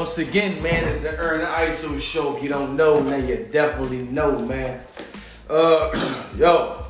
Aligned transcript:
Once 0.00 0.16
again, 0.16 0.62
man, 0.62 0.88
it's 0.88 1.02
the 1.02 1.14
Ern 1.18 1.42
Iso 1.42 2.00
show. 2.00 2.34
If 2.34 2.42
you 2.42 2.48
don't 2.48 2.74
know, 2.74 3.02
now 3.02 3.16
you 3.16 3.46
definitely 3.52 3.98
know, 3.98 4.38
man. 4.46 4.80
Uh, 5.46 6.24
yo, 6.38 6.86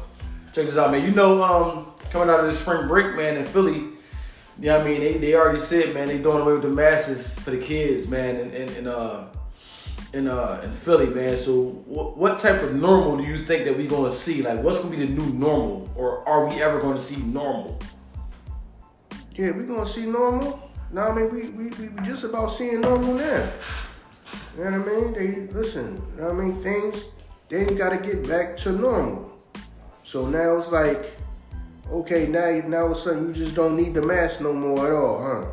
check 0.52 0.66
this 0.66 0.76
out, 0.76 0.93
man. 0.93 1.04
You 1.04 1.11
know, 1.11 1.43
um, 1.43 1.90
coming 2.11 2.30
out 2.30 2.38
of 2.38 2.46
the 2.46 2.54
spring 2.54 2.86
break, 2.86 3.16
man, 3.16 3.36
in 3.36 3.46
Philly, 3.46 3.88
yeah, 4.61 4.76
I 4.76 4.84
mean, 4.84 5.00
they, 5.00 5.18
they 5.18 5.34
already 5.34 5.58
said, 5.58 5.93
man, 5.93 6.07
they 6.07 6.18
doing 6.18 6.43
away 6.43 6.52
with 6.52 6.62
the 6.62 6.68
masses 6.68 7.34
for 7.34 7.50
the 7.50 7.58
kids, 7.58 8.07
man, 8.07 8.36
and 8.36 8.54
and, 8.54 8.70
and 8.76 8.86
uh, 8.86 9.24
in 10.12 10.29
uh 10.29 10.61
in 10.62 10.72
Philly, 10.72 11.06
man. 11.06 11.36
So 11.36 11.82
what, 11.86 12.16
what 12.16 12.38
type 12.38 12.62
of 12.62 12.77
normal 12.77 13.16
do 13.16 13.24
you 13.24 13.45
think 13.45 13.64
that 13.64 13.77
we're 13.77 13.90
gonna 13.90 14.12
see? 14.12 14.40
Like, 14.40 14.62
what's 14.62 14.79
gonna 14.79 14.96
be 14.96 15.04
the 15.04 15.13
new 15.13 15.32
normal, 15.32 15.90
or 15.96 16.29
are 16.29 16.46
we 16.46 16.63
ever 16.63 16.80
gonna 16.80 16.96
see 16.96 17.16
normal? 17.16 17.77
Yeah, 19.35 19.50
we 19.50 19.64
gonna 19.64 19.85
see 19.85 20.07
normal. 20.07 20.69
No, 20.93 21.03
I 21.03 21.14
mean 21.14 21.30
we, 21.30 21.49
we 21.50 21.89
we 21.89 22.07
just 22.07 22.25
about 22.25 22.49
seeing 22.49 22.80
normal 22.80 23.14
now. 23.14 23.50
You 24.57 24.64
know 24.64 24.79
what 24.79 24.89
I 24.89 24.93
mean? 24.93 25.13
They 25.13 25.53
listen. 25.53 26.03
You 26.16 26.22
know 26.22 26.35
what 26.35 26.43
I 26.43 26.44
mean 26.44 26.63
things 26.63 27.04
they 27.50 27.64
gotta 27.75 27.99
get 27.99 28.26
back 28.29 28.57
to 28.58 28.72
normal. 28.72 29.32
So 30.04 30.26
now 30.26 30.58
it's 30.58 30.71
like, 30.71 31.18
okay, 31.90 32.27
now 32.27 32.48
now 32.66 32.83
all 32.83 32.86
of 32.86 32.92
a 32.92 32.94
sudden 32.94 33.28
you 33.28 33.34
just 33.34 33.56
don't 33.56 33.77
need 33.77 33.94
the 33.94 34.03
mask 34.03 34.41
no 34.41 34.53
more 34.53 34.86
at 34.86 34.92
all, 34.92 35.22
huh? 35.22 35.47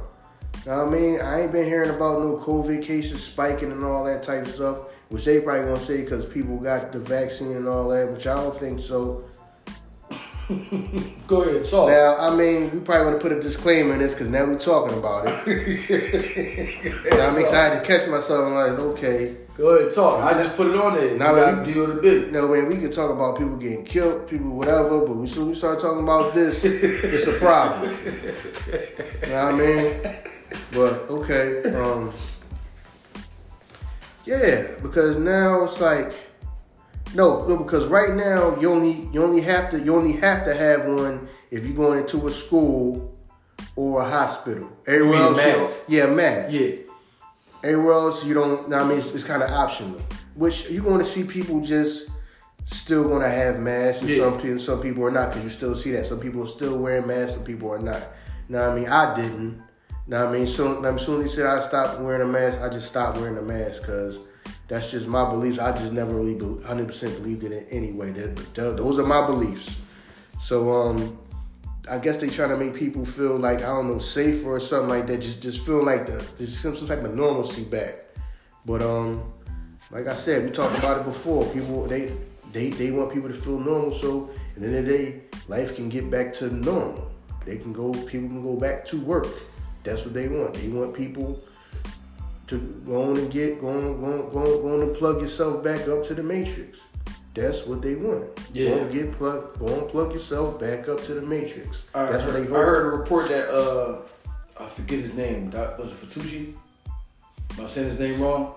You 0.66 0.72
know 0.72 0.86
I 0.86 0.90
mean? 0.90 1.22
I 1.22 1.42
ain't 1.42 1.52
been 1.52 1.66
hearing 1.66 1.90
about 1.90 2.20
no 2.20 2.38
COVID 2.38 2.84
cases 2.84 3.24
spiking 3.24 3.72
and 3.72 3.84
all 3.84 4.04
that 4.06 4.24
type 4.24 4.46
of 4.46 4.54
stuff, 4.54 4.78
which 5.10 5.26
they 5.26 5.42
probably 5.42 5.66
gonna 5.66 5.80
say 5.80 6.02
because 6.02 6.26
people 6.26 6.58
got 6.58 6.92
the 6.92 7.00
vaccine 7.00 7.56
and 7.56 7.68
all 7.68 7.90
that, 7.90 8.12
which 8.12 8.28
I 8.28 8.36
don't 8.36 8.56
think 8.56 8.80
so. 8.82 9.24
Go 11.28 11.42
ahead, 11.44 11.70
talk. 11.70 11.90
Now, 11.90 12.16
I 12.20 12.34
mean, 12.36 12.72
we 12.72 12.80
probably 12.80 13.08
want 13.08 13.22
to 13.22 13.28
put 13.30 13.38
a 13.38 13.42
disclaimer 13.42 13.94
in 13.94 14.00
this 14.00 14.14
because 14.14 14.30
now 14.30 14.46
we're 14.46 14.58
talking 14.58 14.98
about 14.98 15.28
it. 15.28 15.34
and 17.12 17.22
I'm 17.22 17.38
excited 17.38 17.82
to 17.82 17.86
catch 17.86 18.08
myself. 18.08 18.46
I'm 18.48 18.54
like, 18.54 18.80
okay. 18.80 19.36
Go 19.58 19.70
ahead, 19.70 19.94
talk. 19.94 20.24
I 20.24 20.42
just 20.42 20.56
put 20.56 20.68
it 20.68 20.76
on 20.78 20.94
there. 20.94 21.18
Now 21.18 21.36
Now 21.36 21.64
we- 21.64 21.74
deal 21.74 21.88
with 21.88 21.96
the 21.98 22.02
big. 22.02 22.32
No, 22.32 22.48
man, 22.48 22.68
we 22.70 22.78
can 22.78 22.92
talk 22.92 23.12
about 23.12 23.38
people 23.38 23.58
getting 23.58 23.84
killed, 23.84 24.30
people 24.30 24.52
whatever, 24.52 25.06
but 25.06 25.16
we 25.18 25.28
soon 25.28 25.50
we 25.50 25.56
start 25.56 25.82
talking 25.82 26.04
about 26.04 26.34
this, 26.34 26.64
it's 26.64 27.28
a 27.28 27.34
problem. 27.34 27.92
You 27.92 29.30
know 29.30 29.46
what 29.46 29.54
I 29.54 29.58
mean? 29.58 30.02
But 30.72 30.94
okay, 31.10 31.64
um, 31.76 32.14
yeah, 34.26 34.68
because 34.82 35.18
now 35.18 35.64
it's 35.64 35.82
like 35.82 36.14
no, 37.16 37.46
no, 37.48 37.58
because 37.58 37.86
right 37.86 38.14
now 38.14 38.58
you 38.60 38.70
only 38.72 39.08
you 39.14 39.24
only 39.24 39.42
have 39.42 39.72
to 39.72 39.80
you 39.80 39.96
only 39.96 40.14
have 40.14 40.46
to 40.46 40.54
have 40.54 40.86
one 40.88 41.28
if 41.52 41.66
you're 41.66 41.76
going 41.76 42.00
into 42.00 42.28
a 42.28 42.32
school 42.32 43.18
or 43.76 44.02
a 44.02 44.10
hospital. 44.10 44.70
Everywhere 44.86 45.12
mean 45.12 45.22
a 45.22 45.26
else, 45.26 45.38
you 45.38 45.60
mask? 45.60 45.80
yeah, 45.88 46.06
mask. 46.08 46.54
Yeah. 46.54 46.72
Everywhere 47.64 47.94
else, 47.94 48.26
you 48.26 48.34
don't. 48.34 48.72
I 48.74 48.84
mean, 48.88 49.00
it's, 49.00 49.14
it's 49.16 49.24
kind 49.24 49.42
of 49.42 49.50
optional. 49.50 50.00
Which 50.36 50.70
you're 50.70 50.84
going 50.84 51.00
to 51.00 51.06
see 51.06 51.24
people 51.24 51.62
just 51.62 52.10
still 52.66 53.06
going 53.06 53.22
to 53.24 53.30
have 53.30 53.60
masks, 53.60 54.02
and 54.04 54.12
Yeah. 54.12 54.18
some 54.18 54.40
people, 54.40 54.60
some 54.60 54.82
people 54.82 55.04
are 55.06 55.12
not, 55.12 55.30
because 55.30 55.44
you 55.44 55.50
still 55.50 55.76
see 55.76 55.92
that 55.92 56.06
some 56.06 56.20
people 56.20 56.44
are 56.44 56.48
still 56.48 56.78
wearing 56.78 57.08
masks, 57.08 57.36
some 57.36 57.44
people 57.46 57.72
are 57.72 57.80
not. 57.80 58.02
Now, 58.50 58.70
I 58.70 58.76
mean, 58.76 58.88
I 58.88 59.16
didn't. 59.16 59.64
Now, 60.06 60.28
I 60.28 60.32
mean, 60.32 60.46
so 60.48 60.84
as 60.84 61.02
soon 61.02 61.22
as 61.24 61.32
he 61.32 61.36
said 61.38 61.48
I 61.48 61.60
stopped 61.62 62.00
wearing 62.00 62.22
a 62.22 62.26
mask, 62.32 62.62
I 62.62 62.70
just 62.70 62.88
stopped 62.90 63.18
wearing 63.18 63.38
a 63.38 63.42
mask 63.42 63.82
because 63.82 64.20
that's 64.68 64.92
just 64.92 65.08
my 65.08 65.30
beliefs. 65.30 65.60
I 65.60 65.72
just 65.72 65.94
never 65.94 66.14
really 66.14 66.36
100 66.36 66.88
percent 66.88 67.16
believed 67.16 67.44
in 67.44 67.54
it 67.54 67.68
anyway. 67.72 68.12
But 68.12 68.54
tho- 68.54 68.74
those 68.76 69.00
are 69.00 69.06
my 69.06 69.26
beliefs. 69.26 69.80
So, 70.40 70.72
um, 70.72 71.18
I 71.90 71.98
guess 71.98 72.18
they 72.18 72.30
trying 72.30 72.50
to 72.50 72.58
make 72.58 72.76
people 72.76 73.06
feel 73.06 73.38
like 73.38 73.60
I 73.60 73.68
don't 73.68 73.88
know 73.88 73.98
safer 73.98 74.50
or 74.50 74.60
something 74.60 74.90
like 74.90 75.08
that. 75.08 75.22
Just 75.22 75.42
just 75.42 75.66
feel 75.66 75.84
like 75.84 76.06
the, 76.06 76.24
there's 76.38 76.58
some, 76.58 76.76
some 76.76 76.88
type 76.88 77.04
of 77.04 77.16
normalcy 77.16 77.64
back. 77.64 77.94
But 78.66 78.82
um, 78.82 79.32
like 79.90 80.08
I 80.08 80.14
said, 80.14 80.44
we 80.44 80.52
talked 80.52 80.78
about 80.78 81.00
it 81.00 81.06
before. 81.06 81.46
People 81.54 81.84
they 81.84 82.14
they 82.52 82.72
they 82.72 82.92
want 82.92 83.14
people 83.14 83.30
to 83.30 83.36
feel 83.36 83.60
normal. 83.60 83.94
So 83.94 84.32
at 84.56 84.62
the 84.62 84.68
end 84.68 84.76
of 84.76 84.86
the 84.86 84.92
day, 84.92 85.22
life 85.48 85.76
can 85.76 85.88
get 85.88 86.12
back 86.12 86.34
to 86.34 86.54
normal. 86.54 87.10
They 87.46 87.58
can 87.58 87.72
go. 87.72 87.92
People 87.92 88.28
can 88.28 88.44
go 88.44 88.58
back 88.58 88.86
to 88.88 89.00
work. 89.00 89.28
That's 89.84 90.04
what 90.04 90.14
they 90.14 90.28
want. 90.28 90.56
They 90.56 90.68
want 90.68 90.94
people 90.94 91.42
to 92.48 92.58
go 92.86 93.04
on 93.12 93.18
and 93.18 93.32
get 93.32 93.62
go 93.62 93.68
on 93.68 94.00
go 94.00 94.06
on, 94.06 94.30
go 94.32 94.40
on, 94.40 94.62
go 94.62 94.74
on 94.76 94.82
and 94.82 94.96
plug 94.96 95.22
yourself 95.22 95.64
back 95.64 95.88
up 95.88 96.04
to 96.06 96.14
the 96.14 96.24
matrix. 96.24 96.80
That's 97.34 97.68
what 97.68 97.82
they 97.84 97.96
want. 97.96 98.30
Yeah. 98.52 98.70
Go 98.72 98.78
and 98.80 98.92
get 98.92 99.12
plug. 99.12 99.60
Go 99.60 99.68
and 99.68 99.88
plug 99.90 100.12
yourself 100.12 100.60
back 100.60 100.90
up 100.90 101.04
to 101.04 101.14
the 101.14 101.22
matrix. 101.22 101.86
I 101.94 102.12
That's 102.12 102.24
what 102.24 102.34
heard, 102.34 102.44
they 102.44 102.48
I 102.48 102.52
want. 102.52 102.66
heard 102.66 102.94
a 102.94 102.98
report 102.98 103.30
that 103.30 103.50
uh, 103.54 104.00
I 104.60 104.66
forget 104.68 105.00
his 105.00 105.14
name. 105.14 105.52
That 105.52 105.78
was 105.78 105.92
it 105.92 105.98
Fatucci. 105.98 106.56
Am 107.58 107.64
I 107.66 107.68
saying 107.68 107.88
his 107.88 108.00
name 108.00 108.20
wrong? 108.22 108.56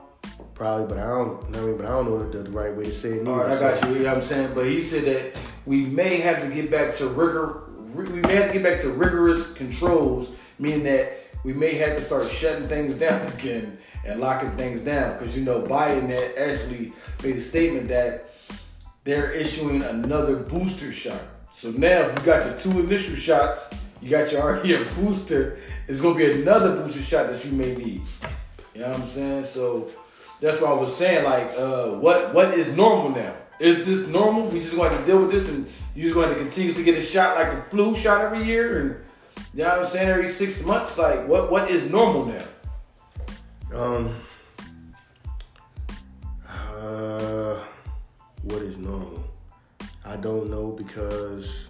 Probably, 0.55 0.87
but 0.87 0.99
I 0.99 1.09
don't 1.09 1.51
know. 1.51 1.75
But 1.77 1.87
I 1.87 1.91
don't 1.91 2.07
know 2.07 2.31
the, 2.31 2.39
the 2.39 2.51
right 2.51 2.75
way 2.75 2.85
to 2.85 2.93
say 2.93 3.11
it. 3.11 3.27
All 3.27 3.37
right, 3.39 3.51
I 3.51 3.61
got 3.61 3.83
you. 3.83 3.95
You 3.95 3.99
know 4.01 4.09
what 4.09 4.17
I'm 4.19 4.23
saying? 4.23 4.55
But 4.55 4.67
he 4.67 4.81
said 4.81 5.05
that 5.05 5.39
we 5.67 5.85
may 5.85 6.21
have 6.21 6.41
to 6.41 6.49
get 6.49 6.71
back 6.71 6.95
to 6.97 7.09
rigor. 7.09 7.65
We 7.95 8.05
may 8.21 8.35
have 8.37 8.47
to 8.49 8.53
get 8.55 8.63
back 8.63 8.81
to 8.81 8.91
rigorous 8.91 9.53
controls, 9.53 10.31
meaning 10.59 10.85
that 10.85 11.20
we 11.45 11.53
may 11.53 11.75
have 11.75 11.97
to 11.97 12.03
start 12.03 12.31
shutting 12.31 12.69
things 12.69 12.95
down 12.95 13.27
again 13.35 13.79
and 14.05 14.21
locking 14.21 14.51
things 14.57 14.81
down. 14.81 15.13
Because 15.19 15.37
you 15.37 15.45
know, 15.45 15.63
Biden 15.63 16.09
had 16.09 16.37
actually 16.37 16.93
made 17.23 17.37
a 17.37 17.41
statement 17.41 17.89
that 17.89 18.31
they're 19.05 19.31
issuing 19.33 19.83
another 19.83 20.37
booster 20.37 20.93
shot. 20.93 21.23
So 21.53 21.71
now, 21.71 22.03
if 22.03 22.19
you 22.19 22.25
got 22.25 22.45
the 22.45 22.57
two 22.57 22.81
initial 22.81 23.17
shots, 23.17 23.73
you 24.01 24.11
got 24.11 24.31
your 24.31 24.43
already 24.43 24.85
booster. 24.95 25.59
It's 25.89 26.01
gonna 26.01 26.15
be 26.15 26.43
another 26.43 26.77
booster 26.77 27.03
shot 27.03 27.29
that 27.31 27.45
you 27.45 27.53
may 27.53 27.75
need. 27.75 28.03
You 28.75 28.83
know 28.83 28.91
what 28.91 29.01
I'm 29.01 29.07
saying? 29.07 29.45
So 29.45 29.91
that's 30.41 30.61
what 30.61 30.71
I 30.71 30.75
was 30.75 30.95
saying. 30.95 31.25
Like, 31.25 31.51
uh, 31.57 31.89
what 31.91 32.33
what 32.33 32.55
is 32.55 32.77
normal 32.77 33.11
now? 33.11 33.35
Is 33.59 33.85
this 33.85 34.09
normal? 34.09 34.47
We 34.47 34.61
just 34.61 34.75
going 34.75 34.97
to 34.97 35.05
deal 35.05 35.21
with 35.21 35.31
this, 35.31 35.51
and 35.51 35.67
you 35.95 36.05
just 36.05 36.15
going 36.15 36.31
to 36.31 36.35
continue 36.35 36.73
to 36.73 36.83
get 36.83 36.97
a 36.97 37.03
shot 37.03 37.37
like 37.37 37.55
the 37.55 37.71
flu 37.71 37.95
shot 37.95 38.23
every 38.23 38.43
year, 38.45 38.81
and 38.81 38.97
you 39.53 39.65
know 39.65 39.71
what 39.71 39.79
I'm 39.79 39.85
saying? 39.85 40.09
Every 40.09 40.29
six 40.29 40.65
months. 40.65 40.97
Like, 40.97 41.27
what 41.27 41.51
what 41.51 41.71
is 41.71 41.91
normal 41.91 42.27
now? 42.27 42.45
Um. 43.75 44.15
Uh, 46.49 47.59
what 48.43 48.63
is 48.63 48.79
normal? 48.79 49.25
I 50.05 50.17
don't 50.17 50.51
know 50.51 50.71
because 50.71 51.69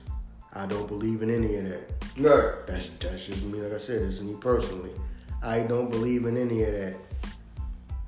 I 0.52 0.66
don't 0.66 0.86
believe 0.86 1.22
in 1.22 1.30
any 1.30 1.56
of 1.56 1.68
that. 1.68 1.90
No. 2.16 2.54
That's 2.66 2.88
that's 3.00 3.26
just 3.26 3.44
me. 3.44 3.60
Like 3.60 3.74
I 3.74 3.78
said, 3.78 4.02
it's 4.02 4.20
me 4.20 4.36
personally. 4.40 4.92
I 5.42 5.60
don't 5.60 5.90
believe 5.90 6.26
in 6.26 6.36
any 6.36 6.62
of 6.64 6.72
that. 6.72 6.96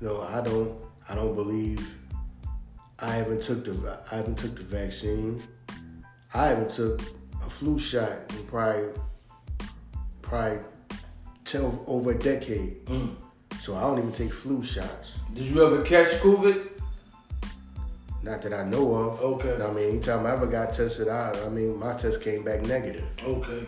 No, 0.01 0.21
I 0.21 0.41
don't. 0.41 0.77
I 1.09 1.15
don't 1.15 1.35
believe. 1.35 1.95
I 2.99 3.15
haven't 3.15 3.41
took 3.41 3.65
the. 3.65 3.99
I 4.11 4.15
haven't 4.17 4.37
took 4.37 4.55
the 4.55 4.63
vaccine. 4.63 5.41
I 6.33 6.47
haven't 6.47 6.69
took 6.69 7.01
a 7.45 7.49
flu 7.49 7.77
shot 7.79 8.11
in 8.29 8.43
probably 8.45 8.89
probably 10.33 10.57
ten, 11.45 11.79
over 11.85 12.11
a 12.11 12.17
decade. 12.17 12.83
Mm. 12.87 13.13
So 13.59 13.75
I 13.75 13.81
don't 13.81 13.99
even 13.99 14.11
take 14.11 14.33
flu 14.33 14.63
shots. 14.63 15.19
Did 15.31 15.43
you 15.43 15.63
ever 15.63 15.83
catch 15.83 16.07
COVID? 16.21 16.69
Not 18.23 18.41
that 18.41 18.53
I 18.53 18.63
know 18.63 18.95
of. 18.95 19.21
Okay. 19.21 19.63
I 19.63 19.71
mean, 19.71 19.89
anytime 19.89 20.25
I 20.25 20.31
ever 20.31 20.47
got 20.47 20.73
tested, 20.73 21.07
I, 21.07 21.33
I 21.45 21.49
mean, 21.49 21.77
my 21.77 21.95
test 21.95 22.21
came 22.21 22.43
back 22.43 22.63
negative. 22.63 23.05
Okay. 23.23 23.67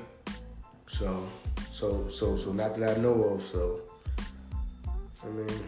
So, 0.87 1.27
so, 1.71 2.09
so, 2.09 2.35
so, 2.35 2.51
not 2.51 2.75
that 2.79 2.97
I 2.97 3.01
know 3.01 3.13
of. 3.25 3.43
So, 3.43 3.81
I 5.23 5.27
mean, 5.27 5.59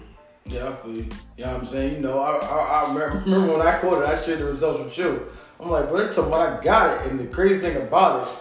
Yeah, 0.45 0.69
I 0.69 0.75
feel 0.77 0.91
you. 0.93 1.09
You 1.37 1.45
know 1.45 1.51
what 1.51 1.59
I'm 1.59 1.65
saying? 1.65 1.93
You 1.93 1.99
know, 1.99 2.19
I, 2.19 2.37
I, 2.37 2.85
I 2.85 2.93
remember 2.93 3.53
when 3.53 3.61
I 3.61 3.79
caught 3.79 4.01
it, 4.01 4.09
I 4.09 4.19
shared 4.19 4.39
the 4.39 4.45
results 4.45 4.83
with 4.83 4.97
you. 4.97 5.27
I'm 5.59 5.69
like, 5.69 5.91
but 5.91 6.01
it's 6.01 6.17
about 6.17 6.59
I 6.59 6.63
got 6.63 7.05
it. 7.05 7.11
And 7.11 7.19
the 7.19 7.27
crazy 7.27 7.59
thing 7.59 7.77
about 7.77 8.27
it, 8.27 8.33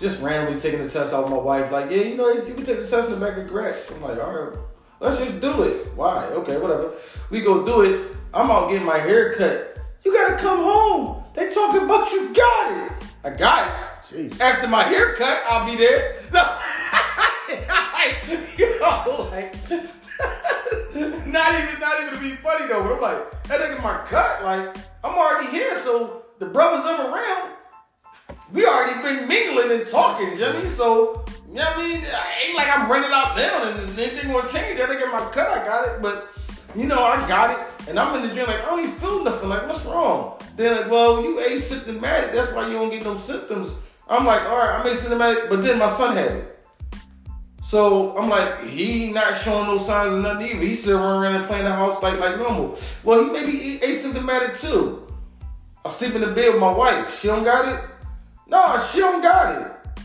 just 0.00 0.22
randomly 0.22 0.58
taking 0.58 0.82
the 0.82 0.88
test 0.88 1.12
out 1.12 1.24
with 1.24 1.32
my 1.32 1.38
wife, 1.38 1.70
like, 1.70 1.90
yeah, 1.90 1.98
you 1.98 2.16
know, 2.16 2.32
you 2.32 2.54
can 2.54 2.64
take 2.64 2.78
the 2.78 2.86
test 2.86 3.08
in 3.10 3.18
the 3.18 3.24
back 3.24 3.36
of 3.36 3.46
Grex. 3.48 3.90
I'm 3.92 4.00
like, 4.02 4.18
all 4.18 4.32
right, 4.32 4.58
let's 4.98 5.18
just 5.18 5.40
do 5.40 5.62
it. 5.62 5.88
Why? 5.94 6.24
Okay, 6.26 6.58
whatever. 6.58 6.92
We 7.30 7.42
go 7.42 7.64
do 7.64 7.82
it. 7.82 8.16
I'm 8.32 8.50
out 8.50 8.70
getting 8.70 8.86
my 8.86 8.98
hair 8.98 9.34
cut. 9.34 9.78
You 10.04 10.12
gotta 10.12 10.36
come 10.36 10.58
home. 10.58 11.22
They 11.34 11.52
talking 11.52 11.82
about 11.82 12.10
you 12.12 12.34
got 12.34 12.86
it. 12.86 12.92
I 13.22 13.30
got 13.30 13.68
it. 13.68 14.30
Jeez. 14.32 14.40
After 14.40 14.66
my 14.66 14.84
haircut, 14.84 15.42
I'll 15.48 15.70
be 15.70 15.76
there. 15.76 16.16
No. 16.32 17.56
like, 17.68 18.22
yo, 18.56 19.28
like, 19.32 19.52
not 21.26 21.60
even, 21.60 21.80
not 21.80 22.00
even 22.00 22.14
to 22.14 22.20
be 22.20 22.36
funny 22.36 22.68
though. 22.68 22.84
But 22.84 22.92
I'm 22.92 23.00
like, 23.00 23.42
that 23.44 23.60
nigga 23.60 23.82
my 23.82 24.04
cut. 24.06 24.44
Like, 24.44 24.76
I'm 25.02 25.14
already 25.18 25.50
here, 25.50 25.76
so 25.80 26.26
the 26.38 26.46
brothers 26.46 26.84
I'm 26.84 27.12
around, 27.12 27.50
we 28.52 28.66
already 28.66 29.00
been 29.02 29.28
mingling 29.28 29.72
and 29.72 29.88
talking. 29.88 30.32
You 30.32 30.38
know 30.38 30.46
what 30.48 30.56
I 30.56 30.60
mean? 30.60 30.70
So, 30.70 31.24
you 31.48 31.54
know 31.54 31.64
what 31.64 31.78
I 31.78 31.82
mean? 31.82 32.04
Ain't 32.44 32.56
like 32.56 32.78
I'm 32.78 32.90
running 32.90 33.10
out 33.12 33.36
down 33.36 33.68
and 33.68 33.98
anything 33.98 34.32
gonna 34.32 34.48
change. 34.48 34.78
That 34.78 34.88
nigga 34.88 35.10
my 35.10 35.20
cut, 35.30 35.48
I 35.48 35.64
got 35.64 35.88
it, 35.88 36.02
but. 36.02 36.28
You 36.76 36.86
know, 36.86 37.02
I 37.02 37.26
got 37.26 37.50
it, 37.50 37.88
and 37.88 37.98
I'm 37.98 38.14
in 38.14 38.28
the 38.28 38.32
gym 38.32 38.46
like 38.46 38.62
I 38.62 38.66
don't 38.66 38.78
even 38.78 38.92
feel 38.92 39.24
nothing. 39.24 39.48
Like, 39.48 39.66
what's 39.66 39.84
wrong? 39.84 40.40
They're 40.54 40.72
like, 40.82 40.88
well, 40.88 41.20
you 41.20 41.38
asymptomatic. 41.38 42.32
That's 42.32 42.52
why 42.52 42.68
you 42.68 42.74
don't 42.74 42.90
get 42.90 43.02
no 43.02 43.16
symptoms. 43.18 43.80
I'm 44.08 44.24
like, 44.24 44.42
all 44.42 44.56
right, 44.56 44.78
I'm 44.78 44.86
asymptomatic, 44.86 45.48
but 45.48 45.62
then 45.62 45.80
my 45.80 45.88
son 45.88 46.16
had 46.16 46.30
it. 46.30 46.64
So 47.64 48.16
I'm 48.16 48.28
like, 48.28 48.62
he 48.62 49.10
not 49.10 49.36
showing 49.36 49.66
no 49.66 49.78
signs 49.78 50.14
of 50.14 50.22
nothing 50.22 50.46
either. 50.46 50.60
He 50.60 50.76
still 50.76 50.98
running 50.98 51.22
around 51.22 51.34
and 51.36 51.46
playing 51.46 51.64
the 51.64 51.72
house 51.72 52.00
like 52.04 52.20
like 52.20 52.38
normal. 52.38 52.78
Well, 53.02 53.24
he 53.24 53.30
may 53.30 53.44
be 53.44 53.78
asymptomatic 53.80 54.60
too. 54.60 55.12
I 55.84 55.90
sleep 55.90 56.14
in 56.14 56.20
the 56.20 56.28
bed 56.28 56.52
with 56.52 56.60
my 56.60 56.72
wife. 56.72 57.18
She 57.20 57.26
don't 57.26 57.42
got 57.42 57.66
it. 57.66 57.89
No, 58.50 58.84
she 58.92 58.98
don't 58.98 59.22
got 59.22 59.62
it. 59.62 60.02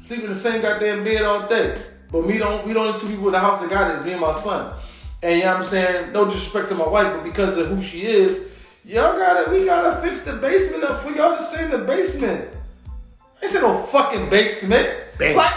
Sleep 0.00 0.22
in 0.22 0.30
the 0.30 0.34
same 0.34 0.62
goddamn 0.62 1.04
bed 1.04 1.22
all 1.22 1.46
day. 1.46 1.78
But 2.10 2.26
me 2.26 2.38
don't 2.38 2.66
we 2.66 2.72
don't 2.72 2.98
two 2.98 3.06
people 3.06 3.26
in 3.26 3.32
the 3.32 3.40
house 3.40 3.60
that 3.60 3.68
got 3.68 3.90
it 3.90 3.98
is 3.98 4.06
me 4.06 4.12
and 4.12 4.20
my 4.22 4.32
son. 4.32 4.74
And 5.22 5.38
you 5.38 5.44
know 5.44 5.52
what 5.52 5.60
I'm 5.60 5.66
saying? 5.66 6.12
No 6.12 6.24
disrespect 6.24 6.68
to 6.68 6.74
my 6.74 6.88
wife, 6.88 7.12
but 7.12 7.24
because 7.24 7.58
of 7.58 7.68
who 7.68 7.82
she 7.82 8.06
is, 8.06 8.46
y'all 8.84 9.18
gotta 9.18 9.50
we 9.50 9.66
gotta 9.66 10.00
fix 10.00 10.22
the 10.22 10.32
basement 10.34 10.82
up 10.84 11.02
for 11.02 11.10
y'all 11.10 11.36
to 11.36 11.42
stay 11.42 11.66
in 11.66 11.70
the 11.70 11.78
basement. 11.78 12.48
I 13.42 13.46
said 13.46 13.60
no 13.60 13.82
fucking 13.82 14.30
basement. 14.30 14.88
Bang. 15.18 15.36
Like, 15.36 15.52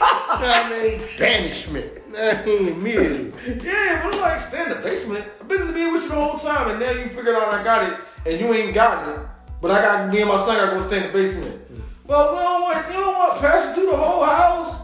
I 0.00 0.68
mean, 0.70 1.00
banishment. 1.18 1.90
I 2.16 2.44
mean, 2.44 2.68
immediately. 2.68 3.32
yeah, 3.64 4.02
but 4.04 4.14
I'm 4.14 4.20
like, 4.20 4.40
stay 4.40 4.62
in 4.62 4.68
the 4.68 4.76
basement. 4.76 5.24
I've 5.40 5.48
been 5.48 5.62
in 5.62 5.66
the 5.66 5.72
bed 5.72 5.92
with 5.92 6.02
you 6.04 6.08
the 6.10 6.14
whole 6.14 6.38
time, 6.38 6.70
and 6.70 6.78
now 6.78 6.90
you 6.90 7.08
figured 7.08 7.34
out 7.34 7.52
I 7.52 7.64
got 7.64 7.90
it, 7.90 7.98
and 8.24 8.40
you 8.40 8.54
ain't 8.54 8.74
got 8.74 9.08
it. 9.08 9.18
But 9.60 9.70
I 9.70 9.80
got 9.80 10.12
me 10.12 10.20
and 10.20 10.28
my 10.28 10.38
son 10.38 10.56
gotta 10.56 10.76
go 10.76 10.86
stay 10.86 10.98
in 10.98 11.06
the 11.06 11.12
basement. 11.12 11.60
Well, 12.06 12.32
we 12.32 12.38
don't 12.38 12.62
want, 12.62 12.86
you 12.86 12.92
don't 12.92 13.14
want 13.14 13.40
passing 13.40 13.74
through 13.74 13.90
the 13.90 13.96
whole 13.96 14.24
house. 14.24 14.82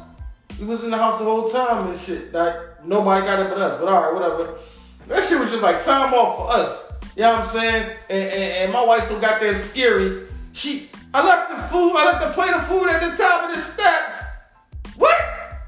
We 0.58 0.66
was 0.66 0.84
in 0.84 0.90
the 0.90 0.96
house 0.96 1.18
the 1.18 1.24
whole 1.24 1.48
time 1.48 1.90
and 1.90 2.00
shit. 2.00 2.32
Like 2.32 2.84
nobody 2.84 3.24
got 3.24 3.38
it 3.40 3.48
but 3.48 3.58
us. 3.58 3.78
But 3.78 3.88
all 3.88 4.02
right, 4.02 4.14
whatever. 4.14 4.58
That 5.08 5.22
shit 5.22 5.38
was 5.38 5.50
just 5.50 5.62
like 5.62 5.84
time 5.84 6.14
off 6.14 6.36
for 6.36 6.60
us. 6.60 6.92
You 7.16 7.22
know 7.22 7.32
what 7.32 7.40
I'm 7.40 7.46
saying? 7.46 7.96
And, 8.08 8.28
and, 8.30 8.52
and 8.64 8.72
my 8.72 8.84
wife 8.84 9.08
so 9.08 9.20
goddamn 9.20 9.58
scary. 9.58 10.26
She, 10.52 10.88
I 11.14 11.26
left 11.26 11.50
the 11.50 11.56
food, 11.68 11.94
I 11.96 12.12
left 12.12 12.24
the 12.24 12.32
plate 12.32 12.54
of 12.54 12.66
food 12.66 12.88
at 12.88 13.00
the 13.00 13.16
top 13.16 13.50
of 13.50 13.56
the 13.56 13.62
steps. 13.62 14.22
What? 14.96 15.14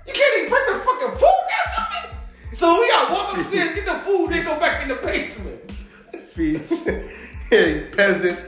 You 0.06 0.12
can't 0.12 0.38
even 0.38 0.50
bring 0.50 0.72
the 0.72 0.84
fucking 0.84 1.18
food 1.18 1.42
down 1.48 1.74
to 1.74 2.08
me? 2.10 2.16
So 2.54 2.80
we 2.80 2.88
gotta 2.88 3.12
walk 3.12 3.36
upstairs, 3.36 3.74
get 3.74 3.86
the 3.86 3.98
food, 4.00 4.30
then 4.30 4.44
go 4.44 4.58
back 4.58 4.82
in 4.82 4.88
the 4.88 4.96
basement. 4.96 5.70
Feed. 6.30 6.60
hey, 7.50 7.88
peasant. 7.94 8.38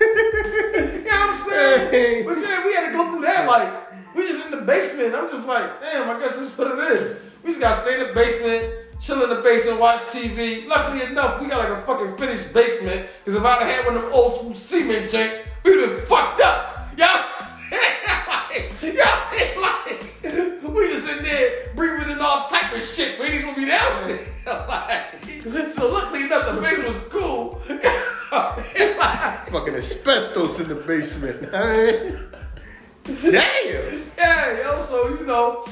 You 0.00 1.04
know 1.04 1.10
what 1.10 1.30
I'm 1.30 1.50
saying? 1.50 2.26
But 2.26 2.34
then 2.34 2.66
we 2.66 2.74
had 2.74 2.86
to 2.86 2.92
go 2.92 3.10
through 3.10 3.22
that. 3.22 3.46
Like, 3.46 4.14
we 4.14 4.26
just 4.26 4.50
in 4.50 4.58
the 4.58 4.64
basement. 4.64 5.14
I'm 5.14 5.30
just 5.30 5.46
like, 5.46 5.80
damn, 5.80 6.08
I 6.08 6.20
guess 6.20 6.36
this 6.36 6.52
is 6.52 6.58
what 6.58 6.68
it 6.68 6.78
is. 6.92 7.20
We 7.42 7.50
just 7.50 7.60
gotta 7.60 7.80
stay 7.82 8.00
in 8.00 8.06
the 8.08 8.14
basement, 8.14 8.74
chill 9.00 9.22
in 9.22 9.30
the 9.30 9.42
basement, 9.42 9.80
watch 9.80 10.00
TV. 10.02 10.66
Luckily 10.66 11.02
enough, 11.02 11.40
we 11.40 11.48
got 11.48 11.68
like 11.68 11.78
a 11.78 11.82
fucking 11.82 12.16
finished 12.16 12.52
basement. 12.52 13.06
Cause 13.24 13.34
if 13.34 13.42
I'd 13.42 13.62
have 13.62 13.70
had 13.70 13.86
one 13.86 13.96
of 13.96 14.02
them 14.02 14.12
old 14.12 14.36
school 14.36 14.54
cement 14.54 15.10
janks, 15.10 15.38
we 15.64 15.76
would 15.76 15.88
have 15.90 16.08
fucked 16.08 16.40
up. 16.42 16.88
Y'all 16.96 17.24
saying? 17.70 18.96
Y'all 18.96 19.60
like, 19.62 20.14
we 20.22 20.88
just 20.88 21.08
in 21.08 21.22
there 21.22 21.68
breathing 21.74 22.10
in 22.10 22.18
all 22.20 22.48
type 22.48 22.74
of 22.74 22.84
shit. 22.84 23.18
We 23.18 23.26
ain't 23.26 23.44
gonna 23.44 23.56
be 23.56 23.66
down 23.66 24.10
it. 24.10 24.20
Like, 24.48 25.70
so 25.70 25.92
luckily 25.92 26.24
enough, 26.24 26.54
the 26.54 26.60
basement 26.60 26.88
was 26.88 26.98
cool. 27.10 27.60
Like, 27.68 29.48
Fucking 29.48 29.74
asbestos 29.74 30.60
in 30.60 30.68
the 30.68 30.74
basement. 30.74 31.48
I 31.54 31.74
mean, 31.74 32.18
damn. 33.32 34.02
Yeah, 34.18 34.60
yo, 34.62 34.82
so 34.82 35.08
you 35.08 35.24
know, 35.26 35.66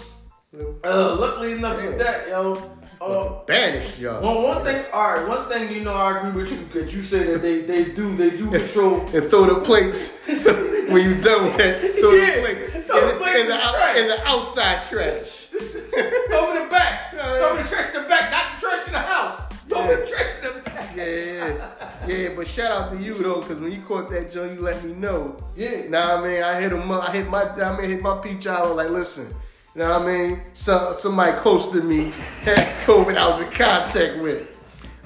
uh, 0.84 1.16
luckily 1.18 1.52
enough 1.52 1.76
with 1.82 1.98
that, 1.98 2.28
yo. 2.28 2.72
Uh, 2.98 3.44
Banished, 3.44 3.98
y'all. 3.98 4.22
one, 4.22 4.42
one 4.42 4.64
thing, 4.64 4.82
all 4.90 5.12
right, 5.14 5.28
one 5.28 5.46
thing 5.50 5.70
you 5.70 5.82
know, 5.84 5.92
I 5.92 6.26
agree 6.28 6.42
with 6.42 6.50
you 6.50 6.58
because 6.66 6.94
you 6.94 7.02
say 7.02 7.24
that 7.24 7.42
they, 7.42 7.60
they 7.60 7.84
do 7.92 8.16
they 8.16 8.30
do 8.30 8.50
control. 8.50 9.00
and 9.00 9.28
throw 9.30 9.44
the 9.44 9.60
plates 9.60 10.22
when 10.26 11.04
you 11.04 11.14
done 11.20 11.44
with 11.44 11.60
it. 11.60 11.98
Throw 11.98 12.12
Yeah, 12.14 12.36
the 12.36 12.40
plates 12.40 12.70
throw 12.72 13.00
the 13.06 13.12
the, 13.12 13.18
plates 13.20 13.38
in, 13.40 13.48
the, 13.48 13.54
in 13.54 13.58
the 13.58 13.60
out- 13.62 13.96
in 13.98 14.06
the 14.08 14.26
outside 14.26 14.88
trash. 14.88 15.35
But 22.36 22.46
shout 22.46 22.70
out 22.70 22.92
to 22.92 22.98
you 23.02 23.14
though, 23.14 23.40
because 23.40 23.58
when 23.58 23.72
you 23.72 23.80
caught 23.82 24.10
that 24.10 24.30
joint, 24.30 24.54
you 24.58 24.60
let 24.60 24.84
me 24.84 24.92
know. 24.92 25.36
Yeah. 25.56 25.88
Nah, 25.88 26.18
I 26.18 26.22
mean, 26.22 26.42
I 26.42 26.60
hit 26.60 26.72
him 26.72 26.90
up. 26.90 27.08
I 27.08 27.12
hit 27.12 27.28
my, 27.28 27.42
I 27.44 27.76
mean, 27.78 27.88
hit 27.88 28.02
my 28.02 28.18
peep 28.18 28.40
job. 28.40 28.76
Like, 28.76 28.90
listen, 28.90 29.26
you 29.74 29.80
know 29.80 29.98
what 29.98 30.02
I 30.02 30.06
mean? 30.06 30.40
So, 30.52 30.94
somebody 30.98 31.32
close 31.38 31.72
to 31.72 31.82
me 31.82 32.12
had 32.42 32.58
COVID. 32.86 33.16
I 33.16 33.28
was 33.30 33.40
in 33.46 33.52
contact 33.52 34.18
with. 34.22 34.52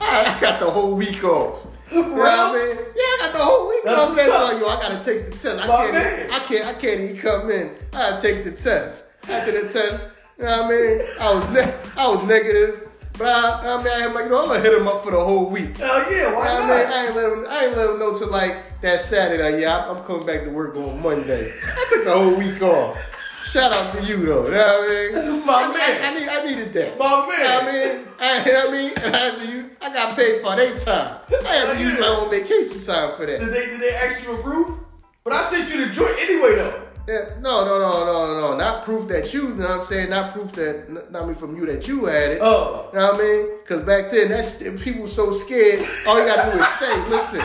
I, 0.01 0.35
I 0.37 0.41
got 0.41 0.61
the 0.61 0.71
whole 0.71 0.95
week 0.97 1.23
off. 1.25 1.67
You 1.93 2.03
know 2.03 2.11
what 2.17 2.29
I 2.29 2.53
mean? 2.55 2.77
Yeah, 2.77 3.03
I 3.03 3.19
got 3.23 3.33
the 3.33 3.39
whole 3.45 3.69
week 3.69 3.85
off. 3.87 4.09
what's 4.11 4.17
Man, 4.17 4.31
up. 4.31 4.61
yo, 4.61 4.67
I 4.69 4.81
gotta 4.81 5.05
take 5.05 5.25
the 5.27 5.31
test. 5.33 5.61
I 5.61 5.67
My 5.67 5.77
can't. 5.77 5.93
man. 5.93 6.31
I 6.31 6.39
can't. 6.41 6.67
I 6.67 6.73
can't 6.75 7.01
even 7.01 7.17
come 7.19 7.51
in. 7.51 7.71
I 7.93 8.11
gotta 8.11 8.23
take 8.23 8.45
the 8.45 8.53
test. 8.53 9.03
I 9.29 9.41
took 9.45 9.55
the 9.67 9.73
test. 9.73 10.03
You 10.39 10.45
know 10.45 10.63
what 10.63 10.67
I 10.67 10.69
mean? 10.71 11.01
I 11.21 11.35
was 11.35 11.51
ne- 11.53 12.01
I 12.01 12.09
was 12.15 12.27
negative, 12.29 12.89
but 13.19 13.29
I, 13.29 13.75
I 13.75 13.77
mean, 13.79 13.93
I 13.93 13.99
am 14.07 14.15
like, 14.15 14.25
you 14.25 14.31
know, 14.31 14.43
I'm 14.43 14.49
gonna 14.49 14.61
hit 14.61 14.79
him 14.79 14.89
up 14.89 15.05
for 15.05 15.11
the 15.11 15.23
whole 15.23 15.47
week. 15.51 15.77
Hell 15.77 16.13
yeah, 16.13 16.35
why 16.35 16.49
I, 16.49 16.59
not? 16.59 16.69
mean, 16.69 16.93
I 16.93 17.07
ain't 17.07 17.17
let 17.17 17.33
him. 17.33 17.47
I 17.49 17.65
ain't 17.67 17.77
let 17.77 17.91
him 17.91 17.99
know 17.99 18.19
till 18.19 18.31
like 18.31 18.81
that 18.81 19.01
Saturday. 19.01 19.43
Like, 19.43 19.61
yeah, 19.61 19.91
I'm 19.91 20.03
coming 20.05 20.27
back 20.27 20.45
to 20.45 20.51
work 20.51 20.77
on 20.77 21.03
Monday. 21.03 21.53
I 21.65 21.87
took 21.91 22.05
the 22.05 22.13
whole 22.13 22.37
week 22.37 22.63
off. 22.63 22.99
Shout 23.45 23.75
out 23.75 23.97
to 23.97 24.05
you 24.05 24.25
though. 24.25 24.45
You 24.45 24.53
know 24.53 25.11
what 25.13 25.27
I 25.27 25.29
mean? 25.29 25.45
My 25.47 25.55
I, 25.55 25.69
man. 25.69 25.77
I, 25.77 26.07
I, 26.07 26.19
need, 26.19 26.29
I 26.29 26.45
needed 26.45 26.73
that. 26.75 26.99
My 26.99 27.27
man. 27.27 27.41
You 27.41 28.53
know 28.53 28.67
what 28.67 28.69
I 28.69 28.73
mean, 28.73 28.93
I, 28.97 29.31
I 29.31 29.45
mean, 29.45 29.71
I, 29.81 29.87
I 29.87 29.93
got 29.93 30.17
paid 30.17 30.41
for 30.41 30.55
their 30.55 30.79
time. 30.79 31.19
I 31.31 31.55
had 31.55 31.73
to 31.75 31.83
use 31.83 31.99
my 31.99 32.07
own 32.07 32.31
vacation 32.31 32.79
time 32.85 33.17
for 33.17 33.27
that. 33.27 33.41
Did 33.41 33.49
they 33.49 33.67
did 33.67 33.81
they 33.81 33.91
ask 33.91 34.21
you 34.21 34.27
to 34.27 34.33
approve? 34.35 34.79
But 35.25 35.33
I 35.33 35.43
sent 35.43 35.69
you 35.69 35.87
the 35.87 35.93
joint 35.93 36.15
anyway 36.21 36.55
though. 36.57 36.83
Yeah, 37.11 37.25
no, 37.41 37.65
no, 37.65 37.77
no, 37.81 38.05
no, 38.05 38.41
no. 38.41 38.57
Not 38.57 38.85
proof 38.85 39.09
that 39.09 39.35
you, 39.35 39.49
you 39.49 39.55
know 39.55 39.69
what 39.69 39.81
I'm 39.81 39.85
saying? 39.85 40.11
Not 40.11 40.33
proof 40.33 40.53
that, 40.53 41.11
not 41.11 41.27
me 41.27 41.35
from 41.35 41.57
you 41.57 41.67
that 41.67 41.89
you 41.89 42.05
had 42.05 42.31
it. 42.31 42.39
Oh. 42.41 42.89
You 42.93 43.01
know 43.01 43.11
what 43.11 43.21
I 43.21 43.25
mean? 43.25 43.47
Because 43.65 43.83
back 43.83 44.13
then, 44.13 44.29
that's 44.29 44.63
people 44.81 45.09
so 45.09 45.33
scared. 45.33 45.85
All 46.07 46.21
you 46.21 46.25
gotta 46.25 46.53
do 46.53 46.63
is 46.63 46.69
say, 46.79 47.09
listen, 47.11 47.43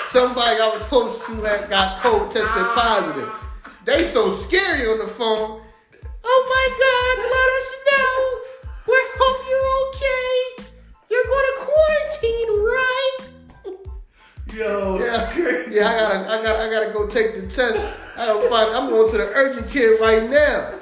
somebody 0.00 0.58
I 0.58 0.70
was 0.72 0.82
close 0.84 1.20
to 1.26 1.34
had 1.42 1.68
got 1.68 1.98
COVID 1.98 2.30
tested 2.30 2.66
positive. 2.72 3.30
They 3.84 4.04
so 4.04 4.30
scary 4.30 4.88
on 4.88 4.96
the 5.00 5.06
phone. 5.06 5.60
Oh 6.24 6.40
my 6.48 6.66
God, 6.80 7.16
let 7.28 7.48
us 7.60 7.68
know. 7.92 8.14
We 8.88 9.00
hope 9.20 9.40
you're 9.52 9.70
okay. 9.88 10.64
You're 11.10 11.28
going 11.28 11.46
to 11.52 11.60
quarantine, 11.60 12.64
right? 12.64 13.17
Yo, 14.54 14.98
Yeah, 14.98 15.30
crazy. 15.32 15.76
yeah. 15.76 15.88
I 15.88 15.98
gotta, 15.98 16.30
I 16.30 16.42
gotta, 16.42 16.58
I 16.64 16.70
gotta 16.70 16.92
go 16.92 17.06
take 17.06 17.34
the 17.36 17.42
test. 17.46 17.94
I 18.16 18.26
gotta 18.26 18.48
find. 18.48 18.74
I'm 18.74 18.88
going 18.90 19.08
to 19.10 19.16
the 19.18 19.28
urgent 19.34 19.70
care 19.70 19.96
right 19.98 20.28
now. 20.28 20.72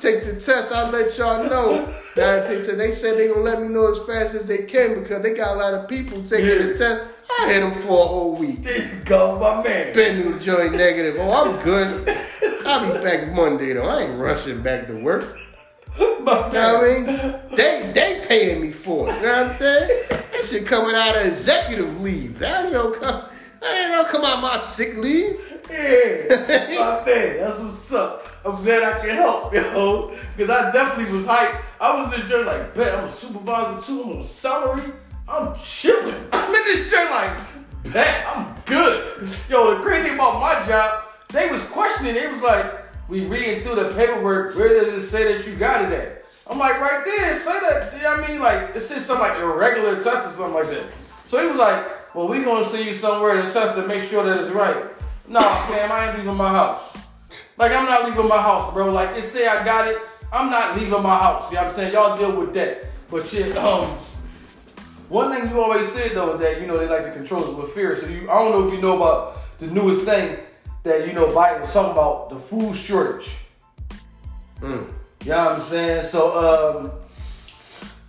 Take 0.00 0.24
the 0.24 0.32
test. 0.34 0.72
I'll 0.72 0.90
let 0.90 1.16
y'all 1.18 1.48
know. 1.48 1.92
Now, 2.16 2.36
I 2.42 2.46
take- 2.46 2.64
so 2.64 2.74
they 2.74 2.92
said 2.92 3.16
they 3.16 3.28
gonna 3.28 3.40
let 3.40 3.60
me 3.62 3.68
know 3.68 3.90
as 3.90 3.98
fast 4.06 4.34
as 4.34 4.46
they 4.46 4.58
can 4.64 5.00
because 5.02 5.22
they 5.22 5.34
got 5.34 5.56
a 5.56 5.58
lot 5.58 5.74
of 5.74 5.88
people 5.88 6.22
taking 6.22 6.46
Yeah. 6.46 6.66
the 6.66 6.74
test. 6.74 7.04
I 7.40 7.52
hit 7.52 7.60
them 7.60 7.72
for 7.82 8.04
a 8.04 8.06
whole 8.08 8.36
week. 8.36 8.62
There 8.64 8.76
you 8.78 8.88
go, 9.04 9.38
my 9.38 9.62
man. 9.62 9.94
Been 9.94 10.22
to 10.32 10.38
joint 10.38 10.72
negative. 10.74 11.16
Oh, 11.18 11.32
I'm 11.56 11.62
good. 11.64 12.08
I'll 12.66 12.92
be 12.92 13.02
back 13.02 13.32
Monday 13.32 13.72
though. 13.72 13.84
I 13.84 14.02
ain't 14.02 14.18
rushing 14.20 14.60
back 14.60 14.86
to 14.88 14.94
work. 15.02 15.36
My 15.98 16.06
You 16.06 16.52
know 16.52 16.78
what 16.78 16.84
I 16.84 16.88
mean? 16.98 17.56
They 17.56 17.90
they 17.94 18.24
paying 18.26 18.60
me 18.62 18.70
for 18.72 19.08
it. 19.08 19.16
You 19.16 19.22
know 19.22 19.42
what 19.42 19.46
I'm 19.50 19.54
saying? 19.56 20.04
That 20.42 20.48
shit 20.48 20.66
coming 20.66 20.96
out 20.96 21.16
of 21.16 21.24
executive 21.24 22.00
leave. 22.00 22.40
That 22.40 22.64
ain't 22.64 22.74
gonna 22.74 22.96
come. 22.96 23.24
That 23.60 23.84
ain't 23.84 23.92
gonna 23.92 24.08
come 24.08 24.24
out 24.24 24.42
my 24.42 24.58
sick 24.58 24.96
leave. 24.96 25.38
Yeah, 25.70 26.24
my 26.30 27.04
man, 27.06 27.38
that's 27.38 27.58
what's 27.60 27.92
up. 27.92 28.26
I'm 28.44 28.64
glad 28.64 28.82
I 28.82 28.98
can 28.98 29.10
help, 29.10 29.54
yo. 29.54 30.12
Because 30.36 30.50
I 30.50 30.72
definitely 30.72 31.14
was 31.14 31.26
hyped. 31.26 31.62
I 31.80 32.02
was 32.02 32.12
in 32.12 32.20
this 32.20 32.28
joint 32.28 32.46
like, 32.46 32.74
bet 32.74 32.98
I'm 32.98 33.04
a 33.04 33.10
supervisor 33.10 33.86
too. 33.86 34.02
I'm 34.02 34.16
on 34.16 34.24
salary. 34.24 34.92
I'm 35.28 35.54
chilling. 35.56 36.26
I'm 36.32 36.48
in 36.48 36.52
this 36.52 36.90
joint 36.90 37.10
like, 37.12 37.38
bet 37.92 38.26
I'm 38.34 38.52
good. 38.66 39.30
Yo, 39.48 39.76
the 39.76 39.80
crazy 39.80 40.08
thing 40.08 40.14
about 40.14 40.40
my 40.40 40.66
job, 40.66 41.04
they 41.28 41.52
was 41.52 41.62
questioning. 41.66 42.14
They 42.14 42.26
was 42.26 42.42
like, 42.42 42.64
we 43.08 43.26
reading 43.26 43.62
through 43.62 43.76
the 43.76 43.94
paperwork. 43.94 44.56
Where 44.56 44.68
does 44.70 45.04
it 45.04 45.06
say 45.06 45.32
that 45.32 45.46
you 45.46 45.54
got 45.54 45.84
it 45.84 45.92
at? 45.92 46.21
I'm 46.48 46.58
like, 46.58 46.80
right 46.80 47.02
there. 47.04 47.36
Say 47.36 47.60
that. 47.60 47.92
I 48.04 48.28
mean, 48.28 48.40
like 48.40 48.76
it 48.76 48.80
says 48.80 49.06
something 49.06 49.26
like 49.26 49.38
irregular 49.38 50.02
test 50.02 50.26
or 50.26 50.30
something 50.30 50.54
like 50.54 50.68
that. 50.70 50.86
So 51.26 51.40
he 51.40 51.48
was 51.48 51.56
like, 51.56 52.14
well, 52.14 52.28
we 52.28 52.42
gonna 52.42 52.64
send 52.64 52.84
you 52.84 52.94
somewhere 52.94 53.40
to 53.40 53.52
test 53.52 53.74
to 53.76 53.86
make 53.86 54.02
sure 54.02 54.24
that 54.24 54.42
it's 54.42 54.52
right. 54.52 54.84
Nah, 55.28 55.66
fam, 55.66 55.90
I 55.90 56.08
ain't 56.08 56.18
leaving 56.18 56.36
my 56.36 56.50
house. 56.50 56.96
Like 57.56 57.72
I'm 57.72 57.86
not 57.86 58.08
leaving 58.08 58.28
my 58.28 58.40
house, 58.40 58.72
bro. 58.72 58.92
Like 58.92 59.16
it 59.16 59.22
say 59.22 59.46
I 59.46 59.64
got 59.64 59.88
it, 59.88 59.98
I'm 60.32 60.50
not 60.50 60.76
leaving 60.76 61.02
my 61.02 61.16
house. 61.16 61.50
You 61.50 61.56
know 61.56 61.62
what 61.62 61.68
I'm 61.70 61.74
saying? 61.74 61.92
Y'all 61.92 62.16
deal 62.16 62.38
with 62.38 62.52
that. 62.54 62.86
But 63.10 63.26
shit, 63.26 63.56
um, 63.56 63.96
one 65.08 65.32
thing 65.32 65.50
you 65.50 65.60
always 65.60 65.90
said 65.90 66.10
though 66.12 66.32
is 66.34 66.40
that 66.40 66.60
you 66.60 66.66
know 66.66 66.78
they 66.78 66.88
like 66.88 67.04
to 67.04 67.12
control 67.12 67.44
us 67.44 67.54
with 67.54 67.72
fear. 67.72 67.94
So 67.96 68.08
you, 68.08 68.28
I 68.30 68.34
don't 68.34 68.52
know 68.52 68.66
if 68.66 68.74
you 68.74 68.80
know 68.80 68.96
about 68.96 69.36
the 69.58 69.68
newest 69.68 70.04
thing 70.04 70.38
that 70.82 71.06
you 71.06 71.12
know 71.12 71.28
Biden 71.28 71.60
was 71.60 71.72
talking 71.72 71.92
about 71.92 72.30
the 72.30 72.36
food 72.36 72.74
shortage. 72.74 73.30
Mm. 74.60 74.92
You 75.22 75.30
know 75.30 75.44
what 75.44 75.52
I'm 75.52 75.60
saying? 75.60 76.02
So 76.02 76.80
um, 76.80 76.90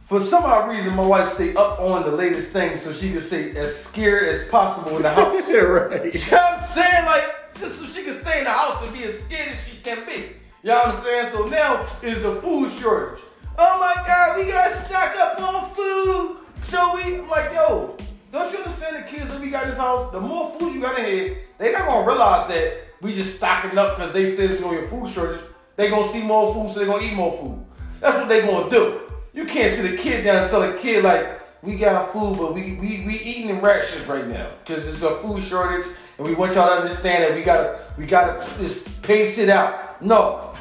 for 0.02 0.20
some 0.20 0.44
odd 0.44 0.70
reason, 0.70 0.96
my 0.96 1.06
wife 1.06 1.34
stayed 1.36 1.56
up 1.56 1.80
on 1.80 2.02
the 2.02 2.12
latest 2.12 2.52
thing 2.54 2.76
so 2.76 2.92
she 2.92 3.12
could 3.12 3.22
stay 3.22 3.56
as 3.56 3.84
scared 3.84 4.24
as 4.24 4.48
possible 4.48 4.96
in 4.98 5.04
the 5.04 5.12
house. 5.12 5.34
right. 5.48 5.52
You 5.52 5.62
know 5.62 6.38
what 6.38 6.60
I'm 6.60 6.64
saying? 6.64 7.06
Like, 7.06 7.60
just 7.60 7.80
so 7.80 7.86
she 7.86 8.04
can 8.04 8.16
stay 8.16 8.40
in 8.40 8.46
the 8.46 8.50
house 8.50 8.84
and 8.84 8.92
be 8.94 9.04
as 9.04 9.24
scared 9.24 9.50
as 9.50 9.64
she 9.68 9.78
can 9.78 10.04
be. 10.08 10.36
Y'all 10.64 10.88
understand? 10.88 11.28
So 11.28 11.46
now 11.46 11.86
is 12.02 12.24
the 12.24 12.42
food 12.42 12.72
shortage. 12.72 13.24
Oh 13.60 13.80
my 13.80 13.94
God, 14.08 14.40
we 14.40 14.52
gotta 14.52 14.74
stock 14.74 15.16
up 15.18 15.40
on 15.40 15.70
food. 15.76 16.38
So 16.64 16.96
we, 16.96 17.20
I'm 17.20 17.30
like, 17.30 17.54
yo, 17.54 17.96
don't 18.32 18.52
you 18.52 18.58
understand 18.58 18.96
the 18.96 19.08
kids 19.08 19.30
that 19.30 19.40
we 19.40 19.52
got 19.52 19.66
in 19.66 19.70
this 19.70 19.78
house? 19.78 20.12
The 20.12 20.20
more 20.20 20.52
food 20.58 20.74
you 20.74 20.82
got 20.82 20.98
in 20.98 21.06
here, 21.06 21.38
they 21.60 21.72
not 21.72 21.88
gonna 21.88 22.08
realize 22.08 22.48
that 22.48 22.88
we 23.02 23.14
just 23.14 23.38
stocking 23.38 23.78
up 23.78 23.98
because 23.98 24.14
they 24.14 24.26
said 24.26 24.50
it's 24.50 24.62
gonna 24.62 24.80
be 24.80 24.86
a 24.86 24.90
food 24.90 25.08
shortage. 25.08 25.42
They 25.76 25.90
gonna 25.90 26.08
see 26.08 26.22
more 26.22 26.54
food, 26.54 26.70
so 26.70 26.80
they 26.80 26.86
gonna 26.86 27.04
eat 27.04 27.14
more 27.14 27.38
food. 27.38 27.64
That's 28.00 28.18
what 28.18 28.30
they 28.30 28.42
gonna 28.42 28.70
do. 28.70 29.02
You 29.34 29.46
can't 29.46 29.72
sit 29.74 29.92
a 29.94 29.98
kid 29.98 30.24
down 30.24 30.44
and 30.44 30.50
tell 30.50 30.62
a 30.62 30.78
kid 30.78 31.04
like, 31.04 31.26
we 31.64 31.78
got 31.78 32.12
food, 32.12 32.38
but 32.38 32.54
we 32.54 32.74
we, 32.74 33.06
we 33.06 33.20
eating 33.20 33.50
in 33.50 33.62
rations 33.62 34.06
right 34.06 34.28
now 34.28 34.48
because 34.64 34.88
it's 34.88 35.02
a 35.02 35.16
food 35.20 35.42
shortage, 35.44 35.86
and 36.18 36.28
we 36.28 36.36
want 36.36 36.54
y'all 36.54 36.68
to 36.68 36.82
understand 36.82 37.24
that 37.24 37.34
we 37.34 37.42
gotta 37.42 37.80
we 37.98 38.06
gotta 38.06 38.46
just 38.58 39.02
pace 39.02 39.38
it 39.38 39.50
out. 39.50 40.02
No, 40.02 40.54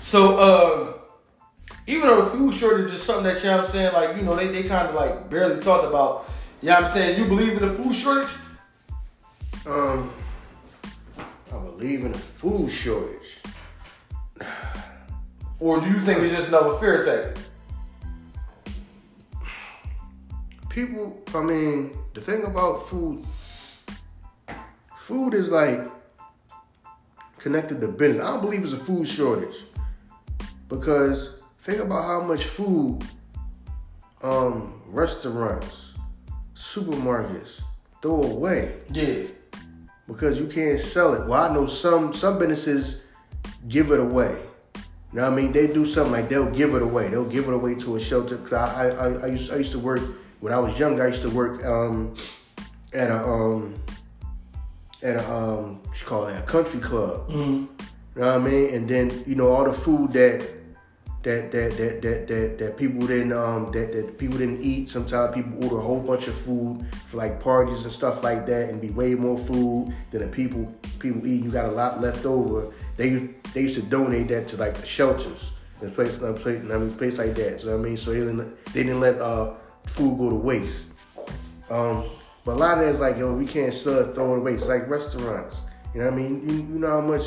so 0.00 0.38
uh, 0.38 0.92
even 1.86 2.08
though 2.08 2.24
the 2.24 2.30
food 2.30 2.54
shortage 2.54 2.92
is 2.92 3.02
something 3.02 3.24
that 3.24 3.42
you 3.42 3.50
know 3.50 3.58
I'm 3.58 3.66
saying, 3.66 3.92
like 3.92 4.16
you 4.16 4.22
know 4.22 4.34
they 4.34 4.48
they 4.48 4.62
kind 4.62 4.88
of 4.88 4.94
like 4.94 5.28
barely 5.28 5.60
talked 5.60 5.84
about. 5.84 6.24
You 6.62 6.70
know 6.70 6.76
I'm 6.76 6.88
saying? 6.88 7.18
You 7.18 7.26
believe 7.26 7.60
in 7.60 7.68
the 7.68 7.74
food 7.74 7.94
shortage? 7.94 8.30
Um, 9.66 10.12
I 11.18 11.58
believe 11.58 12.04
in 12.04 12.12
a 12.14 12.18
food 12.18 12.70
shortage. 12.70 13.35
Or 15.58 15.80
do 15.80 15.88
you 15.88 16.00
think 16.00 16.20
it's 16.20 16.34
just 16.34 16.48
another 16.48 16.76
fear 16.78 17.02
tactic? 17.02 17.42
People, 20.68 21.22
I 21.34 21.40
mean, 21.42 21.96
the 22.12 22.20
thing 22.20 22.44
about 22.44 22.86
food, 22.88 23.24
food 24.96 25.32
is 25.32 25.50
like 25.50 25.86
connected 27.38 27.80
to 27.80 27.88
business. 27.88 28.22
I 28.26 28.32
don't 28.32 28.42
believe 28.42 28.62
it's 28.62 28.72
a 28.72 28.76
food 28.76 29.08
shortage 29.08 29.64
because 30.68 31.36
think 31.62 31.80
about 31.80 32.04
how 32.04 32.20
much 32.20 32.44
food 32.44 33.02
um, 34.22 34.82
restaurants, 34.88 35.94
supermarkets 36.54 37.62
throw 38.02 38.22
away 38.24 38.74
Yeah. 38.90 39.22
because 40.06 40.38
you 40.38 40.46
can't 40.46 40.78
sell 40.78 41.14
it. 41.14 41.26
Well, 41.26 41.50
I 41.50 41.54
know 41.54 41.66
some 41.66 42.12
some 42.12 42.38
businesses 42.38 43.02
give 43.68 43.90
it 43.90 44.00
away. 44.00 44.38
You 45.12 45.22
know 45.22 45.30
what 45.30 45.38
I 45.38 45.42
mean? 45.42 45.52
They 45.52 45.66
do 45.68 45.86
something 45.86 46.12
like 46.12 46.28
they'll 46.28 46.50
give 46.50 46.74
it 46.74 46.82
away. 46.82 47.08
They'll 47.08 47.24
give 47.24 47.48
it 47.48 47.54
away 47.54 47.74
to 47.76 47.96
a 47.96 48.00
shelter. 48.00 48.36
Cause 48.38 48.52
I, 48.52 48.88
I, 48.88 48.88
I, 48.88 49.12
I 49.22 49.26
used 49.26 49.52
I 49.52 49.56
used 49.56 49.72
to 49.72 49.78
work 49.78 50.02
when 50.40 50.52
I 50.52 50.58
was 50.58 50.78
younger. 50.78 51.04
I 51.04 51.08
used 51.08 51.22
to 51.22 51.30
work 51.30 51.64
um, 51.64 52.14
at 52.92 53.10
a 53.10 53.24
um, 53.24 53.74
at 55.02 55.16
a 55.16 55.32
um, 55.32 55.82
what 55.84 56.00
you 56.00 56.06
call 56.06 56.26
it 56.26 56.36
a 56.36 56.42
country 56.42 56.80
club. 56.80 57.28
Mm-hmm. 57.28 57.82
You 58.16 58.22
know 58.22 58.26
what 58.26 58.34
I 58.34 58.38
mean? 58.38 58.74
And 58.74 58.88
then 58.88 59.22
you 59.26 59.36
know 59.36 59.48
all 59.48 59.64
the 59.64 59.72
food 59.72 60.12
that 60.12 60.56
that 61.22 61.50
that 61.50 61.76
that 61.76 62.02
that 62.02 62.28
that, 62.28 62.58
that 62.58 62.76
people 62.76 63.06
didn't 63.06 63.32
um 63.32 63.72
that, 63.72 63.92
that 63.92 64.16
people 64.18 64.38
didn't 64.38 64.62
eat. 64.62 64.88
Sometimes 64.88 65.34
people 65.34 65.64
order 65.64 65.78
a 65.78 65.82
whole 65.82 66.00
bunch 66.00 66.28
of 66.28 66.34
food 66.34 66.84
for 67.06 67.16
like 67.16 67.40
parties 67.40 67.84
and 67.84 67.92
stuff 67.92 68.22
like 68.22 68.46
that, 68.46 68.70
and 68.70 68.80
be 68.80 68.90
way 68.90 69.14
more 69.14 69.38
food 69.38 69.94
than 70.10 70.22
the 70.22 70.28
people 70.28 70.72
people 70.98 71.26
eat. 71.26 71.42
You 71.42 71.50
got 71.50 71.66
a 71.66 71.72
lot 71.72 72.00
left 72.00 72.26
over. 72.26 72.72
They 72.96 73.30
they 73.52 73.62
used 73.62 73.76
to 73.76 73.82
donate 73.82 74.28
that 74.28 74.48
to 74.48 74.56
like 74.56 74.74
the 74.74 74.86
shelters 74.86 75.50
and 75.80 75.94
place 75.94 76.18
a 76.20 76.32
place 76.32 76.60
I 76.70 76.76
mean 76.78 76.94
place 76.94 77.18
like 77.18 77.34
that. 77.36 77.60
So 77.60 77.74
I 77.74 77.78
mean, 77.78 77.96
so 77.96 78.12
they 78.12 78.20
didn't 78.20 78.64
they 78.72 78.82
didn't 78.82 79.00
let 79.00 79.20
uh 79.20 79.54
food 79.86 80.18
go 80.18 80.30
to 80.30 80.36
waste. 80.36 80.88
Um, 81.70 82.04
but 82.44 82.52
a 82.52 82.54
lot 82.54 82.78
of 82.78 82.88
is 82.88 83.00
like 83.00 83.18
yo, 83.18 83.32
we 83.34 83.46
can't 83.46 83.74
sell 83.74 84.04
throw 84.12 84.34
it 84.34 84.38
away. 84.38 84.54
It's 84.54 84.68
like 84.68 84.88
restaurants. 84.88 85.62
You 85.94 86.00
know 86.00 86.06
what 86.10 86.14
I 86.14 86.16
mean? 86.16 86.48
You, 86.48 86.54
you 86.54 86.78
know 86.78 86.88
how 86.88 87.00
much 87.00 87.24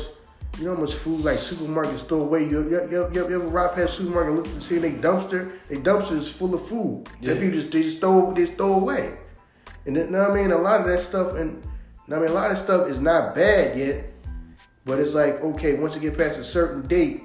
you 0.58 0.64
know 0.64 0.74
how 0.74 0.80
much 0.80 0.94
food 0.94 1.20
like 1.24 1.38
supermarkets 1.38 2.06
throw 2.08 2.22
away. 2.22 2.44
You, 2.48 2.62
you, 2.68 2.88
you, 2.90 3.10
you, 3.12 3.28
you 3.28 3.34
ever 3.36 3.38
ride 3.46 3.74
past 3.74 3.98
supermarket 3.98 4.30
and 4.30 4.36
look 4.38 4.46
and 4.48 4.62
see 4.62 4.78
they 4.78 4.92
dumpster? 4.92 5.52
They 5.68 5.76
dumpster 5.76 6.12
is 6.12 6.30
full 6.30 6.54
of 6.54 6.66
food 6.66 7.08
Yeah. 7.20 7.34
that 7.34 7.40
people 7.40 7.60
just 7.60 7.70
they 7.70 7.82
just 7.82 8.00
throw 8.00 8.32
they 8.32 8.46
just 8.46 8.56
throw 8.58 8.74
away. 8.74 9.16
And 9.86 9.96
then, 9.96 10.06
you 10.06 10.10
know 10.12 10.20
what 10.28 10.30
I 10.32 10.34
mean? 10.42 10.50
A 10.50 10.58
lot 10.58 10.80
of 10.80 10.86
that 10.88 11.02
stuff 11.02 11.34
and 11.34 11.62
I 12.10 12.16
mean 12.16 12.28
a 12.28 12.32
lot 12.32 12.50
of 12.50 12.58
stuff 12.58 12.88
is 12.88 13.00
not 13.00 13.34
bad 13.36 13.78
yet, 13.78 14.09
but 14.90 14.98
it's 14.98 15.14
like 15.14 15.40
okay, 15.40 15.74
once 15.74 15.94
you 15.94 16.00
get 16.00 16.18
past 16.18 16.38
a 16.40 16.44
certain 16.44 16.84
date, 16.88 17.22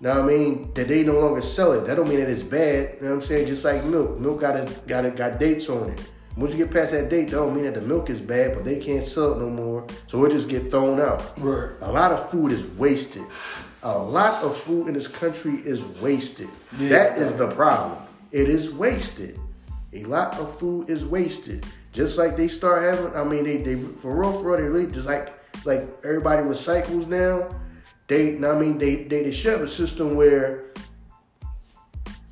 know 0.00 0.20
what 0.20 0.22
I 0.22 0.26
mean, 0.26 0.72
that 0.74 0.86
they 0.86 1.02
no 1.02 1.18
longer 1.18 1.40
sell 1.40 1.72
it. 1.72 1.84
That 1.86 1.96
don't 1.96 2.08
mean 2.08 2.20
that 2.20 2.30
it's 2.30 2.44
bad. 2.44 2.96
You 2.96 3.02
know 3.02 3.08
what 3.08 3.14
I'm 3.16 3.22
saying? 3.22 3.48
Just 3.48 3.64
like 3.64 3.84
milk. 3.84 4.20
Milk 4.20 4.40
got 4.40 4.54
a 4.56 4.70
got 4.86 5.04
a, 5.04 5.10
got 5.10 5.40
dates 5.40 5.68
on 5.68 5.90
it. 5.90 6.10
Once 6.36 6.52
you 6.52 6.58
get 6.58 6.72
past 6.72 6.92
that 6.92 7.08
date, 7.08 7.30
that 7.30 7.36
don't 7.36 7.54
mean 7.54 7.64
that 7.64 7.74
the 7.74 7.80
milk 7.80 8.08
is 8.08 8.20
bad, 8.20 8.54
but 8.54 8.64
they 8.64 8.78
can't 8.78 9.04
sell 9.04 9.32
it 9.32 9.38
no 9.38 9.48
more. 9.48 9.84
So 10.06 10.24
it 10.26 10.30
just 10.30 10.48
get 10.48 10.70
thrown 10.70 11.00
out. 11.00 11.36
Right. 11.38 11.72
A 11.80 11.90
lot 11.90 12.12
of 12.12 12.30
food 12.30 12.52
is 12.52 12.62
wasted. 12.78 13.24
A 13.82 13.98
lot 13.98 14.44
of 14.44 14.56
food 14.56 14.86
in 14.86 14.94
this 14.94 15.08
country 15.08 15.54
is 15.54 15.82
wasted. 16.00 16.48
Yeah. 16.78 16.90
That 16.90 17.18
is 17.18 17.34
the 17.34 17.48
problem. 17.48 17.98
It 18.32 18.48
is 18.48 18.72
wasted. 18.72 19.40
A 19.92 20.04
lot 20.04 20.34
of 20.34 20.56
food 20.58 20.90
is 20.90 21.04
wasted. 21.04 21.64
Just 21.92 22.18
like 22.18 22.36
they 22.36 22.48
start 22.48 22.82
having, 22.82 23.16
I 23.16 23.24
mean, 23.24 23.44
they, 23.44 23.56
they 23.56 23.82
for 23.82 24.14
real, 24.14 24.32
for 24.34 24.50
real, 24.50 24.56
they 24.58 24.62
really 24.64 24.92
just 24.92 25.06
like 25.06 25.35
like 25.66 25.82
everybody 26.04 26.42
recycles 26.42 27.06
now. 27.06 27.48
They, 28.06 28.36
I 28.36 28.58
mean, 28.58 28.78
they 28.78 29.04
they, 29.04 29.32
have 29.32 29.62
a 29.62 29.68
system 29.68 30.14
where 30.14 30.66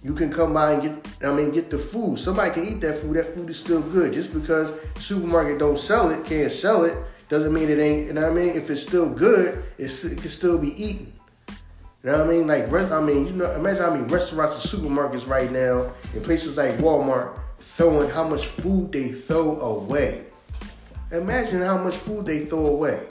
you 0.04 0.14
can 0.14 0.30
come 0.30 0.52
by 0.52 0.72
and 0.72 0.82
get, 0.82 1.24
I 1.26 1.34
mean, 1.34 1.50
get 1.50 1.70
the 1.70 1.78
food. 1.78 2.18
Somebody 2.18 2.52
can 2.52 2.68
eat 2.68 2.80
that 2.82 2.98
food. 2.98 3.16
That 3.16 3.34
food 3.34 3.48
is 3.48 3.58
still 3.58 3.80
good. 3.80 4.12
Just 4.12 4.34
because 4.34 4.70
supermarket 4.98 5.58
don't 5.58 5.78
sell 5.78 6.10
it, 6.10 6.24
can't 6.26 6.52
sell 6.52 6.84
it, 6.84 6.96
doesn't 7.30 7.52
mean 7.52 7.70
it 7.70 7.78
ain't. 7.78 8.08
You 8.08 8.12
know 8.12 8.20
what 8.20 8.32
I 8.32 8.34
mean? 8.34 8.50
If 8.50 8.68
it's 8.68 8.82
still 8.82 9.08
good, 9.08 9.64
it's, 9.78 10.04
it 10.04 10.18
can 10.18 10.28
still 10.28 10.58
be 10.58 10.70
eaten. 10.80 11.12
You 11.48 12.10
know 12.10 12.18
what 12.18 12.26
I 12.26 12.30
mean? 12.30 12.46
Like, 12.46 12.70
I 12.70 13.00
mean, 13.00 13.26
you 13.26 13.32
know, 13.32 13.50
imagine 13.52 13.82
how 13.82 13.94
many 13.94 14.04
restaurants 14.04 14.72
and 14.72 14.82
supermarkets 14.82 15.26
right 15.26 15.50
now 15.50 15.90
in 16.12 16.22
places 16.22 16.58
like 16.58 16.76
Walmart 16.76 17.38
throwing 17.60 18.10
how 18.10 18.28
much 18.28 18.46
food 18.46 18.92
they 18.92 19.12
throw 19.12 19.58
away. 19.58 20.26
Imagine 21.14 21.62
how 21.62 21.78
much 21.78 21.94
food 21.94 22.26
they 22.26 22.44
throw 22.44 22.66
away. 22.66 23.06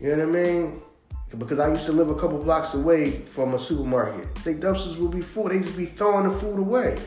You 0.00 0.16
know 0.16 0.26
what 0.26 0.36
I 0.36 0.42
mean? 0.42 0.82
Because 1.38 1.60
I 1.60 1.70
used 1.70 1.86
to 1.86 1.92
live 1.92 2.08
a 2.08 2.14
couple 2.14 2.38
blocks 2.38 2.74
away 2.74 3.12
from 3.12 3.54
a 3.54 3.58
supermarket. 3.58 4.34
They 4.36 4.54
dumpsters 4.54 4.98
would 4.98 5.12
be 5.12 5.20
full. 5.20 5.48
They 5.48 5.58
just 5.58 5.76
be 5.76 5.86
throwing 5.86 6.28
the 6.28 6.34
food 6.34 6.58
away. 6.58 6.98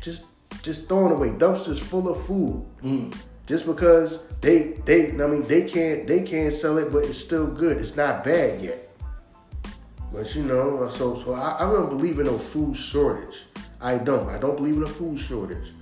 Just 0.00 0.24
just 0.62 0.88
throwing 0.88 1.12
away. 1.12 1.28
Dumpsters 1.28 1.78
full 1.78 2.08
of 2.08 2.26
food. 2.26 2.64
Mm. 2.82 3.16
Just 3.46 3.66
because 3.66 4.26
they 4.40 4.74
they 4.84 5.10
I 5.12 5.26
mean 5.26 5.46
they 5.46 5.68
can't 5.68 6.08
they 6.08 6.22
can't 6.22 6.52
sell 6.52 6.78
it, 6.78 6.92
but 6.92 7.04
it's 7.04 7.18
still 7.18 7.46
good. 7.46 7.76
It's 7.78 7.96
not 7.96 8.24
bad 8.24 8.60
yet. 8.60 8.90
But 10.12 10.34
you 10.34 10.42
know, 10.42 10.88
so 10.90 11.16
so 11.22 11.34
I, 11.34 11.56
I 11.60 11.72
don't 11.72 11.88
believe 11.88 12.18
in 12.18 12.26
no 12.26 12.36
food 12.36 12.76
shortage. 12.76 13.44
I 13.80 13.98
don't. 13.98 14.28
I 14.28 14.38
don't 14.38 14.56
believe 14.56 14.76
in 14.76 14.82
a 14.82 14.86
food 14.86 15.18
shortage. 15.18 15.72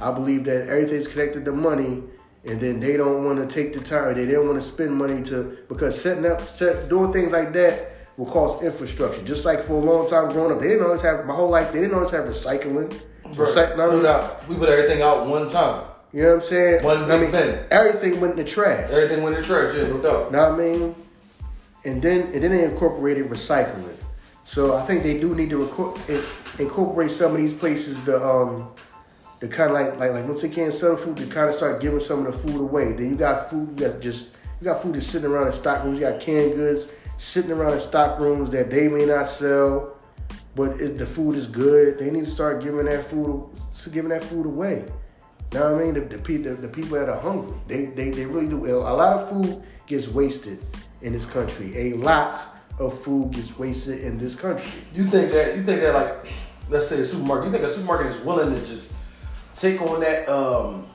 I 0.00 0.12
believe 0.12 0.44
that 0.44 0.68
everything's 0.68 1.08
connected 1.08 1.44
to 1.44 1.52
money, 1.52 2.02
and 2.44 2.60
then 2.60 2.80
they 2.80 2.96
don't 2.96 3.24
want 3.24 3.38
to 3.38 3.46
take 3.54 3.74
the 3.74 3.80
time. 3.80 4.14
They 4.14 4.26
don't 4.30 4.46
want 4.48 4.60
to 4.60 4.66
spend 4.66 4.94
money 4.94 5.22
to 5.24 5.58
because 5.68 6.00
setting 6.00 6.26
up, 6.26 6.40
set, 6.42 6.88
doing 6.88 7.12
things 7.12 7.32
like 7.32 7.52
that 7.52 7.92
will 8.16 8.26
cost 8.26 8.62
infrastructure. 8.62 9.22
Just 9.22 9.44
like 9.44 9.62
for 9.62 9.74
a 9.74 9.80
long 9.80 10.08
time 10.08 10.28
growing 10.30 10.52
up, 10.52 10.60
they 10.60 10.68
didn't 10.68 10.84
always 10.84 11.02
have 11.02 11.26
my 11.26 11.34
whole 11.34 11.50
life. 11.50 11.72
They 11.72 11.80
didn't 11.80 11.94
always 11.94 12.10
have 12.10 12.24
recycling. 12.24 12.92
Recy- 13.24 13.76
no, 13.76 13.90
No 13.90 14.02
doubt. 14.02 14.48
We 14.48 14.56
put 14.56 14.68
everything 14.68 15.02
out 15.02 15.26
one 15.26 15.48
time. 15.48 15.84
You 16.12 16.22
know 16.22 16.28
what 16.30 16.34
I'm 16.36 16.48
saying? 16.48 16.84
One 16.84 17.10
I 17.10 17.18
mean, 17.18 17.34
everything 17.70 18.20
went 18.20 18.32
in 18.32 18.38
the 18.38 18.44
trash. 18.44 18.90
Everything 18.90 19.22
went 19.22 19.36
in 19.36 19.42
the 19.42 19.46
trash, 19.46 19.76
yeah, 19.76 19.86
no 19.86 19.98
doubt. 19.98 20.32
Know 20.32 20.50
what 20.50 20.60
I 20.60 20.62
mean? 20.62 20.94
And 21.84 22.02
then 22.02 22.22
and 22.32 22.42
then 22.42 22.50
they 22.50 22.64
incorporated 22.64 23.28
recycling. 23.28 23.94
So 24.44 24.76
I 24.76 24.82
think 24.82 25.04
they 25.04 25.20
do 25.20 25.34
need 25.36 25.50
to 25.50 25.64
reco- 25.64 26.24
incorporate 26.58 27.12
some 27.12 27.30
of 27.32 27.36
these 27.36 27.52
places 27.52 27.98
to 28.06 28.26
um 28.26 28.68
to 29.40 29.48
kind 29.48 29.70
of 29.70 29.74
like 29.74 29.98
like 29.98 30.12
like 30.12 30.26
once 30.26 30.42
they 30.42 30.48
can't 30.48 30.72
sell 30.72 30.96
food, 30.96 31.16
to 31.16 31.26
kind 31.26 31.48
of 31.48 31.54
start 31.54 31.80
giving 31.80 32.00
some 32.00 32.26
of 32.26 32.32
the 32.32 32.38
food 32.38 32.60
away. 32.60 32.92
Then 32.92 33.10
you 33.10 33.16
got 33.16 33.50
food 33.50 33.68
you 33.70 33.88
got 33.88 34.00
just 34.00 34.32
you 34.60 34.66
got 34.66 34.82
food 34.82 34.94
that's 34.94 35.06
sitting 35.06 35.30
around 35.30 35.46
in 35.46 35.52
stock 35.52 35.84
rooms. 35.84 35.98
You 35.98 36.06
got 36.06 36.20
canned 36.20 36.54
goods 36.54 36.90
sitting 37.16 37.52
around 37.52 37.74
in 37.74 37.80
stock 37.80 38.18
rooms 38.18 38.50
that 38.50 38.70
they 38.70 38.88
may 38.88 39.04
not 39.04 39.28
sell, 39.28 39.96
but 40.54 40.80
it, 40.80 40.98
the 40.98 41.06
food 41.06 41.36
is 41.36 41.46
good. 41.46 41.98
They 41.98 42.10
need 42.10 42.24
to 42.24 42.30
start 42.30 42.62
giving 42.62 42.84
that 42.86 43.04
food 43.04 43.48
giving 43.92 44.10
that 44.10 44.24
food 44.24 44.46
away. 44.46 44.84
Know 45.52 45.72
what 45.72 45.80
I 45.80 45.84
mean? 45.84 45.94
The, 45.94 46.00
the, 46.02 46.16
the, 46.16 46.54
the 46.54 46.68
people 46.68 46.96
that 46.96 47.08
are 47.08 47.18
hungry, 47.18 47.52
they, 47.66 47.86
they, 47.86 48.10
they 48.10 48.24
really 48.24 48.46
do. 48.46 48.66
A 48.66 48.78
lot 48.78 49.18
of 49.18 49.28
food 49.28 49.60
gets 49.86 50.06
wasted 50.06 50.58
in 51.02 51.12
this 51.12 51.26
country. 51.26 51.76
A 51.76 51.94
lot 51.94 52.38
of 52.78 53.02
food 53.02 53.32
gets 53.32 53.58
wasted 53.58 54.00
in 54.02 54.16
this 54.16 54.36
country. 54.36 54.70
You 54.94 55.10
think 55.10 55.32
that 55.32 55.56
you 55.56 55.64
think 55.64 55.80
that 55.80 55.94
like 55.94 56.32
let's 56.68 56.86
say 56.86 57.00
a 57.00 57.04
supermarket, 57.04 57.46
you 57.46 57.52
think 57.52 57.64
a 57.64 57.70
supermarket 57.70 58.06
is 58.12 58.18
willing 58.20 58.54
to 58.54 58.66
just 58.66 58.94
take 59.60 59.80
on 59.82 60.00
that 60.00 60.28
um 60.28 60.86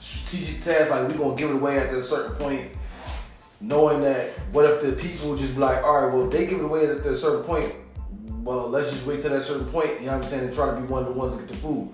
strategic 0.00 0.62
task 0.62 0.90
like 0.90 1.08
we 1.08 1.14
gonna 1.14 1.36
give 1.36 1.50
it 1.50 1.54
away 1.54 1.78
at 1.78 1.92
a 1.92 2.02
certain 2.02 2.36
point, 2.36 2.70
knowing 3.60 4.02
that 4.02 4.30
what 4.52 4.64
if 4.64 4.80
the 4.80 4.92
people 4.92 5.36
just 5.36 5.54
be 5.54 5.60
like, 5.60 5.82
all 5.84 6.02
right, 6.02 6.14
well 6.14 6.28
they 6.28 6.46
give 6.46 6.58
it 6.58 6.64
away 6.64 6.86
at 6.86 7.04
a 7.04 7.16
certain 7.16 7.44
point, 7.44 7.74
well 8.44 8.68
let's 8.68 8.90
just 8.90 9.06
wait 9.06 9.22
till 9.22 9.30
that 9.30 9.42
certain 9.42 9.66
point, 9.66 10.00
you 10.00 10.06
know 10.06 10.12
what 10.12 10.22
I'm 10.22 10.24
saying, 10.24 10.44
and 10.44 10.54
try 10.54 10.66
to 10.72 10.80
be 10.80 10.86
one 10.86 11.02
of 11.02 11.08
the 11.08 11.14
ones 11.14 11.34
to 11.34 11.42
get 11.42 11.48
the 11.48 11.56
food. 11.56 11.92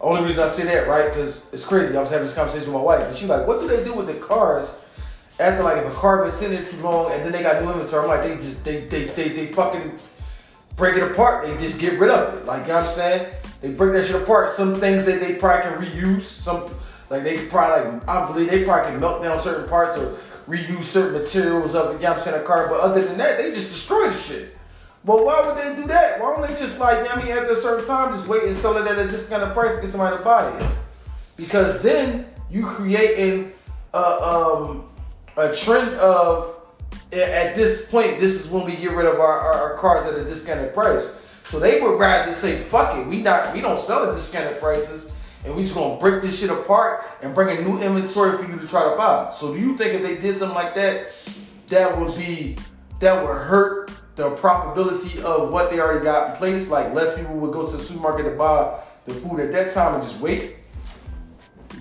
Only 0.00 0.24
reason 0.24 0.44
I 0.44 0.48
say 0.48 0.62
that, 0.64 0.86
right, 0.86 1.12
because 1.12 1.46
it's 1.52 1.64
crazy. 1.64 1.96
I 1.96 2.00
was 2.00 2.10
having 2.10 2.26
this 2.26 2.36
conversation 2.36 2.72
with 2.72 2.76
my 2.76 2.82
wife, 2.82 3.02
and 3.02 3.16
she 3.16 3.26
like, 3.26 3.46
what 3.48 3.60
do 3.60 3.66
they 3.66 3.82
do 3.82 3.94
with 3.94 4.06
the 4.06 4.14
cars 4.14 4.80
after 5.40 5.62
like 5.62 5.78
if 5.78 5.86
a 5.86 5.94
car 5.94 6.22
been 6.22 6.32
sitting 6.32 6.64
too 6.64 6.82
long 6.82 7.12
and 7.12 7.24
then 7.24 7.32
they 7.32 7.42
got 7.42 7.62
new 7.62 7.70
inventory, 7.70 8.02
I'm 8.02 8.08
like 8.08 8.22
they 8.22 8.36
just 8.36 8.64
they 8.64 8.80
they 8.86 9.04
they, 9.04 9.28
they 9.30 9.46
fucking 9.46 9.92
break 10.76 10.96
it 10.96 11.02
apart. 11.02 11.46
They 11.46 11.56
just 11.56 11.78
get 11.78 11.98
rid 11.98 12.10
of 12.10 12.34
it. 12.34 12.44
Like 12.44 12.62
you 12.62 12.68
know 12.68 12.76
what 12.76 12.88
I'm 12.88 12.94
saying? 12.94 13.34
They 13.60 13.70
break 13.70 13.92
that 13.92 14.06
shit 14.06 14.22
apart. 14.22 14.50
Some 14.54 14.74
things 14.76 15.04
that 15.06 15.20
they 15.20 15.34
probably 15.34 15.62
can 15.62 16.02
reuse. 16.02 16.22
Some 16.22 16.72
like 17.10 17.22
they 17.22 17.46
probably 17.46 17.90
like 17.90 18.08
I 18.08 18.26
believe 18.26 18.50
they 18.50 18.64
probably 18.64 18.92
can 18.92 19.00
melt 19.00 19.22
down 19.22 19.40
certain 19.40 19.68
parts 19.68 19.98
or 19.98 20.16
reuse 20.46 20.84
certain 20.84 21.20
materials 21.20 21.74
of 21.74 21.96
it. 21.96 22.02
You 22.02 22.08
know? 22.08 22.40
A 22.40 22.42
car, 22.42 22.68
but 22.68 22.80
other 22.80 23.04
than 23.04 23.18
that, 23.18 23.38
they 23.38 23.50
just 23.50 23.68
destroy 23.68 24.10
the 24.10 24.16
shit. 24.16 24.56
But 25.04 25.24
why 25.24 25.46
would 25.46 25.56
they 25.56 25.80
do 25.80 25.86
that? 25.88 26.20
Why 26.20 26.36
don't 26.36 26.48
they 26.48 26.58
just 26.58 26.78
like, 26.78 26.98
you 26.98 27.04
know 27.04 27.10
I 27.10 27.22
mean, 27.22 27.32
after 27.32 27.52
a 27.52 27.56
certain 27.56 27.86
time, 27.86 28.12
just 28.12 28.26
wait 28.26 28.44
and 28.44 28.56
sell 28.56 28.76
it 28.76 28.86
at 28.86 28.98
a 28.98 29.08
discounted 29.08 29.54
price 29.54 29.76
to 29.76 29.80
get 29.80 29.90
somebody 29.90 30.16
to 30.16 30.22
buy 30.22 30.50
it? 30.58 30.66
Because 31.36 31.80
then 31.80 32.26
you 32.50 32.66
creating 32.66 33.52
a, 33.94 33.98
um, 33.98 34.88
a 35.36 35.54
trend 35.54 35.94
of 35.94 36.56
at 37.12 37.54
this 37.54 37.90
point, 37.90 38.20
this 38.20 38.44
is 38.44 38.50
when 38.50 38.66
we 38.66 38.76
get 38.76 38.90
rid 38.90 39.06
of 39.06 39.18
our, 39.18 39.38
our, 39.38 39.54
our 39.54 39.74
cars 39.78 40.04
at 40.06 40.18
a 40.18 40.24
discounted 40.24 40.74
price. 40.74 41.16
So 41.48 41.58
they 41.58 41.80
would 41.80 41.98
rather 41.98 42.34
say, 42.34 42.60
fuck 42.60 42.96
it, 42.96 43.06
we 43.06 43.22
not 43.22 43.54
we 43.54 43.60
don't 43.60 43.80
sell 43.80 44.08
at 44.08 44.14
discounted 44.14 44.60
prices 44.60 45.10
and 45.44 45.56
we 45.56 45.62
just 45.62 45.74
gonna 45.74 45.98
break 45.98 46.20
this 46.20 46.38
shit 46.38 46.50
apart 46.50 47.04
and 47.22 47.34
bring 47.34 47.56
a 47.56 47.62
new 47.62 47.80
inventory 47.80 48.36
for 48.36 48.44
you 48.44 48.58
to 48.58 48.66
try 48.66 48.88
to 48.88 48.96
buy. 48.96 49.32
So 49.34 49.54
do 49.54 49.60
you 49.60 49.76
think 49.76 49.94
if 49.94 50.02
they 50.02 50.16
did 50.18 50.34
something 50.34 50.54
like 50.54 50.74
that, 50.74 51.12
that 51.68 51.98
would 51.98 52.16
be 52.16 52.56
that 53.00 53.22
would 53.22 53.34
hurt 53.34 53.90
the 54.16 54.30
probability 54.30 55.22
of 55.22 55.50
what 55.50 55.70
they 55.70 55.80
already 55.80 56.04
got 56.04 56.30
in 56.30 56.36
place? 56.36 56.68
Like 56.68 56.92
less 56.92 57.16
people 57.16 57.36
would 57.36 57.52
go 57.52 57.66
to 57.70 57.76
the 57.76 57.82
supermarket 57.82 58.26
to 58.26 58.32
buy 58.32 58.78
the 59.06 59.14
food 59.14 59.40
at 59.40 59.52
that 59.52 59.72
time 59.72 59.94
and 59.94 60.02
just 60.02 60.20
wait? 60.20 60.56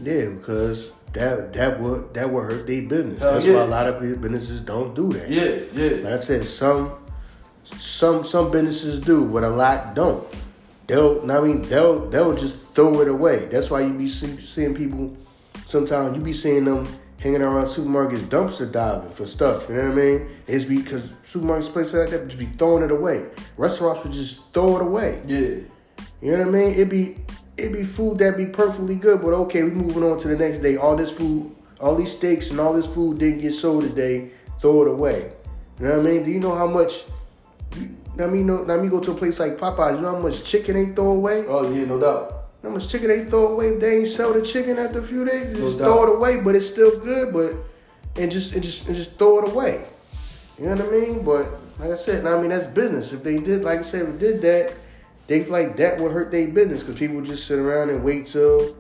Yeah, 0.01 0.27
because 0.27 0.91
that 1.13 1.51
that 1.53 1.79
would 1.79 2.13
that 2.13 2.29
would 2.29 2.43
hurt 2.43 2.67
their 2.67 2.83
business. 2.83 3.19
Hell 3.19 3.33
That's 3.33 3.45
yeah. 3.45 3.55
why 3.55 3.62
a 3.62 3.67
lot 3.67 3.88
of 3.88 4.00
businesses 4.00 4.62
don't 4.62 4.95
do 4.95 5.12
that. 5.13 5.29
Yeah, 5.29 5.59
yeah. 5.74 6.03
Like 6.03 6.13
I 6.13 6.19
said, 6.19 6.45
some 6.45 6.93
some 7.75 8.24
some 8.24 8.51
businesses 8.51 9.00
do, 9.00 9.25
but 9.25 9.43
a 9.43 9.50
lot 9.50 9.95
don't. 9.95 10.25
They'll, 10.88 11.29
I 11.29 11.41
mean, 11.41 11.63
they'll 11.63 12.09
they'll 12.09 12.36
just 12.36 12.67
throw 12.74 13.01
it 13.01 13.07
away. 13.07 13.45
That's 13.47 13.69
why 13.69 13.81
you 13.81 13.93
be 13.93 14.07
see, 14.07 14.38
seeing 14.38 14.74
people. 14.74 15.15
Sometimes 15.65 16.15
you 16.15 16.24
be 16.24 16.31
seeing 16.31 16.63
them 16.63 16.88
hanging 17.19 17.41
around 17.41 17.65
supermarkets, 17.65 18.19
dumpster 18.19 18.71
diving 18.71 19.12
for 19.12 19.25
stuff. 19.25 19.67
You 19.67 19.75
know 19.75 19.89
what 19.89 19.91
I 19.91 19.95
mean? 19.95 20.29
It's 20.47 20.63
because 20.63 21.12
supermarkets, 21.25 21.71
places 21.74 21.95
like 21.95 22.09
that, 22.12 22.27
just 22.27 22.39
be 22.39 22.45
throwing 22.45 22.83
it 22.83 22.91
away. 22.91 23.29
Restaurants 23.57 24.03
would 24.03 24.13
just 24.13 24.53
throw 24.53 24.77
it 24.77 24.81
away. 24.81 25.21
Yeah. 25.27 25.39
You 26.21 26.31
know 26.31 26.38
what 26.38 26.47
I 26.47 26.51
mean? 26.51 26.74
It 26.74 26.89
be 26.89 27.17
it 27.57 27.74
be 27.74 27.83
food 27.83 28.19
that 28.19 28.38
be 28.38 28.45
perfectly 28.45 28.95
good, 28.95 29.21
but 29.21 29.33
okay, 29.33 29.63
we 29.63 29.71
moving 29.71 30.03
on 30.03 30.17
to 30.19 30.27
the 30.29 30.38
next 30.38 30.59
day. 30.59 30.77
All 30.77 30.95
this 30.95 31.12
food, 31.12 31.53
all 31.81 31.95
these 31.95 32.15
steaks 32.15 32.51
and 32.51 32.59
all 32.59 32.74
this 32.74 32.88
food 32.88 33.19
didn't 33.19 33.41
get 33.41 33.53
sold 33.53 33.83
today. 33.83 34.31
Throw 34.62 34.83
it 34.83 34.88
away. 34.88 35.33
You 35.79 35.88
know 35.88 35.97
what 35.97 36.07
I 36.07 36.12
mean? 36.12 36.24
Do 36.24 36.31
you 36.31 36.39
know 36.39 36.55
how 36.55 36.67
much? 36.67 37.03
You- 37.75 38.27
me 38.27 38.41
no, 38.43 38.65
I 38.67 38.77
mean, 38.77 38.89
go 38.89 39.00
to 39.00 39.12
a 39.12 39.15
place 39.15 39.39
like 39.39 39.57
Popeyes. 39.57 39.95
You 39.95 40.01
know 40.01 40.15
how 40.15 40.19
much 40.21 40.43
chicken 40.43 40.74
they 40.75 40.93
throw 40.93 41.12
away? 41.12 41.45
Oh 41.47 41.71
yeah, 41.71 41.86
no 41.86 42.00
doubt. 42.00 42.33
How 42.63 42.69
much 42.69 42.89
chicken 42.89 43.09
they 43.09 43.25
throw 43.25 43.50
away? 43.50 43.67
If 43.69 43.79
they 43.81 43.97
ain't 44.00 44.07
sell 44.07 44.33
the 44.33 44.41
chicken 44.41 44.79
after 44.79 45.00
a 45.00 45.03
few 45.03 45.24
days, 45.24 45.53
No 45.53 45.59
just 45.59 45.77
doubt. 45.79 45.86
throw 45.86 46.03
it 46.07 46.15
away. 46.15 46.41
But 46.41 46.55
it's 46.55 46.65
still 46.67 47.00
good. 47.00 47.31
But 47.33 47.53
and 48.19 48.31
just 48.31 48.53
and 48.53 48.63
just 48.63 48.88
and 48.88 48.95
just 48.95 49.17
throw 49.19 49.39
it 49.45 49.51
away. 49.51 49.86
You 50.59 50.65
know 50.69 50.75
what 50.75 50.86
I 50.88 50.89
mean? 50.91 51.24
But 51.24 51.45
like 51.79 51.91
I 51.91 51.95
said, 51.95 52.25
I 52.25 52.41
mean 52.41 52.50
that's 52.50 52.65
business. 52.65 53.13
If 53.13 53.24
they 53.24 53.38
did, 53.38 53.63
like 53.63 53.79
I 53.79 53.83
said, 53.83 54.09
if 54.09 54.19
they 54.19 54.31
did 54.31 54.41
that, 54.41 54.74
they 55.27 55.43
feel 55.43 55.51
like 55.53 55.77
that 55.77 56.00
would 56.01 56.12
hurt 56.12 56.31
their 56.31 56.47
business 56.47 56.81
because 56.81 56.97
people 56.97 57.21
just 57.21 57.45
sit 57.45 57.59
around 57.59 57.91
and 57.91 58.03
wait 58.03 58.25
till 58.25 58.75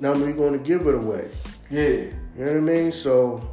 now 0.00 0.12
we're 0.14 0.32
going 0.32 0.52
to 0.54 0.58
give 0.58 0.86
it 0.88 0.94
away. 0.96 1.30
Yeah. 1.70 1.86
You 1.86 2.12
know 2.38 2.46
what 2.46 2.56
I 2.56 2.60
mean? 2.60 2.90
So, 2.92 3.48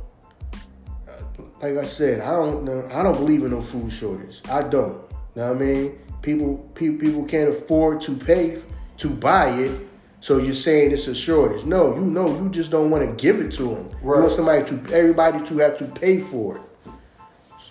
like 1.62 1.78
I 1.78 1.86
said, 1.86 2.22
I 2.22 2.32
don't 2.32 2.64
know- 2.64 2.88
I 2.92 3.04
don't 3.04 3.16
believe 3.18 3.44
in 3.44 3.52
no 3.52 3.62
food 3.62 3.92
shortage. 3.92 4.42
I 4.50 4.64
don't. 4.64 4.94
You 5.36 5.42
know 5.44 5.54
what 5.54 5.62
I 5.62 5.66
mean? 5.66 6.00
People 6.22 6.58
people 6.76 6.98
people 7.00 7.24
can't 7.26 7.50
afford 7.50 8.02
to 8.02 8.16
pay 8.16 8.58
to 8.98 9.10
buy 9.10 9.50
it. 9.52 9.72
So 10.22 10.38
you're 10.38 10.54
saying 10.54 10.92
it's 10.92 11.08
a 11.08 11.16
shortage? 11.16 11.64
No, 11.66 11.96
you 11.96 12.02
know 12.02 12.28
you 12.42 12.50
just 12.50 12.72
don't 12.72 12.90
want 12.92 13.06
to 13.08 13.24
give 13.24 13.40
it 13.40 13.52
to 13.54 13.64
them. 13.76 13.88
You 14.04 14.08
want 14.10 14.32
somebody 14.34 14.66
to 14.66 14.94
everybody 14.94 15.44
to 15.46 15.58
have 15.60 15.78
to 15.78 15.86
pay 15.86 16.20
for 16.20 16.58
it. 16.58 16.62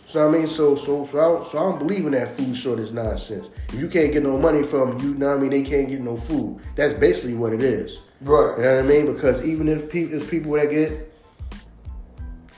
So 0.07 0.27
I 0.27 0.31
mean, 0.31 0.47
so 0.47 0.75
so 0.75 1.05
so 1.05 1.19
I, 1.19 1.23
don't- 1.37 1.47
so 1.47 1.59
I 1.59 1.63
don't 1.71 1.79
believe 1.79 2.07
in 2.07 2.13
that 2.13 2.35
food 2.35 2.57
shortage 2.57 2.93
nonsense. 2.93 3.49
If 3.69 3.75
you 3.79 3.89
can't 3.89 4.11
get 4.13 4.23
no 4.23 4.39
money 4.39 4.63
from 4.63 4.99
you, 5.01 5.15
know 5.15 5.29
what 5.29 5.37
I 5.37 5.41
mean? 5.41 5.51
They 5.51 5.63
can't 5.63 5.89
get 5.89 6.01
no 6.01 6.17
food. 6.17 6.61
That's 6.77 6.95
basically 6.95 7.35
what 7.35 7.53
it 7.53 7.63
is. 7.63 8.01
Right. 8.23 8.57
You 8.57 8.63
know 8.65 8.77
what 8.77 8.85
I 8.85 8.89
mean? 8.89 9.13
Because 9.13 9.45
even 9.45 9.69
if 9.69 9.91
pe- 9.91 10.05
there's 10.05 10.27
people 10.27 10.53
that 10.53 10.71
get, 10.71 11.08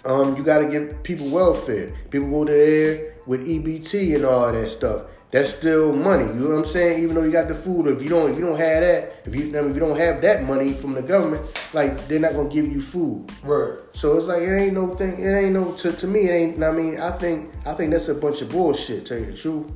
um, 0.05 0.37
you 0.37 0.43
got 0.43 0.59
to 0.59 0.69
give 0.69 1.03
people 1.03 1.29
welfare. 1.29 1.95
People 2.11 2.31
go 2.31 2.45
to 2.45 2.53
there 2.53 3.15
with 3.27 3.47
EBT 3.47 4.17
and 4.17 4.25
all 4.25 4.51
that 4.51 4.71
stuff. 4.71 5.03
That's 5.31 5.55
still 5.55 5.93
money. 5.93 6.25
You 6.25 6.35
know 6.35 6.49
what 6.49 6.59
I'm 6.59 6.65
saying? 6.65 7.05
Even 7.05 7.15
though 7.15 7.23
you 7.23 7.31
got 7.31 7.47
the 7.47 7.55
food, 7.55 7.87
if 7.87 8.03
you 8.03 8.09
don't, 8.09 8.33
if 8.33 8.37
you 8.37 8.45
don't 8.45 8.59
have 8.59 8.81
that, 8.81 9.23
if 9.25 9.35
you, 9.35 9.57
I 9.57 9.61
mean, 9.61 9.71
if 9.71 9.75
you 9.75 9.81
don't 9.81 9.97
have 9.97 10.21
that 10.23 10.43
money 10.43 10.73
from 10.73 10.95
the 10.95 11.03
government, 11.03 11.47
like 11.73 12.09
they're 12.09 12.19
not 12.19 12.33
gonna 12.33 12.49
give 12.49 12.67
you 12.67 12.83
food. 12.83 13.31
Right. 13.45 13.79
So 13.93 14.19
it's 14.19 14.27
like 14.27 14.43
it 14.43 14.53
ain't 14.53 14.75
no 14.75 14.97
thing. 14.97 15.23
It 15.23 15.33
ain't 15.33 15.53
no 15.53 15.73
to, 15.73 15.93
to 15.93 16.07
me. 16.09 16.29
It 16.29 16.33
ain't. 16.33 16.65
I 16.65 16.73
mean, 16.73 16.99
I 16.99 17.13
think 17.13 17.53
I 17.65 17.75
think 17.75 17.93
that's 17.93 18.09
a 18.09 18.15
bunch 18.15 18.43
of 18.43 18.51
bullshit. 18.51 19.07
Tell 19.07 19.19
you 19.19 19.27
the 19.27 19.37
truth. 19.37 19.71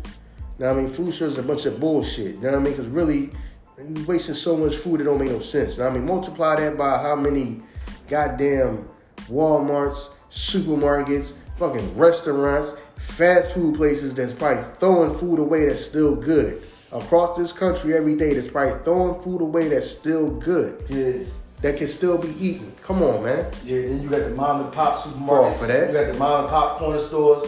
Now 0.58 0.70
I 0.70 0.74
mean, 0.74 0.88
food 0.88 1.14
shortage 1.14 1.38
is 1.38 1.44
a 1.44 1.46
bunch 1.46 1.66
of 1.66 1.78
bullshit. 1.78 2.34
You 2.34 2.40
know 2.40 2.50
what 2.50 2.58
I 2.58 2.62
mean? 2.62 2.72
Because 2.72 2.88
really, 2.88 3.30
you 3.78 4.04
wasting 4.06 4.34
so 4.34 4.56
much 4.56 4.74
food 4.74 5.02
it 5.02 5.04
don't 5.04 5.20
make 5.20 5.30
no 5.30 5.38
sense. 5.38 5.78
Now 5.78 5.86
I 5.86 5.90
mean, 5.90 6.04
multiply 6.04 6.56
that 6.56 6.76
by 6.76 6.98
how 6.98 7.14
many 7.14 7.62
goddamn 8.08 8.88
WalMarts, 9.28 10.13
supermarkets, 10.34 11.34
fucking 11.56 11.96
restaurants, 11.96 12.74
fast 12.98 13.54
food 13.54 13.76
places 13.76 14.14
that's 14.14 14.32
probably 14.32 14.64
throwing 14.74 15.14
food 15.14 15.38
away 15.38 15.66
that's 15.66 15.84
still 15.84 16.16
good 16.16 16.62
across 16.92 17.36
this 17.36 17.52
country 17.52 17.94
every 17.94 18.16
day. 18.16 18.34
That's 18.34 18.48
probably 18.48 18.82
throwing 18.84 19.22
food 19.22 19.40
away 19.40 19.68
that's 19.68 19.88
still 19.90 20.30
good 20.30 20.84
Yeah. 20.88 21.24
that 21.62 21.76
can 21.76 21.86
still 21.86 22.18
be 22.18 22.34
eaten. 22.44 22.72
Come 22.82 23.02
on, 23.02 23.24
man. 23.24 23.50
Yeah, 23.64 23.82
then 23.82 24.02
you 24.02 24.08
got 24.10 24.24
the 24.24 24.30
mom 24.30 24.62
and 24.62 24.72
pop 24.72 24.98
supermarkets. 24.98 25.26
Fall 25.28 25.54
for 25.54 25.66
that. 25.66 25.88
You 25.88 25.94
got 25.94 26.12
the 26.12 26.18
mom 26.18 26.40
and 26.42 26.48
pop 26.50 26.78
corner 26.78 26.98
stores. 26.98 27.44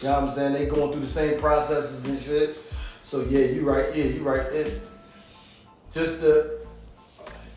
You 0.00 0.08
know 0.08 0.14
what 0.14 0.24
I'm 0.24 0.30
saying? 0.30 0.52
They 0.54 0.66
going 0.66 0.90
through 0.92 1.00
the 1.00 1.06
same 1.06 1.38
processes 1.38 2.04
and 2.04 2.20
shit. 2.20 2.56
So 3.04 3.22
yeah, 3.22 3.46
you 3.46 3.62
right. 3.68 3.94
Yeah, 3.94 4.04
you 4.04 4.22
right. 4.22 4.40
It 4.52 4.80
just 5.92 6.20
the. 6.20 6.53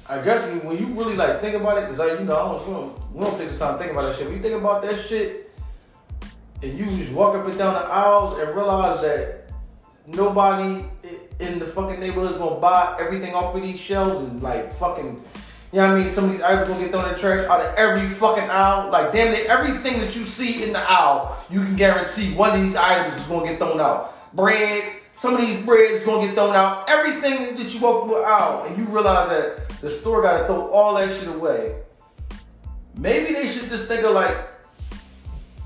I 0.10 0.22
guess 0.22 0.50
when 0.64 0.78
you 0.78 0.86
really 0.88 1.16
like 1.16 1.42
think 1.42 1.56
about 1.56 1.78
it, 1.78 1.88
cause 1.88 2.00
I, 2.00 2.14
you 2.14 2.24
know, 2.24 2.36
I 2.36 2.50
don't, 2.50 2.68
we 2.68 2.74
don't, 2.74 3.14
we 3.14 3.26
don't 3.26 3.38
take 3.38 3.50
the 3.50 3.58
time 3.58 3.78
to 3.78 3.80
think 3.80 3.92
about 3.92 4.04
that 4.04 4.16
shit. 4.16 4.28
When 4.28 4.38
you 4.38 4.42
think 4.42 4.56
about 4.56 4.82
that 4.84 4.98
shit, 4.98 5.52
and 6.64 6.80
you 6.80 6.86
just 6.98 7.12
walk 7.12 7.36
up 7.36 7.46
and 7.46 7.58
down 7.58 7.74
the 7.74 7.82
aisles 7.82 8.40
and 8.40 8.56
realize 8.56 9.02
that 9.02 9.52
nobody 10.08 10.86
in 11.40 11.60
the 11.60 11.66
fucking 11.66 12.00
neighborhood 12.00 12.32
is 12.32 12.38
gonna 12.38 12.60
buy 12.60 12.96
everything 13.00 13.34
off 13.36 13.54
of 13.54 13.62
these 13.62 13.80
shelves 13.80 14.22
and 14.22 14.42
like 14.42 14.74
fucking. 14.76 15.24
You 15.74 15.80
know 15.80 15.88
what 15.88 15.98
I 15.98 16.00
mean? 16.00 16.10
Some 16.10 16.26
of 16.26 16.32
these 16.32 16.42
items 16.42 16.70
gonna 16.70 16.80
get 16.80 16.92
thrown 16.92 17.06
in 17.10 17.14
the 17.14 17.20
trash 17.20 17.46
out 17.46 17.60
of 17.60 17.76
every 17.76 18.08
fucking 18.08 18.50
aisle. 18.50 18.90
Like 18.90 19.12
damn 19.12 19.34
it, 19.34 19.48
everything 19.48 20.00
that 20.00 20.16
you 20.16 20.24
see 20.24 20.64
in 20.64 20.72
the 20.72 20.80
aisle, 20.80 21.38
you 21.52 21.60
can 21.64 21.76
guarantee 21.76 22.34
one 22.34 22.58
of 22.58 22.62
these 22.62 22.78
items 22.78 23.18
is 23.18 23.28
gonna 23.28 23.46
get 23.46 23.60
thrown 23.60 23.82
out. 23.82 24.34
Bread, 24.34 24.84
some 25.18 25.34
of 25.34 25.42
these 25.42 25.60
breads 25.66 26.06
gonna 26.06 26.28
get 26.28 26.36
thrown 26.36 26.56
out. 26.56 26.88
Everything 26.90 27.56
that 27.56 27.74
you 27.74 27.80
walk 27.80 28.08
aisle, 28.26 28.66
and 28.68 28.78
you 28.78 28.86
realize 28.86 29.30
that 29.30 29.70
the 29.82 29.90
store 29.90 30.22
gotta 30.22 30.46
throw 30.46 30.70
all 30.70 30.94
that 30.94 31.10
shit 31.10 31.28
away. 31.28 31.76
Maybe 32.96 33.34
they 33.34 33.48
should 33.48 33.68
just 33.68 33.88
think 33.88 34.06
of 34.06 34.14
like 34.14 34.38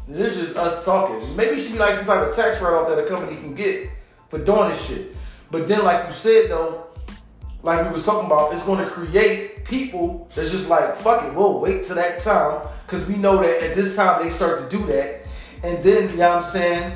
this 0.07 0.37
is 0.37 0.55
us 0.55 0.85
talking. 0.85 1.35
Maybe 1.35 1.57
it 1.57 1.59
should 1.59 1.73
be 1.73 1.79
like 1.79 1.95
some 1.95 2.05
type 2.05 2.27
of 2.27 2.35
tax 2.35 2.61
write-off 2.61 2.87
that 2.87 2.97
a 2.97 3.07
company 3.07 3.35
can 3.37 3.53
get 3.53 3.89
for 4.29 4.39
doing 4.39 4.69
this 4.69 4.85
shit. 4.85 5.15
But 5.51 5.67
then, 5.67 5.83
like 5.83 6.07
you 6.07 6.13
said 6.13 6.49
though, 6.49 6.87
like 7.61 7.85
we 7.85 7.91
was 7.91 8.05
talking 8.05 8.27
about, 8.27 8.53
it's 8.53 8.63
going 8.63 8.83
to 8.83 8.89
create 8.89 9.65
people 9.65 10.29
that's 10.33 10.51
just 10.51 10.69
like, 10.69 10.95
fuck 10.97 11.23
it, 11.25 11.35
we'll 11.35 11.59
wait 11.59 11.83
till 11.83 11.95
that 11.97 12.19
time 12.19 12.65
because 12.85 13.05
we 13.05 13.15
know 13.15 13.41
that 13.41 13.61
at 13.61 13.75
this 13.75 13.95
time 13.95 14.23
they 14.23 14.29
start 14.29 14.69
to 14.69 14.77
do 14.77 14.85
that, 14.87 15.25
and 15.63 15.83
then 15.83 16.09
you 16.09 16.15
know 16.15 16.29
what 16.29 16.37
I'm 16.37 16.43
saying, 16.43 16.93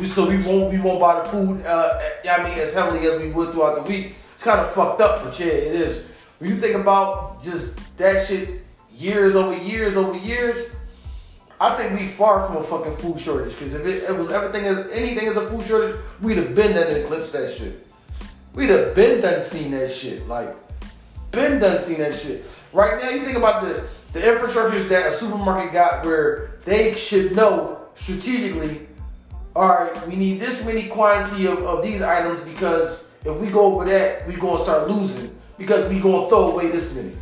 we, 0.00 0.06
so 0.06 0.28
we 0.28 0.38
won't 0.38 0.72
we 0.72 0.78
won't 0.78 1.00
buy 1.00 1.22
the 1.22 1.28
food. 1.28 1.64
Uh, 1.64 2.00
I 2.28 2.42
mean, 2.42 2.58
as 2.58 2.74
heavily 2.74 3.06
as 3.06 3.20
we 3.20 3.28
would 3.30 3.52
throughout 3.52 3.76
the 3.76 3.90
week. 3.90 4.14
It's 4.32 4.42
kind 4.42 4.60
of 4.60 4.72
fucked 4.72 5.00
up, 5.00 5.24
but 5.24 5.38
yeah, 5.38 5.46
it 5.46 5.74
is. 5.74 6.04
When 6.38 6.50
you 6.50 6.56
think 6.56 6.74
about 6.74 7.42
just 7.42 7.78
that 7.96 8.26
shit, 8.26 8.64
years 8.96 9.36
over 9.36 9.56
years 9.56 9.96
over 9.96 10.16
years. 10.16 10.70
I 11.60 11.74
think 11.76 11.98
we 11.98 12.08
far 12.08 12.46
from 12.46 12.56
a 12.56 12.62
fucking 12.62 12.96
food 12.96 13.18
shortage. 13.18 13.52
Because 13.52 13.74
if 13.74 13.86
it, 13.86 14.04
it 14.04 14.16
was 14.16 14.30
everything 14.30 14.66
anything 14.92 15.28
as 15.28 15.36
a 15.36 15.48
food 15.48 15.64
shortage, 15.64 15.96
we'd 16.20 16.36
have 16.36 16.54
been 16.54 16.74
done 16.74 16.90
eclipsed 16.90 17.32
that 17.32 17.54
shit. 17.54 17.86
We'd 18.54 18.70
have 18.70 18.94
been 18.94 19.20
done 19.20 19.40
seen 19.40 19.70
that 19.72 19.92
shit. 19.92 20.28
Like, 20.28 20.56
been 21.30 21.60
done 21.60 21.80
seen 21.82 21.98
that 21.98 22.14
shit. 22.14 22.44
Right 22.72 23.02
now, 23.02 23.10
you 23.10 23.24
think 23.24 23.36
about 23.36 23.62
the 23.62 23.84
the 24.12 24.20
infrastructures 24.20 24.88
that 24.88 25.12
a 25.12 25.16
supermarket 25.16 25.72
got, 25.72 26.04
where 26.04 26.52
they 26.64 26.94
should 26.94 27.34
know 27.34 27.80
strategically. 27.94 28.88
All 29.56 29.68
right, 29.68 30.08
we 30.08 30.16
need 30.16 30.40
this 30.40 30.66
many 30.66 30.88
quantity 30.88 31.46
of, 31.46 31.58
of 31.62 31.82
these 31.82 32.02
items 32.02 32.40
because 32.40 33.06
if 33.24 33.36
we 33.36 33.50
go 33.50 33.72
over 33.72 33.84
that, 33.84 34.26
we're 34.26 34.36
gonna 34.36 34.58
start 34.58 34.88
losing 34.88 35.38
because 35.58 35.88
we 35.88 36.00
gonna 36.00 36.28
throw 36.28 36.50
away 36.50 36.70
this 36.70 36.94
many. 36.94 37.12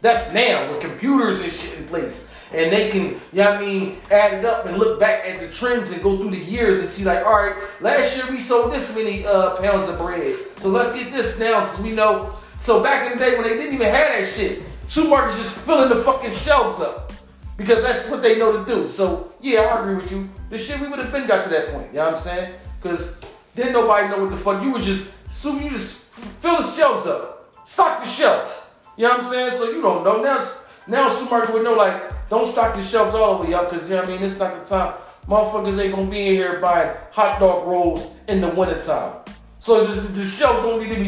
That's 0.00 0.32
now 0.32 0.72
with 0.72 0.80
computers 0.80 1.40
and 1.40 1.52
shit 1.52 1.76
in 1.78 1.86
place 1.88 2.30
and 2.52 2.72
they 2.72 2.90
can, 2.90 3.06
you 3.06 3.20
know 3.34 3.52
I 3.52 3.60
mean, 3.60 3.96
add 4.10 4.34
it 4.34 4.44
up 4.44 4.66
and 4.66 4.78
look 4.78 4.98
back 4.98 5.24
at 5.24 5.38
the 5.40 5.48
trends 5.48 5.90
and 5.92 6.02
go 6.02 6.16
through 6.16 6.30
the 6.30 6.38
years 6.38 6.80
and 6.80 6.88
see 6.88 7.04
like, 7.04 7.24
all 7.24 7.32
right, 7.32 7.56
last 7.80 8.16
year 8.16 8.26
we 8.30 8.40
sold 8.40 8.72
this 8.72 8.94
many 8.94 9.26
uh, 9.26 9.56
pounds 9.56 9.88
of 9.88 9.98
bread, 9.98 10.36
so 10.56 10.68
let's 10.68 10.92
get 10.92 11.12
this 11.12 11.38
now 11.38 11.62
because 11.64 11.80
we 11.80 11.92
know. 11.92 12.34
So 12.58 12.82
back 12.82 13.10
in 13.10 13.18
the 13.18 13.24
day 13.24 13.34
when 13.38 13.44
they 13.44 13.56
didn't 13.56 13.74
even 13.74 13.86
have 13.86 14.08
that 14.08 14.26
shit, 14.26 14.62
supermarkets 14.86 15.36
just 15.38 15.56
filling 15.56 15.88
the 15.88 16.02
fucking 16.02 16.32
shelves 16.32 16.80
up 16.80 17.12
because 17.56 17.82
that's 17.82 18.08
what 18.08 18.22
they 18.22 18.38
know 18.38 18.64
to 18.64 18.64
do. 18.64 18.88
So 18.88 19.32
yeah, 19.40 19.60
I 19.60 19.80
agree 19.80 19.96
with 19.96 20.12
you. 20.12 20.28
The 20.50 20.58
shit 20.58 20.80
we 20.80 20.88
would 20.88 20.98
have 20.98 21.12
been 21.12 21.26
got 21.26 21.44
to 21.44 21.48
that 21.50 21.68
point. 21.68 21.86
You 21.92 21.98
know 21.98 22.06
what 22.06 22.14
I'm 22.14 22.20
saying? 22.20 22.54
Because 22.82 23.16
didn't 23.54 23.72
nobody 23.72 24.08
know 24.08 24.22
what 24.22 24.30
the 24.30 24.36
fuck 24.36 24.62
you 24.62 24.72
were 24.72 24.80
just 24.80 25.10
so 25.30 25.56
you 25.58 25.70
just 25.70 26.02
fill 26.02 26.58
the 26.58 26.64
shelves 26.64 27.06
up, 27.06 27.54
stock 27.64 28.02
the 28.02 28.08
shelves. 28.08 28.62
You 28.96 29.04
know 29.04 29.10
what 29.10 29.20
I'm 29.20 29.30
saying? 29.30 29.52
So 29.52 29.70
you 29.70 29.80
don't 29.80 30.04
know 30.04 30.22
now. 30.22 30.44
Now 30.86 31.08
supermarket 31.08 31.54
would 31.54 31.62
know 31.62 31.74
like 31.74 32.28
don't 32.28 32.48
stock 32.48 32.74
the 32.74 32.82
shelves 32.82 33.14
all 33.14 33.38
the 33.38 33.46
way 33.46 33.54
up 33.54 33.70
because 33.70 33.88
you 33.88 33.94
know 33.94 34.02
what 34.02 34.10
I 34.10 34.12
mean. 34.12 34.22
It's 34.22 34.38
not 34.38 34.52
the 34.62 34.68
time. 34.68 34.94
Motherfuckers 35.28 35.80
ain't 35.80 35.94
gonna 35.94 36.10
be 36.10 36.28
in 36.28 36.34
here 36.34 36.58
buying 36.58 36.96
hot 37.12 37.38
dog 37.38 37.68
rolls 37.68 38.14
in 38.26 38.40
the 38.40 38.48
wintertime. 38.48 39.20
So 39.60 39.86
the, 39.86 40.00
the 40.00 40.24
shelves 40.24 40.62
don't 40.62 40.80
need 40.80 40.94
to 40.94 41.00
be 41.00 41.06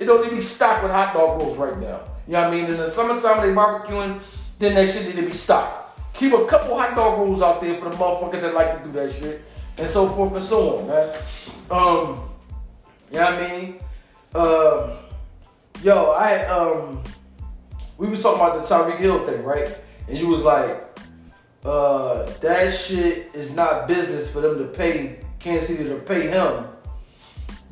it 0.00 0.06
don't 0.06 0.22
need 0.22 0.30
to 0.30 0.36
be 0.36 0.40
stocked 0.40 0.82
with 0.82 0.92
hot 0.92 1.12
dog 1.12 1.40
rolls 1.40 1.58
right 1.58 1.76
now. 1.78 2.00
You 2.26 2.34
know 2.34 2.42
what 2.42 2.48
I 2.48 2.50
mean? 2.50 2.64
In 2.66 2.76
the 2.78 2.90
summertime 2.90 3.38
when 3.38 3.48
they 3.48 3.54
barbecuing, 3.54 4.20
then 4.58 4.74
that 4.76 4.88
shit 4.88 5.06
need 5.06 5.20
to 5.20 5.26
be 5.26 5.32
stocked. 5.32 5.81
Keep 6.22 6.34
a 6.34 6.46
couple 6.46 6.78
hot 6.78 6.94
dog 6.94 7.18
rolls 7.18 7.42
out 7.42 7.60
there 7.60 7.76
for 7.80 7.90
the 7.90 7.96
motherfuckers 7.96 8.42
that 8.42 8.54
like 8.54 8.78
to 8.78 8.88
do 8.88 8.92
that 8.92 9.12
shit. 9.12 9.42
And 9.76 9.88
so 9.88 10.08
forth 10.08 10.32
and 10.32 10.44
so 10.44 10.78
on, 10.78 10.86
man. 10.86 11.16
Um, 11.68 12.30
you 13.10 13.18
know 13.18 13.24
what 13.24 13.42
I 13.42 13.48
mean? 13.48 13.80
Uh, 14.32 14.96
yo, 15.82 16.12
I 16.12 16.44
um 16.44 17.02
we 17.98 18.06
was 18.06 18.22
talking 18.22 18.40
about 18.40 18.62
the 18.62 18.72
Tyreek 18.72 18.98
Hill 18.98 19.26
thing, 19.26 19.42
right? 19.42 19.76
And 20.06 20.16
you 20.16 20.28
was 20.28 20.44
like, 20.44 20.96
uh, 21.64 22.30
that 22.38 22.72
shit 22.72 23.34
is 23.34 23.52
not 23.52 23.88
business 23.88 24.32
for 24.32 24.40
them 24.40 24.58
to 24.58 24.66
pay 24.66 25.18
Kansas 25.40 25.70
City 25.70 25.88
to 25.88 25.96
pay 25.96 26.28
him. 26.28 26.68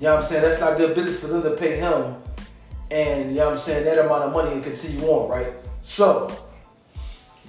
You 0.00 0.06
know 0.06 0.14
what 0.14 0.16
I'm 0.16 0.22
saying? 0.24 0.42
That's 0.42 0.58
not 0.58 0.76
good 0.76 0.96
business 0.96 1.20
for 1.20 1.28
them 1.28 1.44
to 1.44 1.52
pay 1.52 1.76
him. 1.76 2.16
And 2.90 3.30
you 3.30 3.36
know 3.36 3.44
what 3.44 3.52
I'm 3.52 3.58
saying, 3.58 3.84
that 3.84 4.04
amount 4.04 4.24
of 4.24 4.32
money 4.32 4.50
and 4.50 4.64
continue 4.64 5.06
on, 5.06 5.30
right? 5.30 5.52
So 5.82 6.36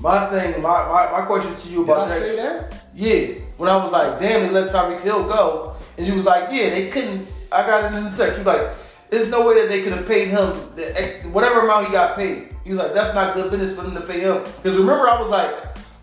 my 0.02 0.26
thing, 0.30 0.62
my, 0.62 0.88
my, 0.88 1.20
my 1.20 1.26
question 1.26 1.56
to 1.56 1.70
you 1.70 1.84
about 1.84 2.08
Did 2.08 2.14
I 2.14 2.20
that, 2.20 2.26
say 2.26 2.36
that? 2.36 2.86
Yeah. 2.94 3.42
When 3.58 3.70
I 3.70 3.76
was 3.78 3.92
like, 3.92 4.20
damn, 4.20 4.42
they 4.42 4.50
let 4.50 4.70
Tyreek 4.70 5.02
Hill 5.02 5.24
go. 5.26 5.76
And 5.98 6.08
you 6.08 6.16
was 6.16 6.26
like, 6.26 6.50
yeah, 6.52 6.70
they 6.72 6.90
couldn't 6.90 7.28
I 7.52 7.66
got 7.66 7.94
it 7.94 7.98
in 7.98 8.06
the 8.06 8.10
text. 8.12 8.40
He 8.40 8.44
was 8.44 8.46
like, 8.46 8.76
there's 9.10 9.30
no 9.30 9.46
way 9.46 9.62
that 9.62 9.70
they 9.70 9.84
could 9.84 9.92
have 9.92 10.08
paid 10.08 10.30
him 10.30 10.54
the, 10.76 11.30
whatever 11.32 11.62
amount 11.62 11.88
he 11.88 11.92
got 11.92 12.16
paid. 12.16 12.56
He 12.64 12.70
was 12.70 12.80
like, 12.80 12.94
that's 12.94 13.14
not 13.14 13.34
good 13.34 13.52
business 13.52 13.76
for 13.76 13.82
them 13.82 13.94
to 13.96 14.02
pay 14.02 14.22
him. 14.22 14.44
Because 14.44 14.78
remember, 14.78 15.08
I 15.10 15.20
was 15.20 15.30
like, 15.30 15.54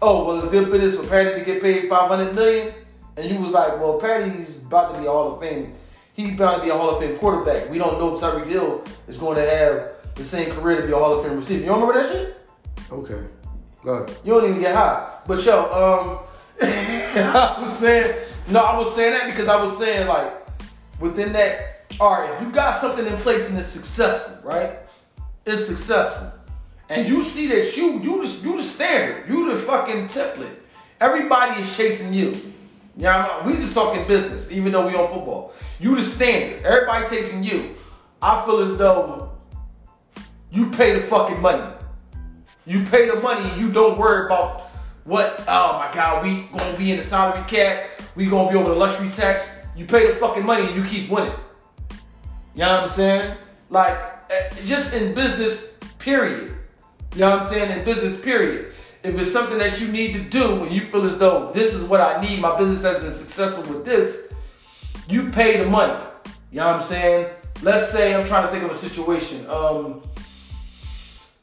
oh, 0.03 0.27
well, 0.27 0.39
it's 0.39 0.49
good 0.49 0.71
business 0.71 0.97
for 0.97 1.09
Patty 1.09 1.39
to 1.39 1.45
get 1.45 1.63
paid 1.63 1.89
500 1.89 2.35
million. 2.35 2.75
And 3.17 3.31
you 3.31 3.39
was 3.39 3.53
like, 3.53 3.81
well, 3.81 3.99
Patty's 3.99 4.63
about 4.63 4.95
to 4.95 5.01
be 5.01 5.07
a 5.07 5.11
Hall 5.11 5.33
of 5.33 5.41
Fame. 5.41 5.75
He's 6.13 6.35
about 6.35 6.59
to 6.59 6.63
be 6.65 6.71
a 6.71 6.75
Hall 6.75 6.91
of 6.91 7.01
Fame 7.01 7.17
quarterback. 7.17 7.71
We 7.71 7.79
don't 7.79 7.99
know 7.99 8.15
if 8.15 8.21
Tyreek 8.21 8.49
Hill 8.49 8.85
is 9.07 9.17
going 9.17 9.37
to 9.37 9.49
have 9.49 9.91
the 10.15 10.25
same 10.25 10.53
career 10.53 10.81
to 10.81 10.87
be 10.87 10.93
a 10.93 10.97
Hall 10.97 11.19
of 11.19 11.25
Fame 11.25 11.37
receiver. 11.37 11.61
You 11.61 11.67
don't 11.67 11.81
remember 11.81 12.03
that 12.03 12.13
shit? 12.13 12.37
Okay. 12.91 13.25
Go 13.85 13.95
ahead. 13.95 14.17
You 14.25 14.35
don't 14.35 14.51
even 14.51 14.61
get 14.61 14.75
high. 14.75 15.19
But 15.27 15.45
yo, 15.45 15.61
um, 15.63 16.19
I 16.61 17.59
was 17.61 17.77
saying, 17.79 18.19
no, 18.49 18.61
I 18.61 18.79
was 18.79 18.95
saying 18.95 19.13
that 19.13 19.27
because 19.27 19.49
I 19.49 19.63
was 19.63 19.77
saying 19.77 20.09
like, 20.09 20.33
within 21.01 21.33
that 21.33 21.79
all 22.01 22.13
right, 22.13 22.31
if 22.35 22.41
you 22.41 22.51
got 22.51 22.73
something 22.73 23.07
in 23.07 23.17
place 23.19 23.49
and 23.49 23.59
it's 23.59 23.69
successful, 23.69 24.49
right? 24.49 24.79
It's 25.45 25.67
successful. 25.67 26.33
And 26.89 27.09
you 27.09 27.23
see 27.23 27.47
that 27.49 27.77
you 27.77 27.99
you 28.01 28.25
the, 28.25 28.41
you 28.43 28.57
the 28.57 28.63
standard, 28.63 29.29
you 29.29 29.51
the 29.51 29.59
fucking 29.63 30.07
template. 30.07 30.55
Everybody 31.01 31.61
is 31.61 31.77
chasing 31.77 32.13
you. 32.13 32.37
Yeah, 32.97 33.47
we 33.47 33.55
just 33.55 33.75
talking 33.75 34.05
business, 34.07 34.51
even 34.51 34.73
though 34.73 34.87
we 34.87 34.95
on 34.95 35.09
football. 35.09 35.53
You 35.81 35.97
the 35.97 36.03
standard. 36.03 36.65
Everybody 36.65 37.09
chasing 37.09 37.43
you. 37.43 37.77
I 38.21 38.45
feel 38.45 38.61
as 38.61 38.77
though 38.77 39.33
you 40.51 40.71
pay 40.71 40.95
the 40.95 41.01
fucking 41.07 41.41
money. 41.41 41.75
You 42.69 42.85
pay 42.85 43.09
the 43.09 43.19
money 43.21 43.49
and 43.49 43.59
you 43.59 43.73
don't 43.73 43.99
worry 43.99 44.27
about 44.27 44.69
what, 45.05 45.43
oh 45.49 45.79
my 45.79 45.91
God, 45.91 46.23
we 46.23 46.49
gonna 46.53 46.77
be 46.77 46.91
in 46.91 46.99
the 46.99 47.03
salary 47.03 47.43
cap, 47.49 47.89
we 48.15 48.27
gonna 48.27 48.51
be 48.51 48.59
over 48.59 48.69
the 48.69 48.75
luxury 48.75 49.09
tax. 49.09 49.63
You 49.75 49.87
pay 49.87 50.07
the 50.07 50.13
fucking 50.17 50.45
money 50.45 50.67
and 50.67 50.77
you 50.77 50.85
keep 50.85 51.09
winning. 51.09 51.33
You 52.55 52.61
know 52.61 52.75
what 52.75 52.83
I'm 52.83 52.89
saying? 52.91 53.37
Like, 53.71 53.97
eh, 54.29 54.51
just 54.67 54.93
in 54.93 55.15
business, 55.15 55.73
period. 55.99 56.59
You 57.15 57.21
know 57.21 57.31
what 57.31 57.43
I'm 57.45 57.49
saying? 57.49 57.79
In 57.79 57.87
business, 57.87 58.21
period. 58.21 58.75
If 59.03 59.19
it's 59.19 59.33
something 59.33 59.57
that 59.57 59.81
you 59.81 59.89
need 59.89 60.13
to 60.13 60.25
do 60.25 60.65
and 60.65 60.71
you 60.71 60.83
feel 60.83 61.07
as 61.07 61.17
though 61.17 61.51
this 61.53 61.73
is 61.73 61.85
what 61.85 62.03
I 62.03 62.21
need, 62.21 62.39
my 62.39 62.55
business 62.59 62.83
has 62.83 62.99
been 62.99 63.13
successful 63.13 63.63
with 63.63 63.87
this, 63.87 64.31
you 65.09 65.31
pay 65.31 65.57
the 65.57 65.71
money. 65.71 65.99
You 66.53 66.59
know 66.59 66.67
what 66.67 66.77
I'm 66.77 66.83
saying? 66.83 67.31
Let's 67.63 67.89
say 67.91 68.15
I'm 68.15 68.27
trying 68.27 68.45
to 68.45 68.53
think 68.53 68.65
of 68.65 68.71
a 68.71 68.75
situation. 68.75 69.47
Um, 69.49 70.03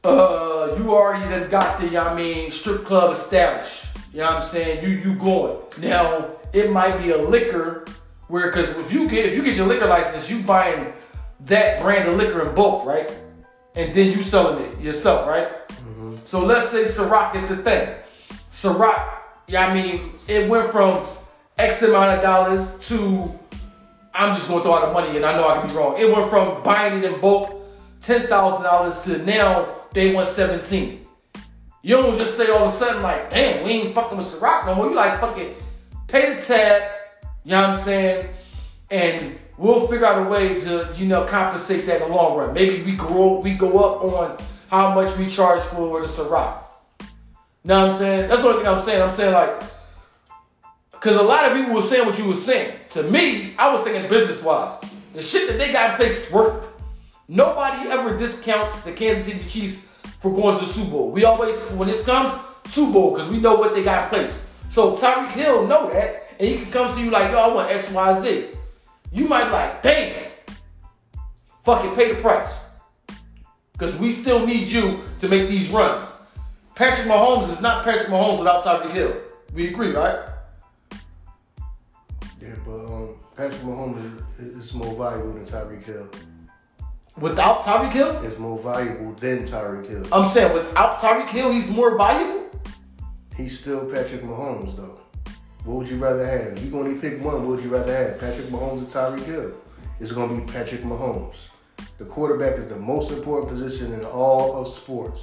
uh, 0.06 0.76
you 0.78 0.94
already 0.94 1.30
done 1.30 1.50
got 1.50 1.80
the, 1.80 1.86
you 1.86 1.92
know 1.92 2.04
what 2.04 2.14
I 2.14 2.16
mean, 2.16 2.52
strip 2.52 2.86
club 2.86 3.12
established. 3.12 3.88
You 4.14 4.20
know 4.20 4.26
what 4.28 4.36
I'm 4.36 4.42
saying? 4.42 4.84
You 4.84 4.90
you 4.90 5.16
going. 5.16 5.58
Now, 5.80 6.32
it 6.54 6.72
might 6.72 6.98
be 6.98 7.12
a 7.12 7.18
liquor 7.18 7.86
where, 8.28 8.48
because 8.48 8.70
if 8.78 8.92
you 8.92 9.10
get 9.10 9.26
if 9.26 9.36
you 9.36 9.44
get 9.44 9.56
your 9.56 9.68
liquor 9.68 9.88
license, 9.88 10.30
you 10.30 10.42
buying 10.42 10.94
that 11.42 11.82
brand 11.82 12.08
of 12.08 12.18
liquor 12.18 12.48
in 12.48 12.56
bulk, 12.56 12.86
right? 12.86 13.12
And 13.76 13.94
then 13.94 14.12
you 14.12 14.22
selling 14.22 14.64
it 14.64 14.80
yourself, 14.80 15.28
right? 15.28 15.50
Mm-hmm. 15.68 16.18
So 16.24 16.46
let's 16.46 16.70
say 16.70 16.84
Ciroc 16.84 17.36
is 17.36 17.50
the 17.50 17.58
thing. 17.58 17.90
Ciroc, 18.52 19.04
yeah, 19.48 19.68
I 19.68 19.74
mean, 19.74 20.14
it 20.28 20.50
went 20.50 20.72
from 20.72 21.06
X 21.58 21.82
amount 21.82 22.18
of 22.18 22.22
dollars 22.22 22.88
to 22.88 23.38
I'm 24.14 24.34
just 24.34 24.48
gonna 24.48 24.64
throw 24.64 24.76
out 24.76 24.86
the 24.86 24.94
money, 24.94 25.18
and 25.18 25.26
I 25.26 25.36
know 25.36 25.48
I 25.48 25.58
can 25.58 25.68
be 25.68 25.74
wrong. 25.74 25.98
It 25.98 26.10
went 26.10 26.30
from 26.30 26.64
buying 26.64 27.00
it 27.00 27.04
in 27.04 27.20
bulk, 27.20 27.52
ten 28.02 28.28
thousand 28.28 28.64
dollars 28.64 29.04
to 29.04 29.18
now 29.26 29.68
they 29.96 30.14
want 30.14 30.28
seventeen. 30.28 31.08
You 31.82 31.96
don't 31.98 32.20
just 32.20 32.36
say 32.38 32.50
all 32.50 32.66
of 32.66 32.70
a 32.70 32.72
sudden 32.72 33.02
like, 33.02 33.30
damn, 33.30 33.64
we 33.64 33.72
ain't 33.72 33.96
fucking 33.96 34.18
with 34.18 34.28
Ciroc 34.28 34.66
no 34.66 34.76
more. 34.76 34.90
You 34.90 34.96
like 34.96 35.20
fucking 35.20 35.56
pay 36.08 36.36
the 36.36 36.42
tab, 36.42 36.92
you 37.44 37.52
know 37.52 37.62
what 37.62 37.70
I'm 37.78 37.82
saying, 37.82 38.30
and 38.92 39.38
we'll 39.58 39.88
figure 39.88 40.06
out 40.06 40.26
a 40.26 40.30
way 40.30 40.60
to, 40.62 40.94
you 40.98 41.06
know, 41.06 41.26
compensate 41.26 41.86
that 41.86 42.02
in 42.02 42.10
the 42.10 42.16
long 42.16 42.38
run. 42.38 42.54
Maybe 42.54 42.82
we 42.84 42.96
grow, 42.96 43.40
we 43.40 43.54
go 43.54 43.78
up 43.80 44.04
on 44.04 44.38
how 44.68 44.94
much 44.94 45.16
we 45.18 45.28
charge 45.28 45.62
for 45.62 46.02
the 46.02 46.08
Ciroc. 46.08 46.64
You 47.00 47.08
know 47.66 47.82
what 47.82 47.92
I'm 47.92 47.98
saying? 47.98 48.30
That's 48.30 48.42
the 48.42 48.48
only 48.50 48.64
thing 48.64 48.68
I'm 48.68 48.80
saying. 48.80 49.02
I'm 49.02 49.10
saying 49.10 49.34
like, 49.34 49.64
because 50.92 51.18
a 51.18 51.24
lot 51.24 51.46
of 51.46 51.56
people 51.56 51.74
were 51.74 51.82
saying 51.82 52.06
what 52.06 52.18
you 52.18 52.26
were 52.26 52.36
saying. 52.36 52.80
To 52.94 53.04
me, 53.04 53.54
I 53.58 53.72
was 53.72 53.84
saying 53.84 54.10
business 54.10 54.42
wise. 54.42 54.78
The 55.14 55.22
shit 55.22 55.48
that 55.50 55.58
they 55.58 55.72
got 55.72 55.92
in 55.92 55.96
place 55.98 56.32
work. 56.32 56.64
Nobody 57.28 57.90
ever 57.90 58.18
discounts 58.18 58.82
the 58.82 58.92
Kansas 58.92 59.26
City 59.26 59.48
Chiefs 59.48 59.85
for 60.26 60.34
going 60.34 60.58
to 60.58 60.66
the 60.66 60.72
Super 60.72 60.90
Bowl. 60.90 61.12
We 61.12 61.24
always, 61.24 61.56
when 61.78 61.88
it 61.88 62.04
comes 62.04 62.32
Super 62.66 62.92
Bowl, 62.92 63.14
because 63.14 63.30
we 63.30 63.40
know 63.40 63.54
what 63.54 63.76
they 63.76 63.84
got 63.84 64.06
in 64.06 64.10
place. 64.10 64.42
So 64.70 64.94
Tyreek 64.94 65.28
Hill 65.34 65.68
know 65.68 65.92
that, 65.94 66.34
and 66.40 66.50
he 66.50 66.58
can 66.58 66.72
come 66.72 66.92
to 66.92 67.00
you 67.00 67.12
like, 67.12 67.32
yo, 67.32 67.38
I 67.38 67.54
want 67.54 67.70
X, 67.70 67.92
Y, 67.92 68.20
Z 68.20 68.48
you 69.16 69.30
might 69.30 69.46
be 69.46 69.52
like, 69.52 69.82
damn, 69.82 70.32
fucking 71.64 71.96
pay 71.96 72.14
the 72.14 72.22
price. 72.22 72.60
Because 73.72 73.98
we 73.98 74.12
still 74.12 74.46
need 74.46 74.68
you 74.68 75.00
to 75.20 75.28
make 75.28 75.48
these 75.48 75.70
runs. 75.70 76.18
Patrick 76.76 77.08
Mahomes 77.08 77.50
is 77.50 77.62
not 77.62 77.86
Patrick 77.86 78.08
Mahomes 78.08 78.40
without 78.40 78.64
Tyreek 78.64 78.92
Hill. 78.92 79.16
We 79.54 79.70
agree, 79.70 79.92
right? 79.92 80.20
Yeah, 82.42 82.56
but 82.66 82.86
um, 82.86 83.16
Patrick 83.38 83.62
Mahomes 83.62 84.22
is, 84.40 84.56
is 84.58 84.74
more 84.74 84.94
valuable 84.96 85.34
than 85.34 85.46
Tyreek 85.46 85.86
Hill. 85.86 86.10
Without 87.18 87.62
Tyreek 87.62 87.94
Hill? 87.94 88.10
Is 88.24 88.38
more 88.38 88.60
valuable 88.60 89.14
than 89.14 89.46
Tyreek 89.46 89.88
Hill. 89.88 90.06
I'm 90.12 90.28
saying 90.28 90.52
without 90.52 91.00
Tyreek 91.00 91.30
Hill, 91.30 91.52
he's 91.54 91.70
more 91.70 91.98
valuable? 91.98 92.50
He's 93.38 93.58
still 93.58 93.90
Patrick 93.90 94.22
Mahomes, 94.22 94.76
though. 94.76 95.00
What 95.64 95.78
would 95.78 95.90
you 95.90 95.98
rather 95.98 96.26
have? 96.26 96.60
You 96.62 96.70
can 96.70 96.80
only 96.80 97.00
pick 97.00 97.24
one. 97.24 97.36
What 97.48 97.56
would 97.56 97.64
you 97.64 97.70
rather 97.70 97.96
have? 97.96 98.20
Patrick 98.20 98.48
Mahomes 98.48 98.82
or 98.84 99.16
Tyreek 99.18 99.24
Hill? 99.24 99.54
It's 100.02 100.12
going 100.12 100.30
to 100.30 100.46
be 100.46 100.52
Patrick 100.52 100.82
Mahomes. 100.82 101.36
The 102.00 102.06
quarterback 102.06 102.58
is 102.58 102.68
the 102.68 102.76
most 102.76 103.12
important 103.12 103.50
position 103.50 103.94
in 103.94 104.04
all 104.04 104.62
of 104.62 104.68
sports. 104.68 105.22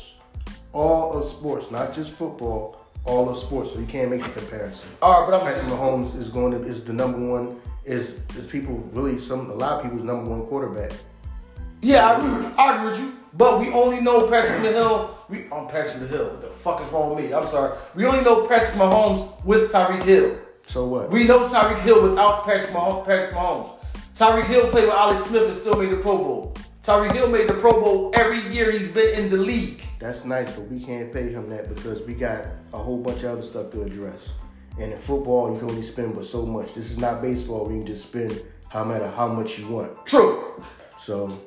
All 0.73 1.19
of 1.19 1.25
sports, 1.25 1.71
not 1.71 1.95
just 1.95 2.13
football. 2.13 2.87
All 3.05 3.29
of 3.29 3.37
sports. 3.37 3.73
So 3.73 3.79
you 3.79 3.87
can't 3.87 4.11
make 4.11 4.23
the 4.23 4.31
comparison. 4.31 4.89
All 5.03 5.21
right, 5.21 5.31
but 5.31 5.39
I'm 5.39 5.47
Patrick 5.47 5.71
Mahomes 5.71 6.17
is 6.17 6.31
going 6.31 6.53
to 6.53 6.67
is 6.67 6.85
the 6.85 6.95
number 6.95 7.19
one. 7.19 7.61
Is 7.85 8.19
is 8.37 8.47
people 8.47 8.77
really 8.93 9.19
some 9.19 9.51
a 9.51 9.55
lot 9.55 9.73
of 9.73 9.83
people's 9.83 10.05
number 10.05 10.31
one 10.31 10.47
quarterback. 10.47 10.93
Yeah, 11.83 12.11
I 12.11 12.19
agree. 12.19 12.47
I 12.57 12.77
agree 12.77 12.91
with 12.91 13.01
you. 13.01 13.17
But 13.35 13.61
we 13.61 13.73
only 13.73 14.01
know 14.01 14.29
Patrick 14.29 14.61
Hill. 14.61 15.19
We 15.29 15.49
on 15.51 15.69
Patrick 15.69 16.09
Hill. 16.09 16.31
What 16.31 16.41
the 16.41 16.49
fuck 16.49 16.81
is 16.81 16.89
wrong 16.89 17.15
with 17.15 17.25
me? 17.25 17.35
I'm 17.35 17.47
sorry. 17.47 17.77
We 17.97 18.05
only 18.05 18.23
know 18.23 18.47
Patrick 18.47 18.75
Mahomes 18.75 19.45
with 19.45 19.73
Tyreek 19.73 20.05
Hill. 20.05 20.39
So 20.67 20.87
what? 20.87 21.11
We 21.11 21.25
know 21.25 21.41
Tyreek 21.41 21.81
Hill 21.81 22.09
without 22.09 22.45
Patrick 22.45 22.71
Mahomes. 22.71 23.05
Patrick 23.05 23.35
Mahomes. 23.35 23.79
Tyreek 24.15 24.45
Hill 24.45 24.71
played 24.71 24.85
with 24.85 24.95
Alex 24.95 25.25
Smith 25.25 25.45
and 25.45 25.57
still 25.57 25.75
made 25.75 25.91
the 25.91 25.97
Pro 25.97 26.19
Bowl. 26.19 26.55
Tyreek 26.85 27.13
Hill 27.13 27.29
made 27.29 27.49
the 27.49 27.55
Pro 27.55 27.73
Bowl 27.73 28.13
every 28.15 28.53
year 28.55 28.71
he's 28.71 28.93
been 28.93 29.15
in 29.19 29.31
the 29.31 29.37
league. 29.37 29.83
That's 29.99 30.25
nice, 30.25 30.53
but 30.53 30.69
we 30.69 30.81
can't 30.81 31.13
pay 31.13 31.31
him 31.31 31.49
that 31.51 31.69
because 31.69 32.03
we 32.03 32.15
got 32.15 32.45
a 32.73 32.79
whole 32.79 32.99
bunch 32.99 33.23
of 33.25 33.31
other 33.31 33.43
stuff 33.43 33.71
to 33.73 33.83
address. 33.83 34.31
And 34.79 34.93
in 34.93 34.99
football, 34.99 35.53
you 35.53 35.59
can 35.59 35.71
only 35.71 35.83
spend 35.83 36.15
but 36.15 36.25
so 36.25 36.45
much. 36.45 36.75
This 36.75 36.91
is 36.91 36.99
not 36.99 37.23
baseball 37.23 37.65
where 37.65 37.73
you 37.73 37.79
can 37.79 37.87
just 37.87 38.09
spend 38.09 38.43
how 38.71 38.85
matter 38.85 39.09
how 39.09 39.29
much 39.29 39.59
you 39.59 39.69
want. 39.69 40.07
True. 40.07 40.63
So, 40.99 41.41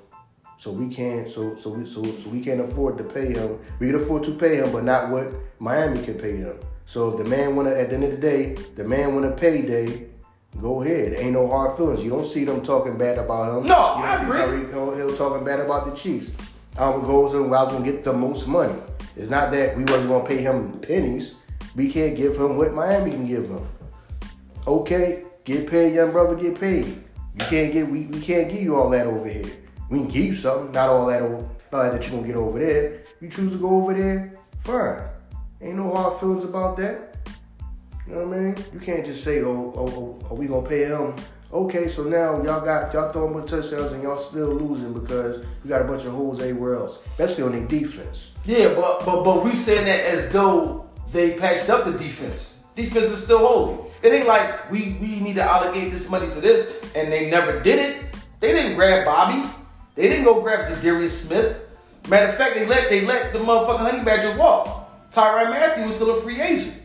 so 0.57 0.71
we 0.71 0.89
can't. 0.93 1.29
So 1.29 1.55
so 1.55 1.69
we 1.71 1.85
so 1.85 2.03
so 2.03 2.29
we 2.29 2.41
can't 2.41 2.61
afford 2.61 2.97
to 2.97 3.03
pay 3.03 3.33
him. 3.33 3.59
We 3.79 3.87
can 3.91 3.95
afford 4.01 4.23
to 4.25 4.31
pay 4.31 4.55
him, 4.57 4.71
but 4.71 4.83
not 4.83 5.09
what 5.09 5.31
Miami 5.59 6.03
can 6.03 6.15
pay 6.15 6.37
him. 6.37 6.57
So 6.85 7.11
if 7.11 7.17
the 7.23 7.29
man 7.29 7.55
wanna, 7.55 7.71
at 7.71 7.89
the 7.89 7.95
end 7.95 8.03
of 8.03 8.11
the 8.11 8.17
day, 8.17 8.53
the 8.75 8.83
man 8.83 9.13
want 9.15 9.25
a 9.25 9.31
payday. 9.31 10.07
Go 10.61 10.81
ahead. 10.81 11.13
Ain't 11.17 11.33
no 11.33 11.47
hard 11.47 11.75
feelings. 11.75 12.01
You 12.01 12.09
don't 12.11 12.25
see 12.25 12.45
them 12.45 12.61
talking 12.61 12.97
bad 12.97 13.17
about 13.17 13.57
him. 13.59 13.67
No, 13.67 13.97
you 13.97 14.01
don't 14.01 14.03
I 14.03 14.17
see 14.17 14.23
agree. 14.23 14.39
Tyreek 14.63 14.69
Hill- 14.71 14.91
Hill 14.95 15.17
talking 15.17 15.43
bad 15.43 15.59
about 15.59 15.85
the 15.85 15.91
Chiefs. 15.91 16.33
Um, 16.77 17.01
goes 17.03 17.33
and 17.33 17.53
I 17.53 17.63
was 17.63 17.73
gonna 17.73 17.83
get 17.83 18.03
the 18.03 18.13
most 18.13 18.47
money. 18.47 18.79
It's 19.17 19.29
not 19.29 19.51
that 19.51 19.75
we 19.75 19.83
wasn't 19.83 20.09
gonna 20.09 20.25
pay 20.25 20.37
him 20.37 20.79
pennies. 20.79 21.35
We 21.75 21.89
can't 21.91 22.15
give 22.15 22.37
him 22.37 22.55
what 22.57 22.73
Miami 22.73 23.11
can 23.11 23.25
give 23.27 23.49
him. 23.49 23.67
Okay, 24.67 25.23
get 25.43 25.67
paid, 25.69 25.93
young 25.93 26.11
brother, 26.11 26.35
get 26.35 26.59
paid. 26.59 26.85
You 26.85 27.45
can't 27.49 27.73
get 27.73 27.89
we, 27.89 28.05
we 28.05 28.19
can't 28.21 28.49
give 28.49 28.61
you 28.61 28.75
all 28.75 28.89
that 28.91 29.07
over 29.07 29.27
here. 29.27 29.51
We 29.89 29.99
can 29.99 30.07
give 30.07 30.25
you 30.25 30.33
something, 30.33 30.71
not 30.71 30.89
all 30.89 31.05
that 31.07 31.21
over, 31.21 31.47
all 31.73 31.91
that 31.91 32.03
you're 32.03 32.15
gonna 32.15 32.27
get 32.27 32.35
over 32.35 32.59
there. 32.59 33.03
You 33.21 33.29
choose 33.29 33.53
to 33.53 33.57
go 33.57 33.69
over 33.69 33.93
there, 33.93 34.33
fine. 34.59 35.07
Ain't 35.61 35.77
no 35.77 35.93
hard 35.93 36.19
feelings 36.19 36.43
about 36.43 36.77
that. 36.77 37.15
You 38.07 38.13
know 38.13 38.27
what 38.27 38.37
I 38.37 38.39
mean? 38.39 38.55
You 38.73 38.79
can't 38.79 39.05
just 39.05 39.23
say, 39.23 39.41
oh, 39.41 39.73
oh, 39.75 39.87
oh, 39.87 40.27
are 40.29 40.35
we 40.35 40.47
gonna 40.47 40.67
pay 40.67 40.85
him? 40.85 41.15
Okay, 41.51 41.87
so 41.87 42.03
now 42.03 42.43
y'all 42.43 42.63
got 42.63 42.93
y'all 42.93 43.11
throwing 43.11 43.33
more 43.33 43.41
touchdowns 43.41 43.93
and 43.93 44.03
y'all 44.03 44.19
still 44.19 44.53
losing 44.53 44.93
because 44.93 45.45
you 45.63 45.69
got 45.69 45.81
a 45.81 45.85
bunch 45.85 46.05
of 46.05 46.11
holes 46.11 46.41
everywhere 46.41 46.75
else, 46.75 46.99
especially 47.11 47.43
on 47.43 47.51
their 47.53 47.67
defense. 47.67 48.31
Yeah, 48.43 48.73
but 48.73 49.05
but 49.05 49.23
but 49.23 49.43
we 49.43 49.53
saying 49.53 49.85
that 49.85 50.01
as 50.05 50.29
though 50.31 50.89
they 51.11 51.33
patched 51.33 51.69
up 51.69 51.85
the 51.85 51.93
defense. 51.93 52.59
Defense 52.75 53.05
is 53.05 53.23
still 53.23 53.39
holding. 53.39 53.85
It 54.03 54.13
ain't 54.13 54.27
like 54.27 54.69
we 54.69 54.97
we 54.99 55.19
need 55.19 55.35
to 55.35 55.43
allocate 55.43 55.91
this 55.91 56.09
money 56.09 56.27
to 56.27 56.41
this 56.41 56.83
and 56.93 57.11
they 57.11 57.29
never 57.29 57.61
did 57.61 57.79
it. 57.79 58.15
They 58.39 58.51
didn't 58.51 58.75
grab 58.75 59.05
Bobby. 59.05 59.47
They 59.95 60.09
didn't 60.09 60.25
go 60.25 60.41
grab 60.41 60.65
Za'Darius 60.65 61.09
Smith. 61.09 61.61
Matter 62.09 62.27
of 62.27 62.37
fact, 62.37 62.55
they 62.55 62.65
let 62.65 62.89
they 62.89 63.05
let 63.05 63.33
the 63.33 63.39
motherfucking 63.39 63.79
Honey 63.79 64.03
Badger 64.03 64.37
walk. 64.37 65.09
Tyrann 65.11 65.49
Mathieu 65.49 65.85
was 65.85 65.95
still 65.95 66.17
a 66.17 66.21
free 66.21 66.41
agent. 66.41 66.75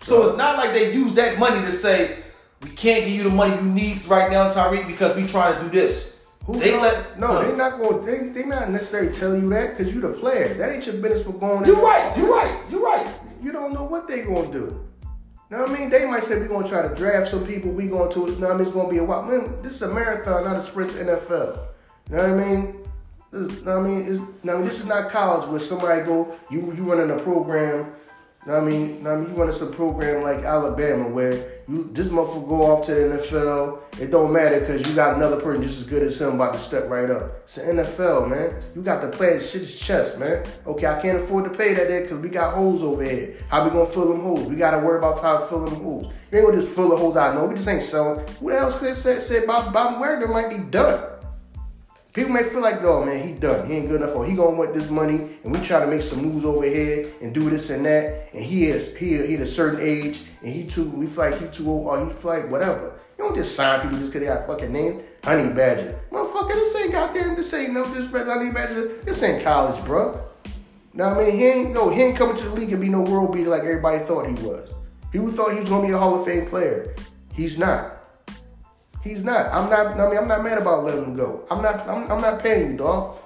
So 0.00 0.28
it's 0.28 0.38
not 0.38 0.56
like 0.56 0.72
they 0.72 0.94
used 0.94 1.16
that 1.16 1.38
money 1.38 1.60
to 1.60 1.72
say 1.72 2.22
we 2.62 2.70
can't 2.70 3.04
give 3.04 3.14
you 3.14 3.24
the 3.24 3.30
money 3.30 3.56
you 3.56 3.68
need 3.68 4.06
right 4.06 4.30
now, 4.30 4.48
Tyreek, 4.50 4.86
because 4.86 5.16
we 5.16 5.26
trying 5.26 5.58
to 5.58 5.64
do 5.64 5.70
this. 5.70 6.24
Who 6.44 6.58
they 6.58 6.78
let 6.78 7.18
no, 7.18 7.44
they 7.44 7.54
not 7.56 7.78
going. 7.78 8.00
To 8.00 8.10
They 8.10 8.28
they 8.28 8.48
not 8.48 8.70
necessarily 8.70 9.12
telling 9.12 9.42
you 9.42 9.48
that 9.50 9.76
because 9.76 9.94
you 9.94 10.00
the 10.00 10.12
player. 10.12 10.54
That 10.54 10.72
ain't 10.72 10.86
your 10.86 10.96
business 10.96 11.24
for 11.24 11.32
going. 11.32 11.66
You're 11.66 11.76
right. 11.76 12.16
You're 12.16 12.32
right. 12.32 12.62
You're 12.70 12.82
right. 12.82 13.06
You 13.42 13.52
don't 13.52 13.74
know 13.74 13.84
what 13.84 14.08
they 14.08 14.22
gonna 14.22 14.50
do. 14.50 14.86
You 15.50 15.56
know 15.56 15.62
what 15.64 15.70
I 15.70 15.78
mean? 15.78 15.90
They 15.90 16.06
might 16.06 16.22
say 16.22 16.38
we're 16.38 16.48
gonna 16.48 16.68
try 16.68 16.86
to 16.86 16.94
draft 16.94 17.28
some 17.28 17.46
people. 17.46 17.72
We 17.72 17.88
going 17.88 18.10
to. 18.12 18.20
You 18.20 18.36
know 18.36 18.48
what 18.48 18.50
I 18.52 18.58
mean? 18.58 18.66
It's 18.66 18.74
gonna 18.74 18.88
be 18.88 18.98
a 18.98 19.04
while. 19.04 19.22
Man, 19.22 19.60
this 19.62 19.74
is 19.74 19.82
a 19.82 19.92
marathon, 19.92 20.44
not 20.44 20.56
a 20.56 20.60
sprint 20.60 20.92
NFL. 20.92 21.58
You 22.10 22.16
know 22.16 22.34
what 22.34 22.44
I 22.44 22.44
mean? 22.44 22.80
This, 23.30 23.58
you 23.60 23.64
know 23.64 23.78
what 23.78 23.86
I 23.86 23.88
mean? 23.88 24.34
Now 24.42 24.60
this 24.62 24.80
is 24.80 24.86
not 24.86 25.10
college 25.10 25.48
where 25.48 25.60
somebody 25.60 26.02
go. 26.02 26.36
You 26.50 26.72
you 26.72 26.92
running 26.92 27.16
a 27.16 27.22
program. 27.22 27.92
You 28.46 28.52
know 28.52 28.54
what 28.54 28.62
I 28.64 28.66
mean? 28.66 28.96
You 28.96 29.02
know 29.02 29.10
what 29.10 29.12
I 29.12 29.20
mean? 29.20 29.30
You 29.30 29.36
running 29.36 29.54
some 29.54 29.72
program 29.72 30.24
like 30.24 30.44
Alabama 30.44 31.08
where 31.08 31.62
you 31.68 31.88
this 31.92 32.08
motherfucker 32.08 32.48
go 32.48 32.62
off 32.62 32.86
to 32.86 32.94
the 32.94 33.16
NFL. 33.16 34.00
It 34.00 34.10
don't 34.10 34.32
matter 34.32 34.58
because 34.58 34.88
you 34.88 34.94
got 34.96 35.14
another 35.18 35.40
person 35.40 35.62
just 35.62 35.78
as 35.78 35.86
good 35.86 36.02
as 36.02 36.20
him 36.20 36.34
about 36.34 36.54
to 36.54 36.58
step 36.58 36.88
right 36.88 37.08
up. 37.08 37.42
It's 37.44 37.54
the 37.54 37.62
NFL, 37.62 38.28
man. 38.28 38.60
You 38.74 38.82
got 38.82 39.02
to 39.02 39.08
play 39.08 39.34
the 39.34 39.40
shit's 39.40 39.78
chest, 39.78 40.18
man. 40.18 40.44
Okay, 40.66 40.86
I 40.86 41.00
can't 41.00 41.22
afford 41.22 41.44
to 41.44 41.56
pay 41.56 41.74
that 41.74 41.86
there 41.86 42.02
because 42.02 42.18
we 42.18 42.28
got 42.28 42.54
holes 42.54 42.82
over 42.82 43.04
here. 43.04 43.36
How 43.50 43.62
we 43.62 43.70
gonna 43.70 43.88
fill 43.88 44.08
them 44.08 44.20
holes? 44.20 44.48
We 44.48 44.56
gotta 44.56 44.84
worry 44.84 44.98
about 44.98 45.22
how 45.22 45.38
to 45.38 45.46
fill 45.46 45.64
them 45.64 45.80
holes. 45.80 46.12
We 46.32 46.38
ain't 46.38 46.48
gonna 46.48 46.60
just 46.60 46.74
fill 46.74 46.88
the 46.88 46.96
holes 46.96 47.16
out. 47.16 47.36
No, 47.36 47.44
we 47.44 47.54
just 47.54 47.68
ain't 47.68 47.82
selling. 47.82 48.18
What 48.40 48.54
else 48.54 48.80
could 48.80 48.96
say, 48.96 49.20
say 49.20 49.44
about 49.44 49.72
Bob 49.72 50.00
Wagner 50.00 50.26
might 50.26 50.50
be 50.50 50.58
done? 50.58 51.09
People 52.12 52.32
may 52.32 52.42
feel 52.42 52.60
like, 52.60 52.82
oh 52.82 53.04
man, 53.04 53.26
he 53.26 53.34
done. 53.34 53.68
He 53.68 53.76
ain't 53.76 53.88
good 53.88 54.02
enough. 54.02 54.16
Or 54.16 54.26
he 54.26 54.34
gonna 54.34 54.56
want 54.56 54.74
this 54.74 54.90
money, 54.90 55.38
and 55.44 55.54
we 55.54 55.60
try 55.60 55.78
to 55.80 55.86
make 55.86 56.02
some 56.02 56.22
moves 56.22 56.44
over 56.44 56.64
here 56.64 57.12
and 57.22 57.32
do 57.32 57.48
this 57.48 57.70
and 57.70 57.84
that. 57.86 58.30
And 58.34 58.44
he 58.44 58.66
is 58.66 58.96
he 58.96 59.16
he 59.18 59.34
at 59.34 59.40
a 59.40 59.46
certain 59.46 59.80
age, 59.80 60.22
and 60.42 60.52
he 60.52 60.66
too. 60.66 60.88
We 60.90 61.06
feel 61.06 61.30
like 61.30 61.40
he 61.40 61.46
too 61.48 61.70
old, 61.70 61.86
or 61.86 62.04
he 62.04 62.12
feel 62.12 62.30
like 62.30 62.50
whatever. 62.50 62.98
You 63.16 63.26
don't 63.26 63.36
just 63.36 63.54
sign 63.54 63.82
people 63.82 63.98
just 63.98 64.12
because 64.12 64.26
they 64.26 64.34
got 64.34 64.44
a 64.44 64.46
fucking 64.46 64.72
name. 64.72 65.02
Honey 65.22 65.52
Badger, 65.52 66.00
motherfucker. 66.10 66.54
This 66.54 66.76
ain't 66.76 66.92
goddamn. 66.92 67.36
This 67.36 67.54
ain't 67.54 67.74
no 67.74 67.86
disrespect. 67.86 68.26
Honey 68.26 68.50
Badger. 68.50 68.88
This 69.04 69.22
ain't 69.22 69.44
college, 69.44 69.84
bro. 69.84 70.20
Now 70.94 71.10
I 71.10 71.24
mean, 71.24 71.36
he 71.36 71.46
ain't 71.46 71.72
no. 71.72 71.90
He 71.90 72.02
ain't 72.02 72.16
coming 72.16 72.34
to 72.34 72.44
the 72.44 72.54
league 72.54 72.72
and 72.72 72.80
be 72.80 72.88
no 72.88 73.02
world 73.02 73.32
beater 73.32 73.50
like 73.50 73.62
everybody 73.62 74.00
thought 74.00 74.26
he 74.26 74.34
was. 74.44 74.68
People 75.12 75.28
thought 75.28 75.52
he 75.52 75.60
was 75.60 75.68
gonna 75.68 75.86
be 75.86 75.92
a 75.92 75.98
Hall 75.98 76.18
of 76.18 76.26
Fame 76.26 76.46
player. 76.46 76.94
He's 77.34 77.56
not. 77.56 77.99
He's 79.02 79.24
not. 79.24 79.46
I'm 79.52 79.70
not. 79.70 79.98
I 79.98 80.08
mean, 80.08 80.18
I'm 80.18 80.28
not 80.28 80.42
mad 80.42 80.58
about 80.58 80.84
letting 80.84 81.04
him 81.04 81.16
go. 81.16 81.44
I'm 81.50 81.62
not. 81.62 81.88
I'm, 81.88 82.10
I'm 82.10 82.20
not 82.20 82.42
paying 82.42 82.72
you, 82.72 82.76
dog. 82.76 83.16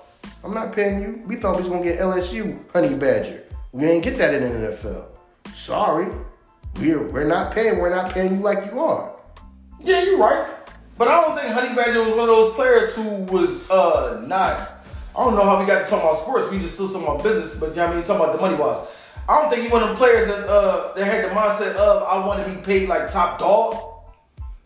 I'm 0.44 0.54
not 0.54 0.72
paying 0.72 1.02
you. 1.02 1.22
We 1.26 1.36
thought 1.36 1.56
we 1.56 1.62
was 1.62 1.70
gonna 1.70 1.82
get 1.82 1.98
LSU 1.98 2.58
Honey 2.72 2.94
Badger. 2.94 3.44
We 3.72 3.84
ain't 3.86 4.04
get 4.04 4.18
that 4.18 4.34
in 4.34 4.42
the 4.42 4.68
NFL. 4.68 5.06
Sorry, 5.52 6.12
we're 6.76 7.10
we're 7.10 7.26
not 7.26 7.52
paying. 7.52 7.78
We're 7.78 7.94
not 7.94 8.12
paying 8.12 8.36
you 8.36 8.40
like 8.40 8.70
you 8.70 8.78
are. 8.78 9.16
Yeah, 9.80 10.02
you're 10.04 10.18
right. 10.18 10.48
But 10.96 11.08
I 11.08 11.20
don't 11.22 11.36
think 11.36 11.52
Honey 11.52 11.74
Badger 11.74 12.04
was 12.04 12.10
one 12.10 12.20
of 12.20 12.26
those 12.28 12.54
players 12.54 12.94
who 12.94 13.24
was 13.24 13.68
uh 13.68 14.22
not. 14.26 14.70
I 15.16 15.24
don't 15.24 15.34
know 15.34 15.44
how 15.44 15.60
we 15.60 15.66
got 15.66 15.84
to 15.84 15.90
talk 15.90 16.02
about 16.02 16.18
sports. 16.18 16.50
We 16.50 16.58
just 16.58 16.74
still 16.74 16.88
talking 16.88 17.04
about 17.04 17.22
business, 17.22 17.58
but 17.58 17.76
I 17.78 17.94
mean, 17.94 18.04
talking 18.04 18.22
about 18.22 18.34
the 18.34 18.40
money 18.40 18.56
wise. 18.56 18.86
I 19.28 19.40
don't 19.40 19.50
think 19.50 19.62
he 19.62 19.68
one 19.68 19.82
of 19.82 19.88
them 19.88 19.96
players 19.96 20.28
that's 20.28 20.42
uh 20.42 20.92
that 20.96 21.04
had 21.04 21.24
the 21.24 21.34
mindset 21.34 21.74
of 21.76 22.02
I 22.02 22.24
want 22.26 22.44
to 22.44 22.50
be 22.50 22.60
paid 22.60 22.88
like 22.88 23.10
top 23.10 23.38
dog. 23.38 23.93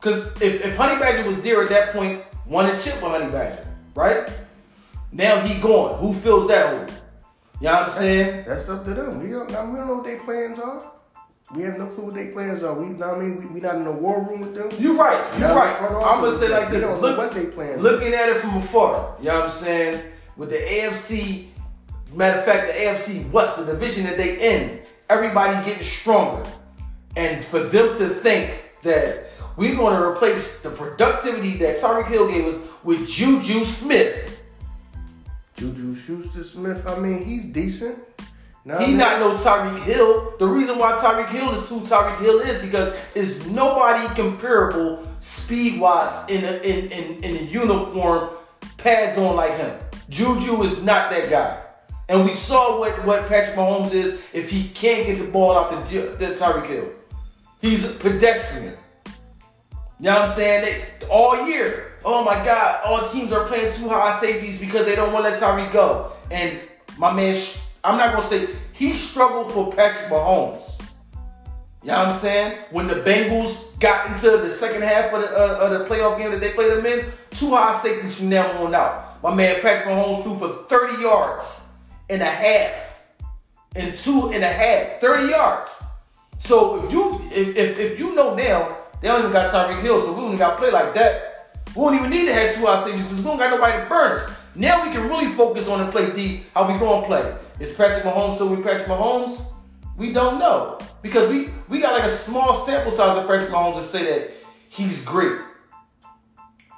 Cause 0.01 0.27
if, 0.41 0.65
if 0.65 0.77
Honey 0.77 0.99
Badger 1.01 1.27
was 1.27 1.41
there 1.41 1.63
at 1.63 1.69
that 1.71 1.93
point, 1.93 2.23
won 2.47 2.67
a 2.67 2.81
chip 2.81 2.95
with 2.95 3.11
Honey 3.11 3.31
Badger, 3.31 3.67
right? 3.95 4.31
Now 5.11 5.41
he 5.41 5.61
gone. 5.61 5.99
Who 5.99 6.13
fills 6.13 6.49
that 6.49 6.69
hole? 6.69 6.97
You 7.61 7.67
know 7.67 7.73
what 7.75 7.83
I'm 7.85 7.89
saying? 7.91 8.45
That's 8.47 8.69
up 8.69 8.85
to 8.85 8.95
them. 8.95 9.21
We 9.21 9.31
don't. 9.31 9.49
We 9.49 9.55
don't 9.55 9.75
know 9.89 9.95
what 9.97 10.05
their 10.05 10.21
plans 10.21 10.59
are. 10.61 10.93
We 11.55 11.63
have 11.63 11.79
no 11.79 11.87
clue 11.87 12.05
what 12.05 12.15
their 12.15 12.31
plans 12.31 12.63
are. 12.63 12.75
We, 12.75 12.89
know 12.89 13.09
what 13.09 13.19
I 13.19 13.23
mean, 13.23 13.39
we, 13.39 13.47
we 13.47 13.61
not 13.61 13.77
in 13.77 13.87
a 13.87 13.93
war 13.93 14.21
room 14.23 14.41
with 14.43 14.55
them. 14.55 14.69
You're 14.79 14.95
right. 14.95 15.19
You're 15.41 15.49
right. 15.49 15.75
I'm 15.81 16.23
gonna 16.23 16.37
say 16.37 16.49
like 16.49 16.71
this. 16.71 16.83
don't 16.83 17.01
Look, 17.01 17.17
what 17.17 17.33
they 17.33 17.47
plan. 17.47 17.81
looking 17.81 18.13
at 18.13 18.29
it 18.29 18.41
from 18.41 18.59
afar. 18.59 19.17
You 19.19 19.29
know 19.29 19.35
what 19.37 19.45
I'm 19.45 19.51
saying? 19.51 20.05
With 20.37 20.51
the 20.51 20.57
AFC, 20.59 21.49
matter 22.15 22.39
of 22.39 22.45
fact, 22.45 22.69
the 22.69 22.75
AFC 22.75 23.29
what's 23.31 23.55
the 23.55 23.65
division 23.65 24.05
that 24.05 24.17
they 24.17 24.37
in, 24.39 24.81
everybody 25.09 25.65
getting 25.69 25.83
stronger, 25.85 26.49
and 27.17 27.45
for 27.45 27.61
them 27.61 27.97
to 27.99 28.11
think 28.11 28.65
that 28.83 29.28
we're 29.59 29.75
going 29.75 29.97
to 29.97 30.03
replace 30.03 30.61
the 30.61 30.71
productivity 30.71 31.57
that 31.57 31.81
Tyreek 31.81 32.07
Hill 32.07 32.29
gave 32.29 32.47
us 32.47 32.61
with 32.85 33.09
Juju 33.09 33.65
Smith. 33.65 34.41
Juju 35.57 35.97
Schuster 35.97 36.45
Smith. 36.45 36.87
I 36.87 36.97
mean, 36.97 37.25
he's 37.25 37.47
decent. 37.47 37.99
He 38.63 38.71
mean? 38.71 38.99
not 38.99 39.19
no 39.19 39.35
Tyreek 39.35 39.83
Hill. 39.83 40.35
The 40.39 40.47
reason 40.47 40.79
why 40.79 40.93
Tyreek 40.93 41.31
Hill 41.31 41.51
is 41.55 41.69
who 41.69 41.81
Tyreek 41.81 42.21
Hill 42.21 42.39
is 42.39 42.63
because 42.63 42.95
it's 43.17 43.47
nobody 43.47 44.07
comparable 44.15 45.05
speed 45.19 45.81
wise 45.81 46.29
in 46.31 46.45
a, 46.45 46.59
in, 46.59 46.93
in 46.93 47.25
in 47.25 47.37
a 47.37 47.51
uniform 47.51 48.31
pads 48.77 49.19
on 49.19 49.35
like 49.35 49.57
him. 49.57 49.77
Juju 50.09 50.63
is 50.63 50.83
not 50.85 51.11
that 51.11 51.31
guy. 51.31 51.63
And 52.09 52.25
we 52.25 52.35
saw 52.35 52.79
what, 52.79 52.93
what 53.05 53.27
Patrick 53.27 53.57
Mahomes 53.57 53.93
is 53.93 54.23
if 54.33 54.51
he 54.51 54.69
can't 54.69 55.07
get 55.07 55.19
the 55.19 55.27
ball 55.27 55.59
out 55.59 55.71
to, 55.71 56.17
to 56.17 56.27
Tyreek 56.35 56.67
Hill. 56.69 56.93
He's 57.61 57.85
a 57.85 57.93
pedestrian. 57.93 58.77
You 60.01 60.05
know 60.05 60.21
what 60.21 60.29
I'm 60.29 60.35
saying? 60.35 60.65
They, 60.65 61.07
all 61.09 61.49
year, 61.49 61.93
oh 62.05 62.25
my 62.25 62.35
God, 62.45 62.81
all 62.85 63.09
teams 63.09 63.33
are 63.33 63.47
playing 63.47 63.73
too 63.73 63.89
high 63.89 64.19
safeties 64.21 64.61
because 64.61 64.87
they 64.87 64.95
don't 64.95 65.13
want 65.13 65.25
to 65.25 65.31
let 65.31 65.41
Tyreek 65.41 65.73
go. 65.73 66.13
And 66.31 66.59
my 66.99 67.13
man, 67.13 67.41
I'm 67.83 67.99
not 67.99 68.13
going 68.13 68.23
to 68.23 68.29
say 68.29 68.55
he 68.73 68.95
struggled 68.95 69.51
for 69.51 69.73
Patrick 69.73 70.11
Mahomes. 70.11 70.81
You 71.83 71.89
know 71.89 71.99
what 71.99 72.09
I'm 72.09 72.15
saying? 72.15 72.59
When 72.71 72.87
the 72.87 72.97
Bengals 72.97 73.79
got 73.81 74.11
into 74.11 74.37
the 74.37 74.51
second 74.51 74.83
half 74.83 75.13
of 75.13 75.23
the, 75.23 75.29
uh, 75.31 75.59
of 75.61 75.79
the 75.79 75.85
playoff 75.85 76.19
game 76.19 76.31
that 76.33 76.41
they 76.41 76.53
played 76.53 76.73
them 76.73 76.87
in, 76.87 77.05
two 77.31 77.51
high 77.51 77.79
safeties 77.79 78.17
from 78.17 78.29
now 78.29 78.65
on 78.65 78.75
out. 78.75 79.23
My 79.23 79.35
man 79.35 79.61
Patrick 79.61 79.95
Mahomes 79.95 80.23
threw 80.23 80.39
for 80.39 80.53
30 80.53 81.03
yards 81.03 81.67
and 82.09 82.23
a 82.23 82.27
half. 82.31 83.01
And 83.77 83.97
two 83.99 84.31
and 84.31 84.43
a 84.43 84.49
half, 84.49 85.01
30 85.01 85.31
yards. 85.31 85.83
So 86.39 86.85
if 86.85 86.93
you 86.93 87.21
if, 87.31 87.57
if, 87.57 87.79
if 87.79 87.99
you 87.99 88.15
know 88.15 88.35
now, 88.35 88.77
they 89.01 89.09
don't 89.09 89.21
even 89.21 89.33
got 89.33 89.51
Tyreek 89.51 89.83
Hill, 89.83 90.01
so 90.01 90.13
we 90.13 90.21
don't 90.21 90.27
even 90.27 90.39
got 90.39 90.53
to 90.53 90.57
play 90.57 90.71
like 90.71 90.95
that. 90.95 91.59
We 91.69 91.83
don't 91.83 91.95
even 91.95 92.11
need 92.11 92.27
to 92.27 92.35
have 92.35 92.55
two 92.55 92.67
high 92.67 92.85
safeties 92.85 93.05
because 93.05 93.19
we 93.19 93.25
don't 93.25 93.39
got 93.39 93.51
nobody 93.51 93.83
to 93.83 93.89
burn 93.89 94.13
us. 94.13 94.29
Now 94.55 94.85
we 94.85 94.93
can 94.93 95.03
really 95.09 95.33
focus 95.33 95.69
on 95.69 95.85
the 95.85 95.93
play 95.93 96.13
D, 96.13 96.43
how 96.55 96.71
we 96.71 96.79
going 96.79 97.03
to 97.03 97.07
play. 97.07 97.37
Is 97.61 97.75
Patrick 97.75 98.05
Mahomes 98.05 98.35
still 98.35 98.49
with 98.49 98.65
Patrick 98.65 98.89
Mahomes? 98.89 99.45
We 99.97 100.13
don't 100.13 100.39
know. 100.39 100.79
Because 101.03 101.29
we, 101.29 101.51
we 101.69 101.81
got 101.81 101.93
like 101.93 102.09
a 102.09 102.13
small 102.13 102.55
sample 102.55 102.91
size 102.91 103.17
of 103.17 103.29
Patrick 103.29 103.51
Mahomes 103.51 103.77
to 103.77 103.83
say 103.83 104.05
that 104.05 104.31
he's 104.69 105.05
great. 105.05 105.39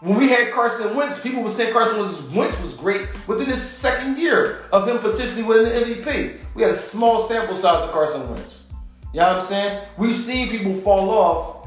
when 0.00 0.18
we 0.18 0.28
had 0.28 0.52
Carson 0.52 0.94
Wentz, 0.94 1.20
people 1.20 1.42
were 1.42 1.48
saying 1.48 1.72
Carson 1.72 2.00
Wentz 2.35 2.61
was 2.61 2.74
great 2.74 3.09
within 3.26 3.46
his 3.46 3.62
second 3.62 4.18
year 4.18 4.64
of 4.72 4.87
him 4.87 4.98
potentially 4.98 5.42
winning 5.42 5.64
the 5.64 6.02
MVP. 6.02 6.38
We 6.54 6.62
had 6.62 6.72
a 6.72 6.76
small 6.76 7.22
sample 7.22 7.54
size 7.54 7.83
of 7.83 7.92
Carson 7.92 8.28
Wentz. 8.28 8.68
You 9.12 9.20
know 9.20 9.28
what 9.28 9.37
I'm 9.37 9.42
saying? 9.42 9.87
We've 9.96 10.14
seen 10.14 10.50
people 10.50 10.74
fall 10.74 11.11
off 11.11 11.60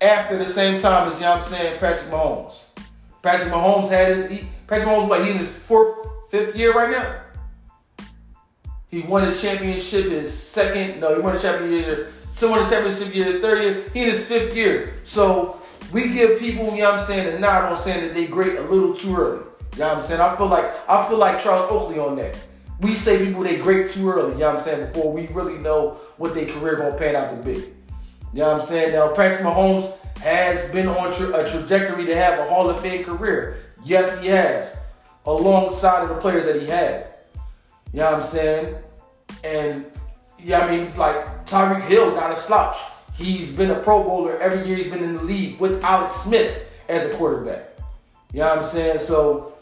after 0.00 0.38
the 0.38 0.46
same 0.46 0.80
time 0.80 1.08
as, 1.08 1.14
you 1.14 1.22
know 1.22 1.34
I'm 1.34 1.42
saying, 1.42 1.78
Patrick 1.78 2.10
Mahomes. 2.10 2.66
Patrick 3.22 3.52
Mahomes 3.52 3.88
had 3.88 4.08
his, 4.08 4.30
he, 4.30 4.48
Patrick 4.66 4.88
Mahomes, 4.88 5.08
what, 5.08 5.24
he 5.24 5.30
in 5.30 5.38
his 5.38 5.54
fourth, 5.54 6.08
fifth 6.30 6.54
year 6.54 6.72
right 6.72 6.90
now? 6.90 7.20
He 8.88 9.02
won 9.02 9.24
a 9.24 9.34
championship 9.34 10.06
in 10.06 10.12
his 10.12 10.32
second, 10.32 11.00
no, 11.00 11.14
he 11.14 11.20
won 11.20 11.36
a 11.36 11.40
championship, 11.40 12.12
so 12.32 12.50
won 12.50 12.64
a 12.64 12.68
championship 12.68 13.14
year, 13.14 13.24
his 13.24 13.40
third 13.40 13.62
year, 13.62 13.84
he 13.92 14.02
in 14.02 14.10
his 14.10 14.24
fifth 14.24 14.56
year. 14.56 14.94
So 15.04 15.60
we 15.92 16.08
give 16.08 16.38
people, 16.38 16.66
you 16.66 16.82
know 16.82 16.92
what 16.92 17.00
I'm 17.00 17.06
saying, 17.06 17.36
a 17.36 17.38
nod 17.38 17.70
on 17.70 17.76
saying 17.76 18.06
that 18.06 18.14
they 18.14 18.26
great 18.26 18.56
a 18.56 18.62
little 18.62 18.94
too 18.94 19.16
early. 19.16 19.44
You 19.74 19.80
know 19.80 19.88
what 19.88 19.96
I'm 19.98 20.02
saying? 20.02 20.20
I 20.20 20.34
feel 20.36 20.46
like 20.46 20.64
I 20.88 21.06
feel 21.08 21.18
like 21.18 21.42
Charles 21.42 21.70
Oakley 21.70 21.98
on 21.98 22.16
that. 22.16 22.36
We 22.80 22.94
say 22.94 23.24
people 23.24 23.42
they 23.42 23.58
great 23.58 23.90
too 23.90 24.10
early, 24.10 24.32
you 24.32 24.38
know 24.38 24.50
what 24.50 24.58
I'm 24.58 24.64
saying, 24.64 24.92
before 24.92 25.12
we 25.12 25.26
really 25.28 25.58
know 25.58 25.98
what 26.16 26.34
their 26.34 26.46
career 26.46 26.76
gonna 26.76 26.96
pan 26.96 27.16
out 27.16 27.30
to 27.30 27.36
be. 27.36 27.72
You 28.32 28.40
know 28.40 28.52
what 28.52 28.60
I'm 28.60 28.66
saying? 28.66 28.92
Now 28.92 29.08
Patrick 29.08 29.40
Mahomes 29.40 29.96
has 30.18 30.70
been 30.70 30.88
on 30.88 31.12
tra- 31.12 31.32
a 31.32 31.48
trajectory 31.48 32.06
to 32.06 32.14
have 32.14 32.38
a 32.38 32.44
Hall 32.44 32.68
of 32.68 32.80
Fame 32.80 33.04
career. 33.04 33.56
Yes, 33.84 34.20
he 34.20 34.28
has. 34.28 34.76
Alongside 35.24 36.02
of 36.02 36.08
the 36.10 36.16
players 36.16 36.46
that 36.46 36.60
he 36.60 36.66
had. 36.66 37.06
You 37.92 38.00
know 38.00 38.06
what 38.06 38.14
I'm 38.14 38.22
saying? 38.22 38.74
And 39.44 39.86
yeah, 40.38 40.60
I 40.60 40.70
mean, 40.70 40.80
it's 40.80 40.98
like 40.98 41.46
Tyreek 41.46 41.84
Hill 41.86 42.14
not 42.14 42.30
a 42.30 42.36
slouch. 42.36 42.76
He's 43.14 43.50
been 43.50 43.70
a 43.70 43.80
Pro 43.80 44.04
Bowler 44.04 44.38
every 44.38 44.66
year 44.68 44.76
he's 44.76 44.90
been 44.90 45.02
in 45.02 45.16
the 45.16 45.22
league 45.22 45.58
with 45.58 45.82
Alex 45.82 46.14
Smith 46.14 46.70
as 46.88 47.06
a 47.06 47.14
quarterback. 47.16 47.64
You 48.32 48.40
know 48.40 48.48
what 48.48 48.58
I'm 48.58 48.64
saying? 48.64 48.98
So 48.98 49.54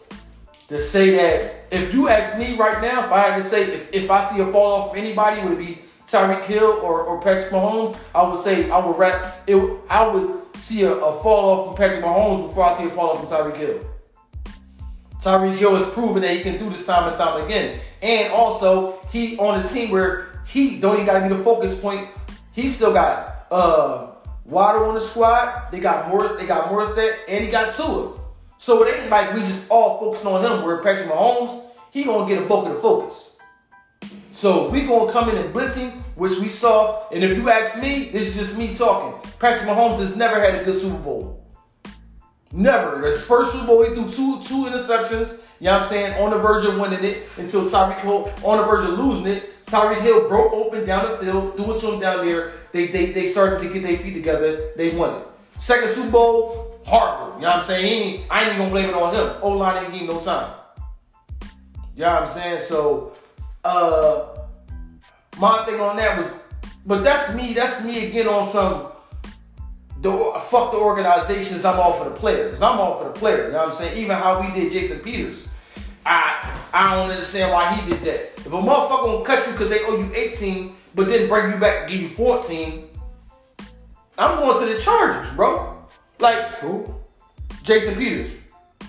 to 0.68 0.80
say 0.80 1.10
that, 1.16 1.66
if 1.70 1.94
you 1.94 2.08
ask 2.08 2.38
me 2.38 2.56
right 2.56 2.82
now, 2.82 3.06
if 3.06 3.12
I 3.12 3.20
had 3.20 3.36
to 3.36 3.42
say, 3.42 3.62
if, 3.72 3.92
if 3.92 4.10
I 4.10 4.24
see 4.24 4.40
a 4.40 4.46
fall 4.46 4.72
off 4.72 4.90
from 4.90 4.98
anybody, 4.98 5.40
would 5.42 5.52
it 5.52 5.58
be 5.58 5.78
Tyreek 6.06 6.44
Hill 6.44 6.80
or, 6.82 7.02
or 7.02 7.20
Patrick 7.20 7.50
Mahomes? 7.50 7.96
I 8.14 8.28
would 8.28 8.38
say 8.38 8.70
I 8.70 8.84
would 8.84 8.96
rap, 8.96 9.42
it, 9.46 9.80
I 9.90 10.06
would 10.06 10.56
see 10.56 10.82
a, 10.82 10.92
a 10.92 11.22
fall 11.22 11.50
off 11.50 11.66
from 11.66 11.76
Patrick 11.76 12.04
Mahomes 12.04 12.48
before 12.48 12.64
I 12.64 12.72
see 12.72 12.86
a 12.86 12.90
fall 12.90 13.10
off 13.10 13.20
from 13.20 13.28
Tyreek 13.28 13.56
Hill. 13.56 13.80
Tyreek 15.20 15.56
Hill 15.56 15.74
has 15.74 15.90
proven 15.90 16.22
that 16.22 16.36
he 16.36 16.42
can 16.42 16.58
do 16.58 16.70
this 16.70 16.86
time 16.86 17.08
and 17.08 17.16
time 17.16 17.44
again. 17.44 17.80
And 18.00 18.32
also, 18.32 19.00
he 19.10 19.36
on 19.38 19.60
a 19.60 19.68
team 19.68 19.90
where 19.90 20.42
he 20.46 20.78
don't 20.78 20.94
even 20.94 21.06
gotta 21.06 21.28
be 21.28 21.34
the 21.34 21.42
focus 21.42 21.78
point. 21.78 22.08
He 22.52 22.68
still 22.68 22.92
got 22.92 23.46
uh, 23.50 24.12
Waddle 24.44 24.84
on 24.84 24.94
the 24.94 25.00
squad. 25.00 25.70
They 25.72 25.80
got 25.80 26.08
more. 26.08 26.36
They 26.36 26.46
got 26.46 26.70
more 26.70 26.84
Morstead, 26.84 27.16
and 27.28 27.44
he 27.44 27.50
got 27.50 27.74
Tua. 27.74 28.12
So 28.58 28.84
it 28.84 29.00
ain't 29.00 29.10
like 29.10 29.34
we 29.34 29.40
just 29.40 29.68
all 29.70 29.98
focusing 29.98 30.28
on 30.28 30.44
him. 30.44 30.64
Where 30.64 30.82
Patrick 30.82 31.08
Mahomes, 31.08 31.66
he 31.90 32.04
gonna 32.04 32.28
get 32.28 32.42
a 32.42 32.46
bulk 32.46 32.68
of 32.68 32.74
the 32.74 32.80
focus. 32.80 33.35
So 34.36 34.68
we 34.68 34.82
gonna 34.82 35.10
come 35.10 35.30
in 35.30 35.36
and 35.38 35.54
blitzing, 35.54 35.92
which 36.14 36.38
we 36.38 36.50
saw. 36.50 37.08
And 37.08 37.24
if 37.24 37.38
you 37.38 37.48
ask 37.48 37.80
me, 37.80 38.10
this 38.10 38.26
is 38.28 38.34
just 38.34 38.58
me 38.58 38.74
talking. 38.74 39.18
Patrick 39.38 39.66
Mahomes 39.66 39.98
has 39.98 40.14
never 40.14 40.38
had 40.38 40.56
a 40.56 40.62
good 40.62 40.74
Super 40.74 40.98
Bowl. 40.98 41.42
Never. 42.52 43.06
His 43.06 43.24
first 43.24 43.52
Super 43.52 43.66
Bowl, 43.66 43.82
he 43.82 43.94
threw 43.94 44.10
two 44.10 44.42
two 44.42 44.66
interceptions. 44.66 45.40
You 45.58 45.68
know 45.68 45.72
what 45.72 45.82
I'm 45.84 45.88
saying? 45.88 46.22
On 46.22 46.28
the 46.32 46.38
verge 46.38 46.66
of 46.66 46.78
winning 46.78 47.02
it 47.02 47.26
until 47.38 47.62
Tyreek 47.62 48.02
Hill 48.02 48.30
on 48.44 48.58
the 48.58 48.64
verge 48.64 48.84
of 48.84 48.98
losing 48.98 49.26
it. 49.26 49.64
Tyreek 49.64 50.02
Hill 50.02 50.28
broke 50.28 50.52
open 50.52 50.84
down 50.84 51.12
the 51.12 51.24
field, 51.24 51.56
threw 51.56 51.74
it 51.74 51.80
to 51.80 51.92
him 51.92 52.00
down 52.00 52.26
there. 52.26 52.52
They, 52.72 52.88
they, 52.88 53.12
they 53.12 53.24
started 53.24 53.66
to 53.66 53.72
get 53.72 53.84
their 53.84 53.96
feet 53.96 54.12
together. 54.12 54.70
They 54.76 54.94
won 54.94 55.14
it. 55.14 55.26
Second 55.58 55.88
Super 55.88 56.10
Bowl, 56.10 56.78
horrible. 56.84 57.36
You 57.36 57.40
know 57.40 57.48
what 57.48 57.56
I'm 57.56 57.62
saying? 57.62 58.26
I 58.28 58.42
ain't 58.42 58.48
even 58.48 58.58
gonna 58.58 58.70
blame 58.70 58.90
it 58.90 58.94
on 58.94 59.14
him. 59.14 59.34
O 59.40 59.52
line 59.52 59.82
ain't 59.82 59.92
give 59.94 60.02
him 60.02 60.08
no 60.08 60.20
time. 60.20 60.52
You 61.94 62.02
know 62.02 62.12
what 62.12 62.22
I'm 62.24 62.28
saying? 62.28 62.60
So, 62.60 63.14
uh, 63.66 64.46
my 65.38 65.64
thing 65.64 65.80
on 65.80 65.96
that 65.96 66.18
was, 66.18 66.46
but 66.84 67.02
that's 67.02 67.34
me. 67.34 67.52
That's 67.52 67.84
me 67.84 68.06
again 68.06 68.28
on 68.28 68.44
some. 68.44 68.92
The 70.02 70.12
fuck 70.48 70.72
the 70.72 70.78
organizations. 70.78 71.64
I'm 71.64 71.80
all 71.80 71.94
for 71.94 72.04
the 72.04 72.14
players. 72.14 72.62
I'm 72.62 72.78
all 72.78 72.98
for 72.98 73.04
the 73.04 73.18
player. 73.18 73.46
You 73.46 73.52
know 73.52 73.58
what 73.58 73.66
I'm 73.68 73.72
saying? 73.72 73.98
Even 73.98 74.16
how 74.16 74.40
we 74.40 74.52
did 74.52 74.72
Jason 74.72 75.00
Peters. 75.00 75.48
I 76.04 76.56
I 76.72 76.94
don't 76.94 77.10
understand 77.10 77.52
why 77.52 77.74
he 77.74 77.90
did 77.90 78.02
that. 78.04 78.38
If 78.38 78.46
a 78.46 78.50
motherfucker 78.50 79.04
gonna 79.04 79.24
cut 79.24 79.46
you 79.46 79.52
because 79.52 79.70
they 79.70 79.80
owe 79.84 79.96
you 79.96 80.10
18, 80.14 80.74
but 80.94 81.08
then 81.08 81.28
bring 81.28 81.52
you 81.52 81.58
back 81.58 81.82
and 81.82 81.90
give 81.90 82.00
you 82.02 82.08
14, 82.10 82.88
I'm 84.18 84.38
going 84.38 84.66
to 84.66 84.74
the 84.74 84.80
Chargers, 84.80 85.34
bro. 85.34 85.84
Like 86.20 86.38
who? 86.60 86.94
Jason 87.62 87.96
Peters. 87.96 88.36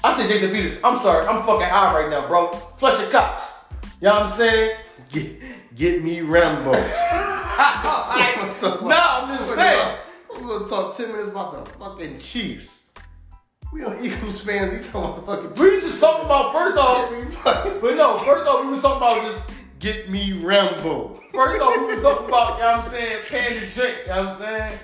I 0.03 0.13
said 0.13 0.29
Jason 0.29 0.51
Peters. 0.51 0.77
I'm 0.83 0.99
sorry. 0.99 1.25
I'm 1.25 1.43
fucking 1.43 1.67
high 1.67 1.99
right 1.99 2.09
now, 2.09 2.27
bro. 2.27 2.51
Fletcher 2.51 3.09
Cox. 3.09 3.56
You 4.01 4.07
know 4.07 4.13
what 4.13 4.23
I'm 4.23 4.31
saying? 4.31 4.77
Get, 5.09 5.41
get 5.75 6.03
me 6.03 6.21
Rambo. 6.21 6.73
no, 8.81 8.97
I'm 8.97 9.37
just 9.37 9.55
saying. 9.55 9.97
I'm 10.35 10.47
gonna 10.47 10.67
talk 10.67 10.95
10 10.95 11.11
minutes 11.11 11.29
about 11.29 11.65
the 11.65 11.71
fucking 11.73 12.19
Chiefs. 12.19 12.83
We 13.71 13.83
are 13.83 13.95
Eagles 14.01 14.41
fans. 14.41 14.71
He 14.71 14.91
talking 14.91 15.23
about 15.23 15.43
fucking. 15.43 15.63
We 15.63 15.81
just 15.81 15.99
talking 15.99 16.25
about 16.25 16.53
first 16.53 16.77
off. 16.77 17.81
But 17.81 17.95
no, 17.95 18.17
first 18.19 18.47
off, 18.47 18.65
we 18.65 18.71
was 18.71 18.81
talking 18.81 18.97
about 18.97 19.31
just 19.31 19.49
get 19.79 20.09
me 20.09 20.33
Rambo. 20.33 21.21
First 21.33 21.61
off, 21.61 21.77
we 21.77 21.85
was 21.85 22.01
talking 22.01 22.27
about, 22.27 22.57
you 22.57 22.63
know 22.63 22.77
what 22.77 22.85
I'm 22.85 22.89
saying, 22.89 23.23
the 23.29 23.67
drink, 23.73 23.97
you 24.03 24.09
know 24.09 24.25
what 24.25 24.27
I'm 24.27 24.35
saying? 24.35 24.79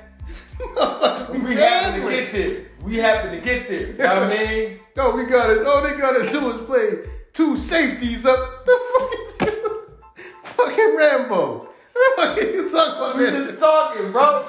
we 1.43 1.55
happen 1.55 2.01
to 2.01 2.09
get 2.09 2.31
there. 2.31 2.65
We 2.83 2.97
happen 2.97 3.31
to 3.31 3.41
get 3.41 3.67
there. 3.67 3.87
You 3.87 3.97
know 3.97 4.05
what 4.05 4.23
I 4.23 4.29
mean? 4.29 4.79
No, 4.95 5.15
we 5.15 5.25
got 5.25 5.49
it. 5.49 5.65
All 5.65 5.81
they 5.81 5.97
gotta 5.97 6.29
do 6.31 6.51
is 6.51 6.61
play 6.67 7.09
two 7.33 7.57
safeties 7.57 8.25
up. 8.25 8.49
The 8.65 8.79
fuck 8.93 10.19
is 10.19 10.29
fucking 10.43 10.95
Rambo? 10.95 11.67
What 11.93 12.37
are 12.37 12.41
you 12.41 12.69
talking 12.69 12.97
about? 12.97 13.17
We 13.17 13.25
just 13.25 13.59
talking, 13.59 14.11
bro. 14.11 14.43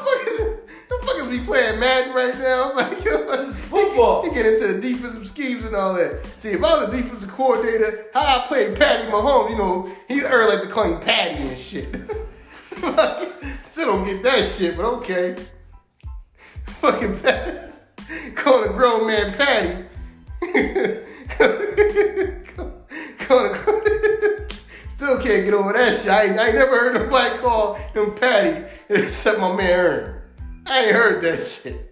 The 0.88 1.06
fuck 1.06 1.16
is 1.16 1.26
we 1.28 1.40
playing 1.40 1.80
Madden 1.80 2.14
right 2.14 2.38
now? 2.38 2.70
I'm 2.70 2.76
like, 2.90 3.04
yo, 3.04 3.30
it's 3.32 3.58
football. 3.58 4.22
He 4.22 4.30
get 4.30 4.46
into 4.46 4.74
the 4.74 4.80
defensive 4.80 5.28
schemes 5.28 5.64
and 5.64 5.74
all 5.74 5.94
that. 5.94 6.24
See, 6.36 6.50
if 6.50 6.62
I 6.62 6.84
was 6.84 6.88
a 6.92 6.96
defensive 6.96 7.30
coordinator, 7.30 8.06
how 8.14 8.20
I 8.20 8.46
played 8.46 8.78
Patty 8.78 9.10
Mahomes, 9.10 9.50
you 9.50 9.56
know, 9.56 9.90
he's 10.06 10.24
early 10.24 10.56
like 10.56 10.64
to 10.64 10.70
call 10.72 10.84
him 10.84 11.00
Patty 11.00 11.42
and 11.42 11.58
shit. 11.58 11.88
Still 13.70 13.86
don't 13.86 14.04
get 14.04 14.22
that 14.22 14.52
shit, 14.52 14.76
but 14.76 14.84
okay. 14.86 15.36
Fucking 16.66 17.18
Patty. 17.20 17.72
Calling 18.34 18.70
a 18.70 18.72
grown 18.72 19.06
man 19.06 19.32
Patty. 19.32 19.84
Still 24.90 25.20
can't 25.20 25.44
get 25.44 25.54
over 25.54 25.72
that 25.72 26.00
shit. 26.00 26.10
I 26.10 26.24
ain't, 26.24 26.38
I 26.38 26.46
ain't 26.46 26.54
never 26.56 26.78
heard 26.78 26.94
nobody 26.94 27.38
call 27.38 27.74
him 27.74 28.14
Patty 28.14 28.66
except 28.88 29.40
my 29.40 29.54
man 29.54 29.80
Ern. 29.80 30.22
I 30.66 30.84
ain't 30.84 30.94
heard 30.94 31.22
that 31.22 31.46
shit. 31.46 31.90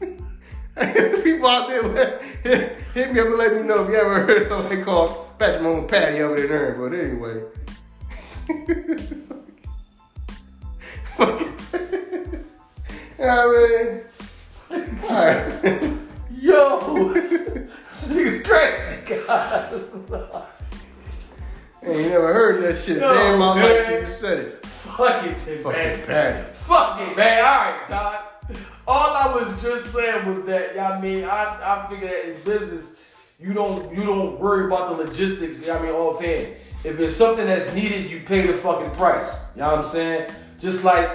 People 1.24 1.48
out 1.48 1.68
there 1.68 2.18
hit 2.94 3.12
me 3.12 3.20
up 3.20 3.26
and 3.26 3.36
let 3.36 3.54
me 3.54 3.62
know 3.62 3.84
if 3.84 3.90
you 3.90 3.96
ever 3.96 4.26
heard 4.26 4.48
somebody 4.48 4.82
call 4.82 5.30
Patrick 5.38 5.62
Mahomes 5.62 5.88
Patty 5.88 6.20
over 6.20 6.46
there 6.46 6.74
Ern. 6.74 6.78
But 6.78 6.92
anyway. 6.98 7.42
Fuck 11.16 11.40
it. 11.40 11.50
I 13.18 14.00
mean, 14.70 15.02
alright. 15.04 15.98
Yo, 16.38 17.12
this 17.14 18.06
nigga's 18.08 18.42
crazy, 18.42 18.98
guys. 19.26 20.52
Ain't 21.86 22.10
never 22.10 22.32
heard 22.32 22.62
that 22.62 22.82
shit. 22.82 22.98
No, 23.00 23.14
Damn, 23.14 23.38
my 23.38 23.54
man. 23.54 23.92
life 23.92 24.06
you 24.08 24.12
said 24.12 24.38
it. 24.40 24.66
Fuck 24.66 25.24
it, 25.24 25.38
then, 25.44 25.62
Fucking 25.62 25.80
man. 25.80 26.06
Patty. 26.06 26.54
Fuck 26.54 27.00
it, 27.00 27.16
man. 27.16 27.38
All 27.38 27.44
right, 27.44 27.88
Doc. 27.88 28.22
All 28.88 29.16
I 29.16 29.34
was 29.34 29.60
just 29.62 29.92
saying 29.92 30.28
was 30.28 30.44
that, 30.44 30.78
I 30.78 31.00
mean, 31.00 31.24
I, 31.24 31.58
I 31.84 31.86
figure 31.88 32.08
that 32.08 32.28
in 32.28 32.40
business, 32.42 32.96
you 33.38 33.52
don't 33.52 33.92
you 33.94 34.04
don't 34.04 34.38
worry 34.40 34.66
about 34.66 34.96
the 34.96 35.04
logistics. 35.04 35.60
You 35.60 35.66
know 35.68 35.74
what 35.74 35.82
I 35.82 35.86
mean, 35.86 35.94
offhand. 35.94 36.54
If 36.84 37.00
it's 37.00 37.14
something 37.16 37.44
that's 37.46 37.72
needed, 37.74 38.10
you 38.10 38.20
pay 38.20 38.46
the 38.46 38.54
fucking 38.54 38.92
price. 38.92 39.40
You 39.54 39.62
know 39.62 39.70
what 39.70 39.78
I'm 39.78 39.84
saying? 39.84 40.30
Just 40.60 40.84
like, 40.84 41.10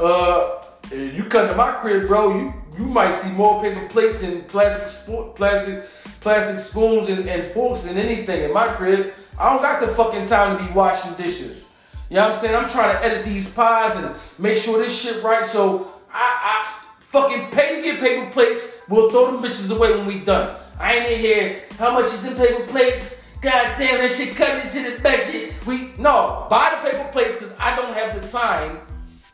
uh, 0.00 0.62
you 0.90 1.24
come 1.24 1.48
to 1.48 1.54
my 1.54 1.72
crib, 1.72 2.06
bro. 2.08 2.34
You 2.36 2.54
you 2.78 2.84
might 2.86 3.10
see 3.12 3.30
more 3.32 3.60
paper 3.60 3.86
plates 3.88 4.22
and 4.22 4.46
plastic 4.48 4.88
spo- 4.88 5.34
plastic 5.36 5.84
plastic 6.20 6.58
spoons 6.58 7.08
and, 7.08 7.28
and 7.28 7.42
forks 7.52 7.86
and 7.86 7.98
anything 7.98 8.42
in 8.44 8.52
my 8.52 8.66
crib. 8.68 9.12
I 9.40 9.54
don't 9.54 9.62
got 9.62 9.80
the 9.80 9.88
fucking 9.94 10.26
time 10.26 10.58
to 10.58 10.64
be 10.64 10.70
washing 10.72 11.14
dishes. 11.14 11.66
You 12.10 12.16
know 12.16 12.28
what 12.28 12.34
I'm 12.34 12.38
saying? 12.38 12.54
I'm 12.54 12.68
trying 12.68 12.94
to 12.94 13.02
edit 13.02 13.24
these 13.24 13.50
pies 13.50 13.96
and 13.96 14.14
make 14.38 14.58
sure 14.58 14.78
this 14.78 15.00
shit 15.00 15.22
right. 15.22 15.46
So 15.46 15.94
I, 16.12 16.60
I 16.62 16.82
fucking 16.98 17.50
pay 17.50 17.76
to 17.76 17.82
get 17.82 18.00
paper 18.00 18.30
plates. 18.30 18.82
We'll 18.90 19.10
throw 19.10 19.32
them 19.32 19.42
bitches 19.42 19.74
away 19.74 19.96
when 19.96 20.04
we 20.04 20.20
done. 20.20 20.60
I 20.78 20.96
ain't 20.96 21.12
in 21.12 21.20
here. 21.20 21.62
How 21.78 21.94
much 21.94 22.12
is 22.12 22.22
the 22.22 22.34
paper 22.34 22.66
plates? 22.66 23.22
God 23.40 23.78
damn, 23.78 24.00
that 24.00 24.10
shit 24.10 24.36
cut 24.36 24.62
into 24.62 24.90
the 24.90 25.00
budget. 25.00 25.54
We 25.66 25.92
no 25.96 26.46
buy 26.50 26.78
the 26.78 26.90
paper 26.90 27.08
plates 27.10 27.38
because 27.38 27.54
I 27.58 27.74
don't 27.76 27.94
have 27.94 28.20
the 28.20 28.28
time 28.28 28.78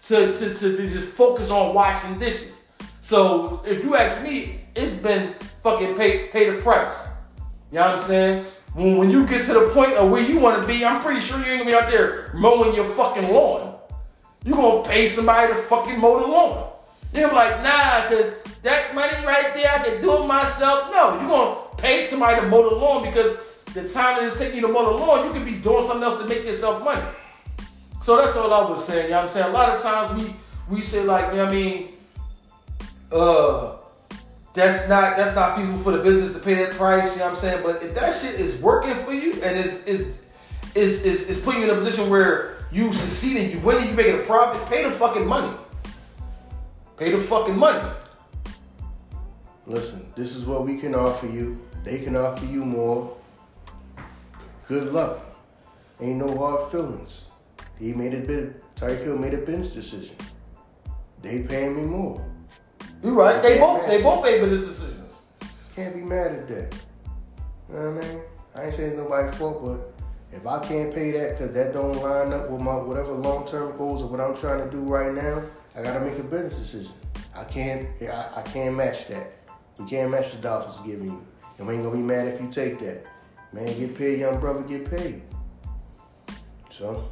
to, 0.02 0.32
to, 0.32 0.54
to, 0.54 0.76
to 0.76 0.88
just 0.88 1.09
focus 1.09 1.50
on 1.50 1.74
washing 1.74 2.16
dishes. 2.20 2.68
So 3.00 3.61
if 3.66 3.82
you 3.82 3.96
ask 3.96 4.22
me, 4.22 4.61
it's 4.76 4.94
been 4.94 5.34
fucking 5.64 5.96
pay 5.96 6.28
pay 6.28 6.50
the 6.50 6.62
price. 6.62 7.09
You 7.72 7.78
know 7.78 7.86
what 7.86 7.98
I'm 7.98 7.98
saying? 7.98 8.46
When, 8.76 9.10
you 9.10 9.26
get 9.26 9.46
to 9.46 9.54
the 9.54 9.70
point 9.72 9.94
of 9.94 10.10
where 10.10 10.20
you 10.22 10.38
want 10.38 10.60
to 10.60 10.68
be, 10.68 10.84
I'm 10.84 11.00
pretty 11.00 11.20
sure 11.20 11.38
you 11.38 11.46
ain't 11.46 11.60
gonna 11.60 11.70
be 11.70 11.74
out 11.74 11.90
there 11.90 12.30
mowing 12.34 12.74
your 12.74 12.84
fucking 12.84 13.32
lawn. 13.32 13.74
You 14.44 14.52
gonna 14.52 14.86
pay 14.86 15.08
somebody 15.08 15.50
to 15.54 15.58
fucking 15.62 15.98
mow 15.98 16.20
the 16.20 16.26
lawn. 16.26 16.72
You're 17.14 17.32
like, 17.32 17.62
nah, 17.62 18.06
cause 18.08 18.34
that 18.62 18.94
money 18.94 19.24
right 19.24 19.54
there, 19.54 19.72
I 19.72 19.78
can 19.82 20.02
do 20.02 20.22
it 20.22 20.26
myself. 20.26 20.90
No, 20.92 21.18
you're 21.18 21.28
gonna 21.28 21.76
pay 21.78 22.02
somebody 22.02 22.38
to 22.42 22.48
mow 22.48 22.68
the 22.68 22.76
lawn 22.76 23.06
because 23.06 23.62
the 23.72 23.88
time 23.88 24.18
that 24.18 24.24
it's 24.24 24.38
taking 24.38 24.56
you 24.56 24.66
to 24.66 24.68
mow 24.68 24.94
the 24.94 25.02
lawn, 25.02 25.26
you 25.26 25.32
could 25.32 25.46
be 25.46 25.56
doing 25.56 25.82
something 25.82 26.02
else 26.02 26.20
to 26.20 26.28
make 26.28 26.44
yourself 26.44 26.84
money. 26.84 27.02
So 28.02 28.18
that's 28.18 28.36
all 28.36 28.52
I 28.52 28.68
was 28.68 28.84
saying. 28.84 29.04
You 29.04 29.10
know 29.12 29.16
what 29.16 29.22
I'm 29.22 29.28
saying? 29.30 29.46
A 29.46 29.52
lot 29.52 29.70
of 29.70 29.80
times 29.80 30.22
we 30.22 30.36
we 30.68 30.82
say 30.82 31.02
like, 31.02 31.30
you 31.32 31.38
know 31.38 31.46
what 31.46 31.54
I 31.54 31.56
mean, 31.56 31.88
uh 33.10 33.75
that's 34.57 34.88
not 34.88 35.16
that's 35.18 35.36
not 35.36 35.57
feasible 35.57 35.78
for 35.80 35.92
the 35.92 36.02
business 36.02 36.32
to 36.32 36.40
pay 36.40 36.54
that 36.54 36.72
price, 36.72 37.12
you 37.12 37.18
know 37.18 37.26
what 37.26 37.30
I'm 37.32 37.36
saying? 37.36 37.62
But 37.62 37.82
if 37.82 37.94
that 37.94 38.14
shit 38.14 38.40
is 38.40 38.61
working 38.61 38.96
for 39.04 39.12
you 39.12 39.34
and 39.42 39.59
is 39.59 39.84
is 39.84 40.22
is 40.74 41.04
is, 41.04 41.28
is 41.28 41.38
putting 41.38 41.61
you 41.61 41.70
in 41.70 41.74
a 41.74 41.78
position 41.78 42.09
where 42.09 42.57
you 42.72 42.90
succeeding, 42.92 43.50
you 43.50 43.61
winning, 43.61 43.90
you 43.90 43.94
making 43.94 44.14
a 44.14 44.22
profit, 44.24 44.66
pay 44.68 44.82
the 44.82 44.90
fucking 44.92 45.26
money. 45.26 45.54
Pay 46.96 47.12
the 47.12 47.18
fucking 47.18 47.57
money. 47.57 47.86
Listen, 49.66 50.11
this 50.16 50.34
is 50.34 50.46
what 50.46 50.64
we 50.64 50.78
can 50.78 50.94
offer 50.94 51.26
you. 51.26 51.61
They 51.84 51.98
can 51.98 52.16
offer 52.16 52.46
you 52.46 52.64
more. 52.64 53.14
Good 54.66 54.92
luck. 54.92 55.20
Ain't 56.00 56.18
no 56.18 56.36
hard 56.36 56.70
feelings. 56.70 57.26
He 57.78 57.92
made 57.92 58.14
a 58.14 58.20
bid. 58.20 58.62
Tyreek 58.74 59.04
Hill 59.04 59.18
made 59.18 59.34
a 59.34 59.38
business 59.38 59.74
decision. 59.74 60.16
They 61.20 61.42
paying 61.42 61.76
me 61.76 61.82
more. 61.82 62.24
You 63.03 63.20
right. 63.20 63.42
They 63.42 63.59
both 63.59 63.86
they 63.86 64.03
both 64.03 64.24
made 64.24 64.40
business 64.40 64.66
decisions. 64.66 65.22
Can't 65.74 65.94
be 65.94 66.03
mad 66.03 66.32
at 66.32 66.49
that. 66.49 66.74
You 67.68 67.74
know 67.74 67.90
what 67.92 68.05
I 68.05 68.09
mean? 68.09 68.20
I 68.55 68.64
ain't 68.64 68.74
saying 68.74 68.97
nobody's 68.97 69.34
fault, 69.36 69.62
but 69.62 69.92
if 70.32 70.47
I 70.47 70.64
can't 70.66 70.94
pay 70.94 71.11
that 71.12 71.38
because 71.38 71.55
that 71.55 71.72
don't 71.72 71.97
line 71.97 72.32
up 72.32 72.51
with 72.51 72.61
my 72.61 72.76
whatever 72.76 73.12
long 73.12 73.47
term 73.47 73.76
goals 73.76 74.03
or 74.03 74.07
what 74.07 74.20
I'm 74.20 74.36
trying 74.36 74.64
to 74.64 74.70
do 74.70 74.80
right 74.80 75.12
now, 75.12 75.42
I 75.74 75.82
gotta 75.82 76.01
make 76.01 76.18
a 76.18 76.22
business 76.22 76.59
decision. 76.59 76.92
I 77.34 77.44
can't 77.44 77.88
I, 78.03 78.28
I 78.36 78.42
can't 78.42 78.74
match 78.74 79.09
that. 79.09 79.32
We 79.78 79.86
can't 79.86 80.11
match 80.11 80.32
the 80.32 80.38
dollars 80.38 80.68
it's 80.68 80.86
giving 80.86 81.09
you. 81.09 81.26
And 81.59 81.66
we 81.66 81.74
ain't 81.74 81.82
gonna 81.82 81.97
be 81.97 82.03
mad 82.03 82.26
if 82.28 82.40
you 82.40 82.51
take 82.51 82.78
that. 82.80 83.05
Man, 83.53 83.66
get 83.78 83.97
paid, 83.97 84.20
young 84.20 84.40
brother, 84.40 84.62
get 84.62 84.90
paid. 84.90 85.22
So, 86.76 87.11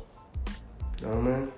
you 1.01 1.07
know 1.07 1.15
what 1.15 1.19
I 1.19 1.37
mean? 1.39 1.53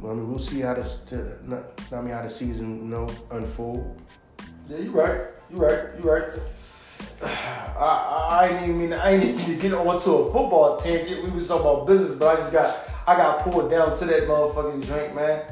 Well, 0.00 0.12
I 0.12 0.14
mean, 0.16 0.28
we'll 0.28 0.38
see 0.38 0.60
how 0.60 0.74
this, 0.74 1.04
not, 1.44 1.64
I 1.92 2.00
mean, 2.00 2.12
how 2.12 2.22
the 2.22 2.30
season, 2.30 2.78
you 2.78 2.84
know, 2.84 3.08
unfold. 3.30 4.00
Yeah, 4.68 4.78
you're 4.78 4.92
right. 4.92 5.20
You're 5.50 5.60
right. 5.60 6.02
You're 6.02 6.20
right. 6.20 6.40
I, 7.22 8.28
I, 8.30 8.48
ain't 8.48 8.62
even 8.62 8.78
mean 8.78 8.92
I 8.92 9.16
even 9.16 9.44
to 9.44 9.56
get 9.56 9.72
onto 9.72 10.10
a 10.10 10.32
football 10.32 10.76
tangent. 10.76 11.24
We 11.24 11.30
was 11.30 11.48
talking 11.48 11.66
about 11.66 11.86
business, 11.86 12.16
but 12.16 12.36
I 12.36 12.40
just 12.40 12.52
got 12.52 12.76
I 13.06 13.16
got 13.16 13.44
pulled 13.44 13.70
down 13.70 13.96
to 13.96 14.04
that 14.06 14.22
motherfucking 14.24 14.86
drink, 14.86 15.14
man. 15.14 15.44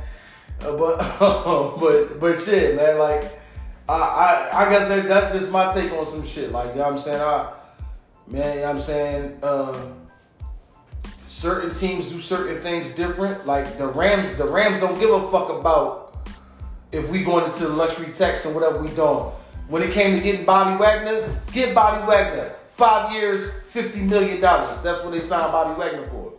Uh, 0.60 0.76
but 0.76 1.18
but 1.80 2.20
but 2.20 2.40
shit, 2.40 2.76
man. 2.76 2.98
Like 2.98 3.40
I 3.88 3.94
I, 3.94 4.66
I 4.66 4.70
guess 4.70 4.88
that, 4.88 5.08
that's 5.08 5.38
just 5.38 5.50
my 5.50 5.72
take 5.72 5.92
on 5.92 6.06
some 6.06 6.26
shit. 6.26 6.52
Like 6.52 6.70
you 6.70 6.76
know 6.76 6.84
what 6.84 6.92
I'm 6.92 6.98
saying. 6.98 7.20
I 7.20 7.52
man, 8.26 8.54
you 8.54 8.60
know 8.60 8.66
what 8.66 8.76
I'm 8.76 8.80
saying. 8.80 9.38
Uh, 9.42 9.92
certain 11.32 11.74
teams 11.74 12.10
do 12.10 12.20
certain 12.20 12.62
things 12.62 12.90
different. 12.90 13.46
Like 13.46 13.78
the 13.78 13.86
Rams, 13.86 14.36
the 14.36 14.44
Rams 14.44 14.80
don't 14.80 14.98
give 15.00 15.10
a 15.10 15.30
fuck 15.30 15.48
about 15.48 16.28
if 16.92 17.08
we 17.08 17.24
going 17.24 17.46
into 17.46 17.64
the 17.64 17.72
luxury 17.72 18.12
tax 18.12 18.44
or 18.44 18.52
whatever 18.52 18.78
we 18.78 18.88
doing. 18.90 19.30
When 19.68 19.82
it 19.82 19.92
came 19.92 20.16
to 20.16 20.22
getting 20.22 20.44
Bobby 20.44 20.78
Wagner, 20.78 21.34
get 21.52 21.74
Bobby 21.74 22.06
Wagner. 22.06 22.54
Five 22.72 23.12
years, 23.12 23.50
$50 23.72 24.08
million. 24.08 24.40
That's 24.40 25.02
what 25.02 25.10
they 25.12 25.20
signed 25.20 25.52
Bobby 25.52 25.80
Wagner 25.80 26.06
for. 26.08 26.34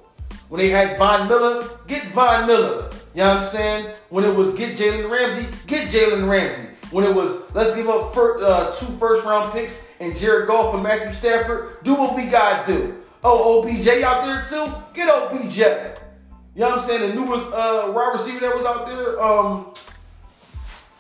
When 0.50 0.60
they 0.60 0.70
had 0.70 1.00
Von 1.00 1.28
Miller, 1.28 1.68
get 1.88 2.06
Von 2.10 2.46
Miller. 2.46 2.92
You 3.16 3.22
know 3.22 3.30
what 3.30 3.38
I'm 3.38 3.44
saying? 3.44 3.96
When 4.10 4.24
it 4.24 4.36
was 4.36 4.54
get 4.54 4.78
Jalen 4.78 5.10
Ramsey, 5.10 5.48
get 5.66 5.90
Jalen 5.90 6.30
Ramsey. 6.30 6.70
When 6.92 7.06
it 7.06 7.16
was 7.16 7.42
let's 7.56 7.76
give 7.76 7.90
up 7.90 8.16
uh, 8.16 8.72
two 8.74 8.86
first 8.98 9.26
round 9.26 9.52
picks 9.52 9.88
and 10.00 10.16
Jared 10.16 10.48
Goff 10.48 10.76
and 10.76 10.84
Matthew 10.84 11.14
Stafford, 11.14 11.84
do 11.84 11.96
what 11.96 12.16
we 12.16 12.26
gotta 12.26 12.72
do. 12.72 13.03
Oh, 13.24 13.64
OBJ 13.64 13.88
out 14.04 14.26
there 14.26 14.44
too? 14.44 14.72
Get 14.94 15.10
OBJ. 15.10 15.58
You 15.58 16.62
know 16.62 16.70
what 16.70 16.80
I'm 16.80 16.86
saying? 16.86 17.10
The 17.10 17.16
newest 17.16 17.52
uh, 17.54 17.92
wide 17.96 18.12
receiver 18.14 18.42
that 18.42 18.56
was 18.56 18.66
out 18.66 18.86
there, 18.86 19.22
um, 19.22 19.74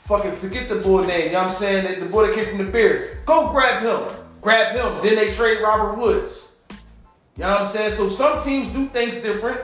fucking 0.04 0.32
forget 0.34 0.70
the 0.70 0.76
boy 0.76 1.06
name. 1.06 1.26
You 1.26 1.32
know 1.34 1.44
what 1.44 1.52
I'm 1.52 1.54
saying? 1.54 2.00
The 2.00 2.06
boy 2.06 2.28
that 2.28 2.36
came 2.36 2.46
from 2.48 2.66
the 2.66 2.72
Bears. 2.72 3.18
Go 3.26 3.52
grab 3.52 3.84
him. 3.84 4.16
Grab 4.42 4.76
him. 4.76 5.04
Then 5.04 5.16
they 5.16 5.32
trade 5.34 5.62
Robert 5.62 5.98
Woods. 5.98 6.50
You 7.36 7.44
know 7.44 7.52
what 7.52 7.62
I'm 7.62 7.68
saying? 7.68 7.92
So 7.92 8.10
some 8.10 8.42
teams 8.42 8.74
do 8.74 8.88
things 8.88 9.18
different. 9.18 9.60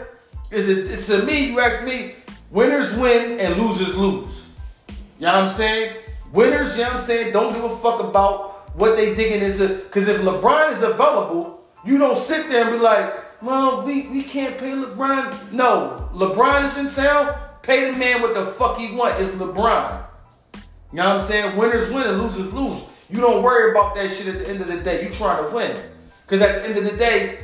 Is 0.52 0.68
it 0.68 1.04
to 1.04 1.26
me, 1.26 1.52
you 1.52 1.60
ask 1.60 1.86
me, 1.86 2.16
winners 2.52 2.96
win 2.96 3.40
and 3.40 3.62
losers 3.62 3.96
lose. 3.96 4.52
You 4.90 5.26
know 5.26 5.34
what 5.34 5.44
I'm 5.44 5.50
saying? 5.50 5.96
Winners, 6.34 6.76
you 6.76 6.84
know 6.84 6.90
what 6.90 7.00
I'm 7.00 7.00
saying, 7.00 7.34
don't 7.34 7.54
give 7.54 7.64
a 7.64 7.76
fuck 7.78 8.02
about 8.02 8.76
what 8.76 8.96
they 8.96 9.16
digging 9.16 9.44
into. 9.44 9.68
Because 9.68 10.08
if 10.08 10.22
LeBron 10.22 10.74
is 10.74 10.84
available, 10.84 11.59
you 11.90 11.98
don't 11.98 12.18
sit 12.18 12.50
there 12.50 12.70
and 12.70 12.72
be 12.72 12.78
like, 12.78 13.42
well, 13.42 13.84
we, 13.84 14.08
we 14.10 14.22
can't 14.22 14.58
pay 14.60 14.72
LeBron. 14.72 15.52
No, 15.52 16.10
LeBron 16.14 16.66
is 16.66 16.78
in 16.78 17.04
town. 17.04 17.36
Pay 17.64 17.90
the 17.90 17.98
man 17.98 18.22
what 18.22 18.36
the 18.36 18.46
fuck 18.46 18.78
he 18.78 18.96
want. 18.96 19.20
It's 19.20 19.32
LeBron. 19.32 20.06
You 20.54 20.62
know 20.94 21.08
what 21.08 21.16
I'm 21.16 21.22
saying? 21.22 21.58
Winners 21.58 21.92
win 21.92 22.04
and 22.04 22.22
losers 22.22 22.54
lose. 22.54 22.84
You 23.10 23.20
don't 23.20 23.42
worry 23.42 23.72
about 23.72 23.96
that 23.96 24.12
shit 24.12 24.28
at 24.28 24.40
the 24.40 24.50
end 24.50 24.62
of 24.62 24.68
the 24.68 24.78
day. 24.78 25.04
You 25.04 25.12
trying 25.12 25.44
to 25.44 25.50
win. 25.54 25.76
Because 26.26 26.42
at 26.42 26.62
the 26.62 26.70
end 26.70 26.78
of 26.78 26.84
the 26.84 26.96
day, 26.98 27.40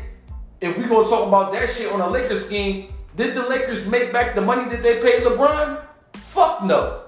if 0.61 0.77
we 0.77 0.83
gonna 0.83 1.07
talk 1.07 1.27
about 1.27 1.51
that 1.53 1.67
shit 1.67 1.91
on 1.91 2.01
a 2.01 2.07
Lakers 2.07 2.45
scheme, 2.45 2.93
did 3.15 3.35
the 3.35 3.47
Lakers 3.49 3.89
make 3.89 4.13
back 4.13 4.35
the 4.35 4.41
money 4.41 4.69
that 4.69 4.83
they 4.83 5.01
paid 5.01 5.23
LeBron? 5.23 5.83
Fuck 6.13 6.63
no. 6.63 7.01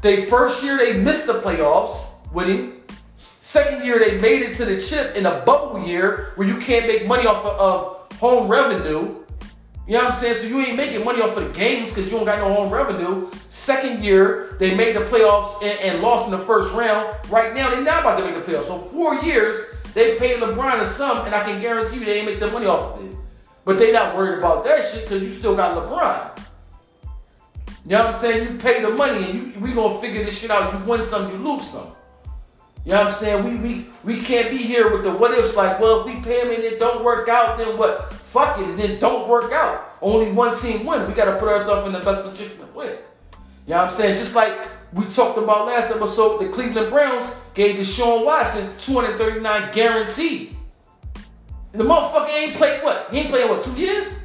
They 0.00 0.26
first 0.26 0.62
year 0.62 0.76
they 0.76 1.00
missed 1.00 1.26
the 1.26 1.40
playoffs 1.40 2.06
with 2.32 2.46
him. 2.46 2.77
Second 3.48 3.82
year 3.82 3.98
they 3.98 4.20
made 4.20 4.42
it 4.42 4.54
to 4.56 4.66
the 4.66 4.78
chip 4.78 5.16
in 5.16 5.24
a 5.24 5.40
bubble 5.40 5.82
year 5.82 6.32
where 6.34 6.46
you 6.46 6.58
can't 6.58 6.86
make 6.86 7.06
money 7.06 7.26
off 7.26 7.42
of, 7.46 7.58
of 7.58 8.18
home 8.18 8.46
revenue. 8.46 9.24
You 9.86 9.94
know 9.94 10.00
what 10.00 10.04
I'm 10.04 10.12
saying? 10.12 10.34
So 10.34 10.48
you 10.48 10.60
ain't 10.60 10.76
making 10.76 11.02
money 11.02 11.22
off 11.22 11.34
of 11.34 11.44
the 11.44 11.58
games 11.58 11.88
because 11.88 12.04
you 12.04 12.10
don't 12.10 12.26
got 12.26 12.40
no 12.40 12.52
home 12.52 12.68
revenue. 12.68 13.30
Second 13.48 14.04
year, 14.04 14.54
they 14.60 14.74
made 14.74 14.96
the 14.96 15.00
playoffs 15.00 15.62
and, 15.62 15.80
and, 15.80 16.02
lost 16.02 16.30
in 16.30 16.38
the 16.38 16.44
first 16.44 16.74
round. 16.74 17.16
Right 17.30 17.54
now, 17.54 17.70
they're 17.70 17.80
not 17.80 18.00
about 18.00 18.18
to 18.18 18.30
make 18.30 18.34
the 18.34 18.52
playoffs. 18.52 18.66
So 18.66 18.80
four 18.80 19.14
years, 19.22 19.56
they 19.94 20.18
paid 20.18 20.42
LeBron 20.42 20.82
a 20.82 20.86
sum, 20.86 21.24
and 21.24 21.34
I 21.34 21.42
can 21.42 21.58
guarantee 21.58 22.00
you 22.00 22.04
they 22.04 22.18
ain't 22.18 22.26
make 22.26 22.40
the 22.40 22.50
money 22.50 22.66
off 22.66 22.98
of 22.98 23.06
it. 23.06 23.16
But 23.64 23.78
they 23.78 23.92
not 23.92 24.14
worried 24.14 24.40
about 24.40 24.62
that 24.66 24.84
shit 24.92 25.04
because 25.04 25.22
you 25.22 25.30
still 25.30 25.56
got 25.56 25.74
LeBron. 25.74 26.38
You 27.86 27.92
know 27.92 28.04
what 28.04 28.14
I'm 28.14 28.20
saying? 28.20 28.52
You 28.52 28.58
pay 28.58 28.82
the 28.82 28.90
money 28.90 29.24
and 29.24 29.54
you, 29.54 29.60
we 29.60 29.72
gonna 29.72 29.98
figure 30.02 30.22
this 30.22 30.38
shit 30.38 30.50
out. 30.50 30.74
You 30.74 30.84
win 30.84 31.02
some, 31.02 31.30
you 31.32 31.38
lose 31.38 31.66
some. 31.66 31.94
You 32.84 32.92
know 32.92 32.98
what 32.98 33.06
I'm 33.06 33.12
saying? 33.12 33.44
We 33.44 33.56
we 33.56 33.86
we 34.04 34.22
can't 34.22 34.50
be 34.50 34.58
here 34.58 34.90
with 34.90 35.04
the 35.04 35.12
what 35.12 35.36
ifs 35.36 35.56
like, 35.56 35.78
well, 35.78 36.00
if 36.00 36.06
we 36.06 36.20
pay 36.22 36.40
him 36.40 36.50
and 36.50 36.62
it 36.62 36.80
don't 36.80 37.04
work 37.04 37.28
out, 37.28 37.58
then 37.58 37.76
what? 37.76 38.12
Fuck 38.12 38.58
it, 38.58 38.68
and 38.68 38.78
then 38.78 38.98
don't 38.98 39.28
work 39.28 39.52
out. 39.52 39.96
Only 40.00 40.30
one 40.32 40.58
team 40.58 40.86
win. 40.86 41.06
We 41.06 41.14
gotta 41.14 41.36
put 41.36 41.48
ourselves 41.48 41.86
in 41.86 41.92
the 41.92 42.00
best 42.00 42.22
position 42.22 42.58
to 42.58 42.66
win. 42.74 42.96
You 43.66 43.74
know 43.74 43.82
what 43.82 43.90
I'm 43.90 43.90
saying? 43.90 44.16
Just 44.16 44.34
like 44.34 44.68
we 44.92 45.04
talked 45.04 45.38
about 45.38 45.66
last 45.66 45.90
episode, 45.90 46.38
the 46.40 46.48
Cleveland 46.48 46.90
Browns 46.90 47.30
gave 47.52 47.76
Deshaun 47.76 48.24
Watson 48.24 48.70
239 48.78 49.74
guaranteed. 49.74 50.56
The 51.72 51.84
motherfucker 51.84 52.30
ain't 52.30 52.54
played 52.54 52.82
what? 52.82 53.08
He 53.10 53.18
ain't 53.18 53.28
playing 53.28 53.50
what, 53.50 53.62
two 53.62 53.74
years? 53.74 54.22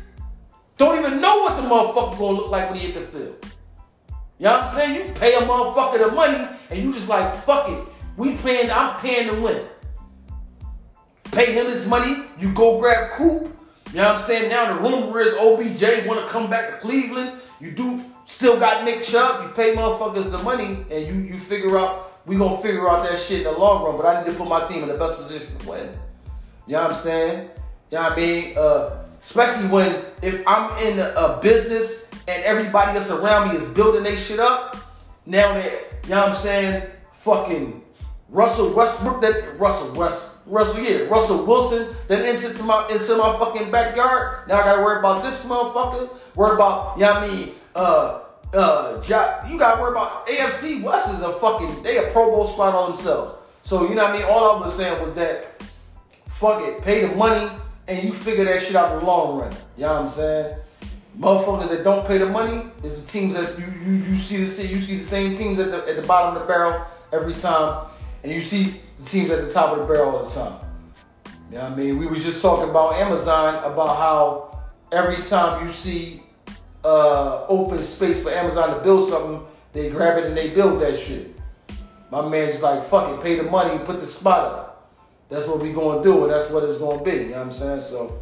Don't 0.78 0.98
even 0.98 1.20
know 1.20 1.40
what 1.40 1.56
the 1.56 1.68
motherfucker 1.68 2.18
gonna 2.18 2.38
look 2.38 2.50
like 2.50 2.70
when 2.70 2.80
he 2.80 2.92
hit 2.92 3.12
the 3.12 3.18
field. 3.18 3.46
You 4.40 4.46
know 4.46 4.52
what 4.54 4.62
I'm 4.64 4.74
saying? 4.74 5.08
You 5.08 5.14
pay 5.14 5.36
a 5.36 5.42
motherfucker 5.42 6.10
the 6.10 6.16
money 6.16 6.48
and 6.70 6.84
you 6.84 6.94
just 6.94 7.10
like, 7.10 7.36
fuck 7.36 7.70
it. 7.70 7.88
We 8.18 8.38
paying, 8.38 8.70
I'm 8.72 9.00
paying 9.00 9.28
to 9.28 9.42
win. 9.42 9.66
Pay 11.32 11.54
him 11.54 11.66
his 11.66 11.88
money, 11.88 12.24
you 12.40 12.54
go 12.54 12.80
grab 12.80 13.12
Coop. 13.12 13.54
You 13.94 13.98
know 14.00 14.06
what 14.06 14.16
I'm 14.16 14.22
saying? 14.22 14.50
Now 14.50 14.74
the 14.74 14.82
rumor 14.82 15.20
is 15.20 15.34
OBJ 15.36 16.08
want 16.08 16.20
to 16.20 16.28
come 16.28 16.50
back 16.50 16.72
to 16.72 16.78
Cleveland. 16.78 17.40
You 17.60 17.72
do 17.72 18.02
still 18.26 18.60
got 18.60 18.84
Nick 18.84 19.04
Chubb. 19.04 19.44
You 19.44 19.50
pay 19.54 19.76
motherfuckers 19.76 20.32
the 20.32 20.40
money 20.40 20.84
and 20.90 21.08
you 21.08 21.34
you 21.34 21.38
figure 21.38 21.78
out 21.78 22.26
we 22.26 22.36
gonna 22.38 22.62
figure 22.62 22.90
out 22.90 23.08
that 23.08 23.20
shit 23.20 23.40
in 23.40 23.44
the 23.44 23.52
long 23.52 23.84
run. 23.84 23.98
But 23.98 24.06
I 24.08 24.24
need 24.24 24.32
to 24.32 24.38
put 24.38 24.48
my 24.48 24.66
team 24.66 24.82
in 24.82 24.90
the 24.90 24.98
best 24.98 25.18
position 25.18 25.56
to 25.60 25.70
win. 25.70 25.90
You 26.66 26.74
know 26.74 26.82
what 26.82 26.92
I'm 26.92 26.98
saying? 26.98 27.50
You 27.92 27.98
know 27.98 28.04
what 28.04 28.14
I 28.14 28.16
mean? 28.16 28.58
Uh, 28.58 29.04
especially 29.22 29.68
when 29.68 30.06
if 30.24 30.42
I'm 30.48 30.76
in 30.88 30.98
a 31.00 31.40
business 31.40 32.08
and 32.28 32.44
everybody 32.44 32.94
that's 32.94 33.12
around 33.12 33.50
me 33.50 33.56
is 33.58 33.68
building 33.70 34.04
their 34.04 34.18
shit 34.18 34.40
up. 34.40 34.76
Now 35.28 35.54
that 35.54 35.72
you 36.04 36.10
know 36.10 36.22
what 36.22 36.30
I'm 36.30 36.36
saying, 36.36 36.90
fucking 37.20 37.83
Russell 38.34 38.74
Westbrook, 38.74 39.22
that 39.22 39.60
Russell 39.60 39.94
West, 39.94 40.32
Russell 40.48 40.82
yeah, 40.82 41.04
Russell 41.04 41.46
Wilson, 41.46 41.96
then 42.08 42.36
into 42.36 42.64
my 42.64 42.90
into 42.90 43.16
my 43.16 43.38
fucking 43.38 43.72
backyard. 43.72 44.48
Now 44.48 44.60
I 44.60 44.64
gotta 44.64 44.82
worry 44.82 45.00
about 45.00 45.24
this 45.24 45.46
motherfucker. 45.46 46.10
Worry 46.36 46.56
about 46.56 46.98
you 46.98 47.04
know 47.04 47.14
I 47.14 47.28
mean, 47.28 47.52
uh, 47.76 48.22
uh, 48.54 49.02
jo- 49.02 49.40
you 49.48 49.58
got 49.58 49.76
to 49.76 49.82
worry 49.82 49.92
about 49.92 50.28
AFC 50.28 50.82
West 50.82 51.14
is 51.14 51.22
a 51.22 51.32
fucking 51.34 51.84
they 51.84 51.98
a 51.98 52.12
Pro 52.12 52.32
Bowl 52.32 52.46
spot 52.46 52.74
on 52.74 52.92
themselves. 52.92 53.36
So 53.62 53.88
you 53.88 53.96
know 53.96 54.04
what 54.04 54.16
I 54.16 54.18
mean. 54.18 54.28
All 54.28 54.58
I 54.58 54.66
was 54.66 54.76
saying 54.76 55.00
was 55.02 55.14
that 55.14 55.62
fuck 56.28 56.62
it, 56.64 56.82
pay 56.82 57.08
the 57.08 57.16
money 57.16 57.52
and 57.88 58.04
you 58.04 58.14
figure 58.14 58.46
that 58.46 58.64
shit 58.64 58.76
out 58.76 58.94
in 58.94 59.00
the 59.00 59.06
long 59.06 59.40
run. 59.40 59.52
You 59.78 59.84
know 59.84 59.94
what 59.94 60.02
I'm 60.04 60.10
saying? 60.10 60.58
Motherfuckers 61.20 61.70
that 61.70 61.84
don't 61.84 62.08
pay 62.08 62.18
the 62.18 62.26
money 62.26 62.66
is 62.84 63.04
the 63.04 63.12
teams 63.12 63.36
that 63.36 63.60
you 63.60 63.66
you, 63.86 64.04
you 64.04 64.18
see 64.18 64.38
the 64.38 64.66
you 64.66 64.80
see 64.82 64.98
the 64.98 65.04
same 65.04 65.38
teams 65.38 65.60
at 65.60 65.70
the 65.70 65.88
at 65.88 66.02
the 66.02 66.08
bottom 66.08 66.36
of 66.36 66.42
the 66.42 66.48
barrel 66.48 66.84
every 67.12 67.34
time, 67.34 67.86
and 68.24 68.32
you 68.32 68.42
see 68.42 68.82
the 68.98 69.04
teams 69.04 69.30
at 69.30 69.46
the 69.46 69.52
top 69.52 69.78
of 69.78 69.80
the 69.80 69.94
barrel 69.94 70.16
all 70.16 70.24
the 70.24 70.30
time. 70.30 70.60
You 71.52 71.58
know 71.58 71.66
what 71.66 71.74
I 71.74 71.76
mean? 71.76 72.00
We 72.00 72.08
was 72.08 72.24
just 72.24 72.42
talking 72.42 72.70
about 72.70 72.94
Amazon 72.96 73.64
about 73.72 73.98
how 73.98 74.64
every 74.92 75.18
time 75.18 75.66
you 75.66 75.72
see 75.72 76.24
uh, 76.84 77.46
open 77.48 77.82
space 77.84 78.24
for 78.24 78.32
Amazon 78.32 78.76
to 78.76 78.84
build 78.84 79.08
something, 79.08 79.46
they 79.74 79.90
grab 79.90 80.18
it 80.18 80.26
and 80.26 80.38
they 80.38 80.50
build 80.50 80.82
that 80.82 80.98
shit. 80.98 81.36
My 82.12 82.28
man's 82.28 82.62
like, 82.62 82.84
fuck 82.84 83.12
it, 83.12 83.24
pay 83.24 83.36
the 83.38 83.44
money, 83.44 83.78
put 83.86 84.00
the 84.00 84.06
spot 84.06 84.46
up. 84.46 84.92
That's 85.30 85.48
what 85.48 85.62
we 85.62 85.74
gonna 85.74 86.04
do, 86.04 86.24
and 86.24 86.32
that's 86.32 86.52
what 86.52 86.64
it's 86.64 86.78
gonna 86.78 87.04
be. 87.04 87.12
You 87.12 87.26
know 87.30 87.38
what 87.38 87.48
I'm 87.48 87.52
saying? 87.52 87.82
So, 87.82 88.20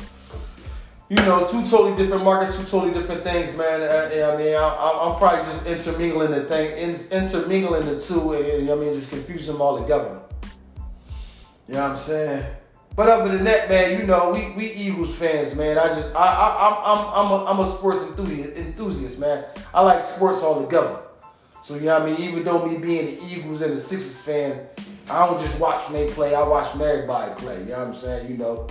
you 1.12 1.18
know, 1.18 1.45
two 1.45 1.62
totally 1.68 1.93
different 2.01 2.24
markets, 2.24 2.57
two 2.57 2.64
totally 2.64 2.93
different 2.93 3.22
things, 3.22 3.57
man. 3.57 3.82
Uh, 3.82 4.32
I 4.32 4.38
mean, 4.38 4.55
I, 4.55 5.09
am 5.12 5.18
probably 5.18 5.43
just 5.43 5.66
intermingling 5.66 6.32
the 6.32 6.45
thing, 6.45 6.72
intermingling 7.12 7.86
the 7.86 7.99
two, 7.99 8.32
and 8.32 8.45
you 8.45 8.62
know 8.62 8.78
I 8.78 8.80
mean, 8.80 8.93
just 8.93 9.09
confusing 9.09 9.51
them 9.51 9.62
all 9.62 9.78
together. 9.82 10.22
You 11.68 11.74
know 11.74 11.82
what 11.82 11.91
I'm 11.91 11.97
saying? 11.97 12.45
But 12.95 13.09
other 13.09 13.36
than 13.36 13.43
that, 13.43 13.68
man, 13.68 13.99
you 13.99 14.07
know, 14.07 14.32
we, 14.32 14.51
we 14.51 14.72
Eagles 14.72 15.14
fans, 15.14 15.53
man. 15.53 15.78
I 15.78 15.88
just 15.88 16.16
I 16.16 16.28
I 16.28 16.68
I'm 16.70 16.76
I'm 16.86 17.14
I'm 17.14 17.32
a, 17.32 17.45
I'm 17.45 17.59
a 17.59 17.70
sports 17.70 18.03
enthusiast, 18.03 18.55
enthusiast, 18.55 19.20
man. 19.20 19.43
I 19.74 19.82
like 19.82 20.01
sports 20.03 20.43
all 20.43 20.64
together. 20.64 20.97
So 21.62 21.76
you 21.76 21.82
know 21.82 21.99
what 21.99 22.03
I 22.03 22.12
mean. 22.14 22.22
Even 22.22 22.45
though 22.45 22.66
me 22.66 22.78
being 22.78 23.18
the 23.18 23.26
Eagles 23.26 23.62
and 23.62 23.74
the 23.74 23.78
Sixers 23.78 24.22
fan, 24.22 24.62
I 25.09 25.28
don't 25.28 25.41
just 25.41 25.59
watch 25.59 25.89
when 25.89 26.05
they 26.05 26.14
play. 26.14 26.36
I 26.36 26.47
watch 26.47 26.74
everybody 26.74 27.34
play. 27.36 27.59
You 27.59 27.66
know 27.66 27.80
what 27.80 27.88
I'm 27.89 27.93
saying? 27.93 28.32
You 28.32 28.38
know. 28.38 28.68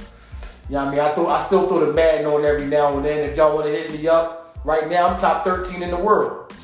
You 0.71 0.77
know 0.77 0.85
what 0.85 0.89
I 0.89 0.91
mean? 0.93 1.01
I 1.01 1.15
throw 1.15 1.27
I 1.27 1.41
still 1.41 1.69
throw 1.69 1.85
the 1.85 1.93
Madden 1.93 2.27
on 2.27 2.45
every 2.45 2.67
now 2.67 2.97
and 2.97 3.05
then. 3.05 3.29
If 3.29 3.37
y'all 3.37 3.57
want 3.57 3.67
to 3.67 3.73
hit 3.73 3.91
me 3.91 4.07
up, 4.07 4.57
right 4.65 4.89
now 4.89 5.09
I'm 5.09 5.17
top 5.17 5.43
13 5.43 5.83
in 5.83 5.91
the 5.91 5.97
world. 5.97 6.55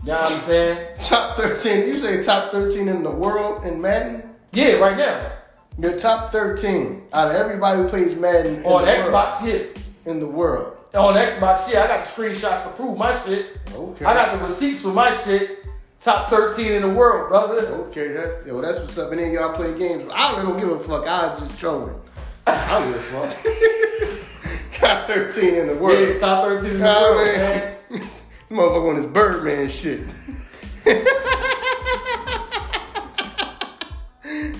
You 0.00 0.08
know 0.08 0.22
what 0.22 0.32
I'm 0.32 0.38
saying? 0.38 0.96
Top 1.00 1.36
13. 1.36 1.86
You 1.86 1.98
say 1.98 2.22
top 2.22 2.50
13 2.50 2.88
in 2.88 3.02
the 3.02 3.10
world 3.10 3.66
in 3.66 3.78
Madden? 3.78 4.30
Yeah, 4.52 4.76
right 4.76 4.96
now. 4.96 5.32
You're 5.78 5.98
top 5.98 6.32
13 6.32 7.08
out 7.12 7.28
of 7.28 7.36
everybody 7.36 7.82
who 7.82 7.88
plays 7.90 8.16
Madden 8.16 8.64
on 8.64 8.86
Xbox, 8.86 9.46
yeah. 9.46 10.10
In 10.10 10.18
the 10.18 10.26
world. 10.26 10.78
On 10.94 11.12
Xbox, 11.12 11.70
yeah, 11.70 11.84
I 11.84 11.88
got 11.88 12.04
the 12.04 12.10
screenshots 12.10 12.64
to 12.64 12.70
prove 12.70 12.96
my 12.96 13.22
shit. 13.22 13.58
Okay. 13.74 14.06
I 14.06 14.14
got 14.14 14.32
the 14.34 14.42
receipts 14.42 14.80
for 14.80 14.94
my 14.94 15.14
shit. 15.14 15.66
Top 16.00 16.30
13 16.30 16.72
in 16.72 16.82
the 16.82 16.88
world, 16.88 17.28
brother. 17.28 17.66
Okay, 17.88 18.08
that, 18.08 18.44
yo, 18.46 18.62
that's 18.62 18.78
what's 18.78 18.96
up. 18.96 19.10
And 19.12 19.20
then 19.20 19.30
y'all 19.30 19.54
play 19.54 19.76
games. 19.78 20.10
I 20.10 20.32
really 20.32 20.48
don't 20.48 20.58
give 20.58 20.70
a 20.70 20.78
fuck. 20.80 21.06
I 21.06 21.36
just 21.38 21.60
trolling. 21.60 22.00
I 22.46 22.80
don't 22.80 22.92
give 22.92 22.96
a 22.96 23.02
fuck. 23.02 24.70
top 24.72 25.08
13 25.08 25.54
in 25.54 25.66
the 25.68 25.74
world. 25.76 25.98
Yeah, 25.98 26.18
top 26.18 26.44
13 26.48 26.70
in 26.72 26.78
the 26.78 26.84
world, 26.84 27.26
man. 27.26 27.36
man. 27.36 27.76
this 27.90 28.24
motherfucker 28.50 28.90
on 28.90 28.96
his 28.96 29.06
Birdman 29.06 29.68
shit. 29.68 30.00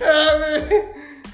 I 0.05 0.69
mean, 0.71 0.85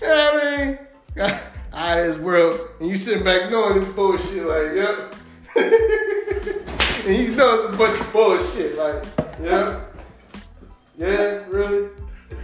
I 0.02 0.76
mean, 1.16 1.28
out 1.72 1.98
of 1.98 2.06
this 2.06 2.16
world, 2.18 2.60
and 2.80 2.88
you 2.88 2.96
sitting 2.96 3.24
back 3.24 3.50
knowing 3.50 3.80
this 3.80 3.88
bullshit, 3.92 4.44
like, 4.44 4.74
yep. 4.74 5.14
and 7.06 7.16
you 7.16 7.34
know 7.34 7.54
it's 7.54 7.74
a 7.74 7.76
bunch 7.76 8.00
of 8.00 8.12
bullshit, 8.12 8.76
like, 8.76 9.04
yeah, 9.42 9.80
yeah, 10.96 11.44
really, 11.48 11.88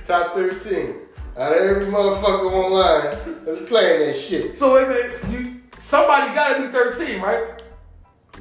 top 0.04 0.34
thirteen. 0.34 1.03
Out 1.36 1.52
of 1.52 1.58
every 1.58 1.86
motherfucker 1.86 2.52
online 2.52 3.44
that's 3.44 3.68
playing 3.68 4.06
that 4.06 4.14
shit. 4.14 4.56
So 4.56 4.74
wait 4.74 4.84
a 4.84 4.88
minute, 4.88 5.24
you 5.30 5.60
somebody 5.78 6.32
gotta 6.32 6.62
be 6.62 6.68
13, 6.68 7.20
right? 7.20 7.60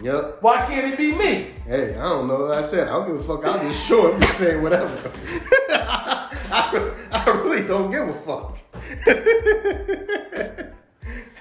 Yep. 0.01 0.37
Why 0.41 0.65
can't 0.67 0.93
it 0.93 0.97
be 0.97 1.11
me? 1.11 1.53
Hey, 1.65 1.95
I 1.95 2.03
don't 2.03 2.27
know. 2.27 2.37
Like 2.37 2.63
I 2.63 2.67
said 2.67 2.87
I 2.87 2.91
don't 2.91 3.07
give 3.07 3.15
a 3.15 3.23
fuck. 3.23 3.45
I'll 3.45 3.59
just 3.63 3.83
show 3.87 4.09
up 4.09 4.15
and 4.15 4.25
say 4.25 4.61
whatever. 4.61 4.95
I, 5.69 6.91
I 7.11 7.29
really 7.43 7.67
don't 7.67 7.89
give 7.89 8.07
a 8.09 8.13
fuck. 8.21 8.59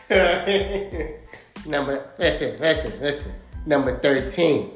Number, 1.67 2.11
listen, 2.19 2.59
listen, 2.61 3.01
listen. 3.01 3.33
Number 3.67 3.99
13. 3.99 4.71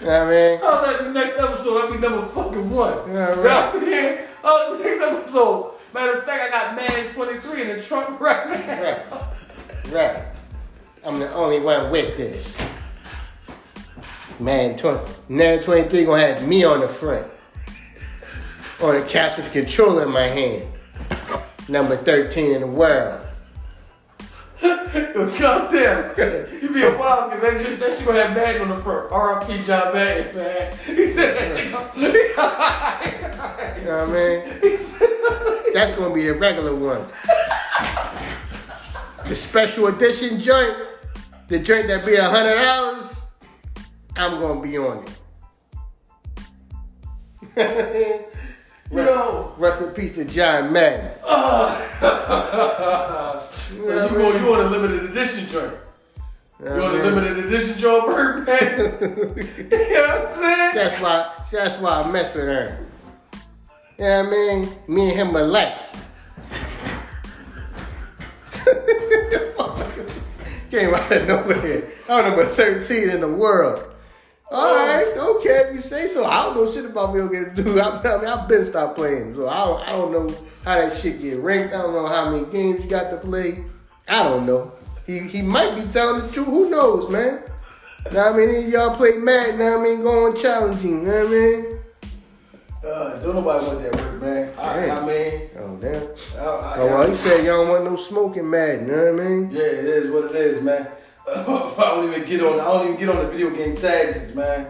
You 0.00 0.06
know 0.06 0.06
what 0.06 0.10
I 0.10 0.30
mean? 0.30 0.60
Oh, 0.62 0.82
like 0.84 0.98
the 0.98 1.12
next 1.12 1.38
episode, 1.38 1.82
I'll 1.82 1.90
be 1.90 1.98
number 1.98 2.26
fucking 2.26 2.68
one. 2.68 3.06
You 3.06 3.14
know 3.14 4.26
Oh, 4.48 4.78
next 4.80 5.00
episode. 5.00 5.72
Matter 5.92 6.18
of 6.18 6.24
fact, 6.24 6.40
I 6.40 6.50
got 6.50 6.76
man 6.76 7.10
23 7.10 7.62
in 7.62 7.76
the 7.76 7.82
trunk 7.82 8.20
right 8.20 8.48
now. 8.48 9.02
Right. 9.90 9.92
Right. 9.92 10.24
I'm 11.04 11.18
the 11.18 11.32
only 11.34 11.58
one 11.58 11.90
with 11.90 12.16
this. 12.16 12.56
Man, 14.38 14.76
20, 14.76 15.00
man 15.28 15.60
23 15.60 16.04
gonna 16.04 16.20
have 16.20 16.46
me 16.46 16.62
on 16.62 16.78
the 16.78 16.88
front. 16.88 17.26
On 18.80 18.94
the 18.94 19.02
couch 19.08 19.36
with 19.36 19.52
the 19.52 19.62
controller 19.62 20.04
in 20.04 20.12
my 20.12 20.28
hand. 20.28 20.68
Number 21.68 21.96
13 21.96 22.54
in 22.54 22.60
the 22.60 22.66
world. 22.68 23.20
Yo, 24.62 25.34
calm 25.34 25.72
down. 25.72 26.14
You 26.62 26.70
be 26.72 26.82
a 26.82 26.96
wild 26.96 27.30
because 27.30 27.42
that 27.42 27.64
just 27.64 27.80
that 27.80 27.94
shit 27.94 28.06
gonna 28.06 28.22
have 28.22 28.36
Madden 28.36 28.62
on 28.62 28.68
the 28.68 28.76
front. 28.76 29.10
R.I.P. 29.10 29.64
John 29.64 29.92
Madden, 29.92 30.36
man. 30.36 30.76
He 30.86 31.08
said 31.08 31.36
that 31.36 31.56
shit 31.56 31.72
gonna. 31.72 33.12
you 33.78 33.84
know 33.84 34.06
what 34.06 34.16
I 34.16 34.20
mean? 34.20 34.42
That's 35.74 35.94
gonna 35.94 36.14
be 36.14 36.22
the 36.22 36.34
regular 36.34 36.74
one. 36.74 37.06
The 39.28 39.36
special 39.36 39.88
edition 39.88 40.40
joint, 40.40 40.76
the 41.48 41.58
joint 41.58 41.88
that 41.88 42.06
be 42.06 42.14
a 42.14 42.24
hundred 42.24 42.54
dollars, 42.54 43.24
I'm 44.16 44.40
gonna 44.40 44.60
be 44.60 44.78
on 44.78 45.04
it. 47.56 48.32
Rest, 48.88 49.10
Yo. 49.10 49.54
rest 49.58 49.82
in 49.82 49.88
peace 49.90 50.14
to 50.14 50.24
John 50.24 50.72
Madden. 50.72 51.10
Uh, 51.24 51.76
so 53.50 53.72
you, 53.74 53.82
go, 54.10 54.36
you 54.36 54.48
want 54.48 54.62
a 54.62 54.70
limited 54.70 55.10
edition 55.10 55.48
joint? 55.48 55.74
You 56.60 56.70
want 56.70 56.94
a 56.94 57.02
limited 57.02 57.46
edition 57.46 57.76
joint, 57.80 58.06
Bird 58.06 58.46
you 58.46 58.54
know 58.54 58.58
what 59.26 60.28
I'm 60.28 60.34
saying? 60.34 60.74
That's 60.74 61.02
why. 61.02 61.32
That's 61.50 61.76
why 61.78 62.02
I 62.02 62.12
messed 62.12 62.36
with 62.36 62.44
her. 62.44 62.86
You 63.98 64.04
know 64.04 64.24
what 64.24 64.26
I 64.26 64.30
mean? 64.30 64.68
Me 64.88 65.08
and 65.08 65.18
him 65.18 65.36
alike. 65.36 65.72
Came 70.70 70.94
out 70.94 71.12
of 71.12 71.26
nowhere. 71.26 71.90
I'm 72.06 72.26
number 72.26 72.44
13 72.44 73.08
in 73.08 73.22
the 73.22 73.28
world. 73.28 73.82
All 74.50 74.60
oh. 74.60 74.76
right, 74.76 75.06
okay, 75.16 75.68
if 75.68 75.74
you 75.74 75.80
say 75.80 76.08
so. 76.08 76.26
I 76.26 76.42
don't 76.42 76.56
know 76.56 76.70
shit 76.70 76.84
about 76.84 77.14
video 77.14 77.28
games, 77.28 77.56
dude. 77.56 77.78
I, 77.78 77.98
I 78.00 78.18
mean, 78.18 78.26
I've 78.26 78.46
been 78.46 78.66
stopped 78.66 78.96
playing, 78.96 79.34
so 79.34 79.48
I 79.48 79.64
don't, 79.64 79.80
I 79.88 79.92
don't 79.92 80.12
know 80.12 80.28
how 80.64 80.78
that 80.78 81.00
shit 81.00 81.22
get 81.22 81.38
ranked. 81.38 81.72
I 81.72 81.78
don't 81.78 81.94
know 81.94 82.06
how 82.06 82.30
many 82.30 82.44
games 82.52 82.84
you 82.84 82.90
got 82.90 83.08
to 83.10 83.16
play. 83.16 83.64
I 84.08 84.24
don't 84.24 84.44
know. 84.44 84.72
He 85.06 85.20
he 85.20 85.40
might 85.40 85.74
be 85.74 85.86
telling 85.90 86.26
the 86.26 86.32
truth. 86.32 86.48
Who 86.48 86.68
knows, 86.70 87.08
man? 87.10 87.40
Now 88.12 88.28
I 88.32 88.36
mean, 88.36 88.68
y'all 88.70 88.94
play 88.94 89.16
mad. 89.16 89.58
Now 89.58 89.80
I 89.80 89.82
mean, 89.82 90.02
going 90.02 90.36
challenging. 90.36 91.00
You 91.00 91.06
know 91.06 91.24
what 91.24 91.26
I 91.26 91.30
mean? 91.30 91.75
Uh, 92.86 93.18
don't 93.18 93.34
nobody 93.34 93.66
want 93.66 93.82
that 93.82 93.96
work, 93.96 94.22
man. 94.22 94.54
I, 94.56 94.90
I 94.90 95.00
mean, 95.04 95.50
oh 95.58 95.76
damn. 95.76 96.02
I, 96.38 96.44
I, 96.44 96.74
oh 96.78 96.86
well, 96.86 97.08
he 97.08 97.14
said 97.16 97.44
y'all 97.44 97.66
want 97.66 97.84
no 97.84 97.96
smoking 97.96 98.48
man. 98.48 98.86
You 98.86 98.92
know 98.92 99.12
what 99.12 99.22
I 99.22 99.28
mean? 99.28 99.50
Yeah, 99.50 99.62
it 99.62 99.84
is 99.86 100.10
what 100.10 100.26
it 100.26 100.36
is, 100.36 100.62
man. 100.62 100.86
I 101.28 101.42
don't 101.44 102.08
even 102.08 102.28
get 102.28 102.42
on. 102.42 102.60
I 102.60 102.64
don't 102.64 102.84
even 102.86 103.00
get 103.00 103.08
on 103.08 103.24
the 103.24 103.32
video 103.32 103.50
game 103.50 103.74
tags, 103.74 104.32
man. 104.36 104.68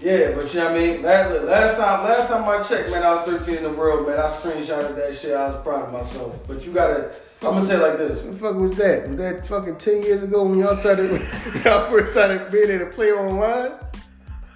Yeah, 0.00 0.32
but 0.34 0.52
you 0.52 0.58
know 0.58 0.66
what 0.66 0.74
I 0.74 0.78
mean. 0.78 1.02
Last, 1.02 1.44
last 1.44 1.76
time, 1.76 2.04
last 2.04 2.28
time 2.28 2.48
I 2.48 2.62
checked, 2.64 2.90
man, 2.90 3.04
I 3.04 3.14
was 3.14 3.44
13 3.44 3.56
in 3.58 3.62
the 3.62 3.70
world, 3.70 4.08
man. 4.08 4.18
I 4.18 4.26
screenshotted 4.26 4.96
that 4.96 5.16
shit. 5.16 5.34
I 5.34 5.46
was 5.46 5.56
proud 5.62 5.86
of 5.86 5.92
myself. 5.92 6.36
But 6.48 6.66
you 6.66 6.72
gotta. 6.72 7.12
I'm 7.42 7.50
gonna 7.50 7.64
say 7.64 7.76
it 7.76 7.82
like 7.82 7.98
this. 7.98 8.24
What 8.24 8.32
the 8.32 8.38
fuck 8.40 8.56
was 8.56 8.76
that? 8.78 9.08
Was 9.08 9.16
that 9.18 9.46
fucking 9.46 9.76
10 9.78 10.02
years 10.02 10.22
ago 10.24 10.42
when 10.42 10.58
y'all 10.58 10.74
started, 10.74 11.08
y'all 11.64 11.88
first 11.88 12.10
started 12.10 12.50
being 12.50 12.70
able 12.70 12.86
to 12.86 12.90
play 12.90 13.12
online? 13.12 13.78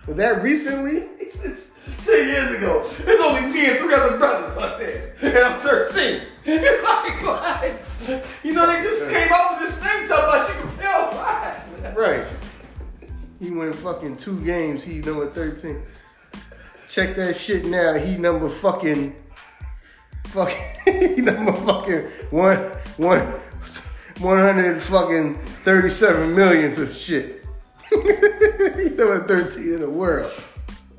Was 0.08 0.16
that 0.16 0.42
recently? 0.42 1.06
10 2.04 2.28
years 2.28 2.54
ago. 2.56 2.84
It's 2.84 3.22
only 3.22 3.52
me 3.52 3.70
and 3.70 3.78
three 3.78 3.94
other 3.94 4.18
brothers 4.18 4.56
out 4.56 4.78
there. 4.78 5.14
And 5.22 5.38
I'm 5.38 5.60
13. 5.60 6.22
like, 6.46 7.22
like, 7.22 8.24
you 8.42 8.52
know, 8.52 8.66
they 8.66 8.82
just 8.82 9.10
came 9.10 9.28
out 9.32 9.60
with 9.60 9.70
this 9.70 9.78
thing 9.78 10.08
talking 10.08 10.24
about 10.24 10.48
you 10.48 10.54
can 10.54 10.76
play 10.76 10.86
online. 10.86 11.94
Right. 11.94 12.26
He 13.38 13.50
went 13.50 13.74
fucking 13.74 14.16
two 14.18 14.40
games. 14.44 14.82
He 14.82 14.98
number 14.98 15.26
13. 15.28 15.82
Check 16.88 17.16
that 17.16 17.34
shit 17.36 17.64
now. 17.64 17.94
He 17.94 18.16
number 18.16 18.48
fucking. 18.48 19.16
Fucking. 20.26 20.56
he 20.84 21.22
number 21.22 21.52
fucking 21.52 22.02
one, 22.30 22.58
one, 22.96 23.20
100 24.18 24.82
fucking 24.82 25.38
37 25.44 26.34
millions 26.34 26.78
of 26.78 26.94
shit. 26.94 27.44
he 27.90 27.96
number 27.96 29.26
13 29.26 29.74
in 29.74 29.80
the 29.80 29.90
world. 29.90 30.32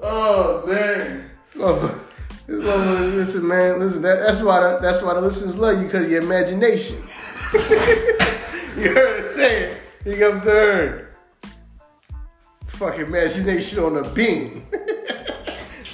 Oh 0.05 0.65
man. 0.67 1.29
Oh, 1.59 2.05
oh, 2.49 3.11
listen, 3.15 3.47
man, 3.47 3.79
listen. 3.79 4.01
That, 4.01 4.19
that's 4.19 4.41
why 4.41 4.59
the, 4.59 4.79
that's 4.81 5.01
why 5.01 5.13
the 5.13 5.21
listeners 5.21 5.55
love 5.55 5.77
you 5.79 5.85
because 5.85 6.11
your 6.11 6.21
imagination. 6.21 6.97
you 7.53 8.89
heard 8.89 9.23
it 9.23 9.31
saying. 9.31 9.77
You 10.05 10.17
got 10.17 10.41
saying? 10.41 11.05
Fucking 12.67 13.05
imagination 13.05 13.79
on 13.79 13.95
a 13.95 14.09
beam. 14.09 14.65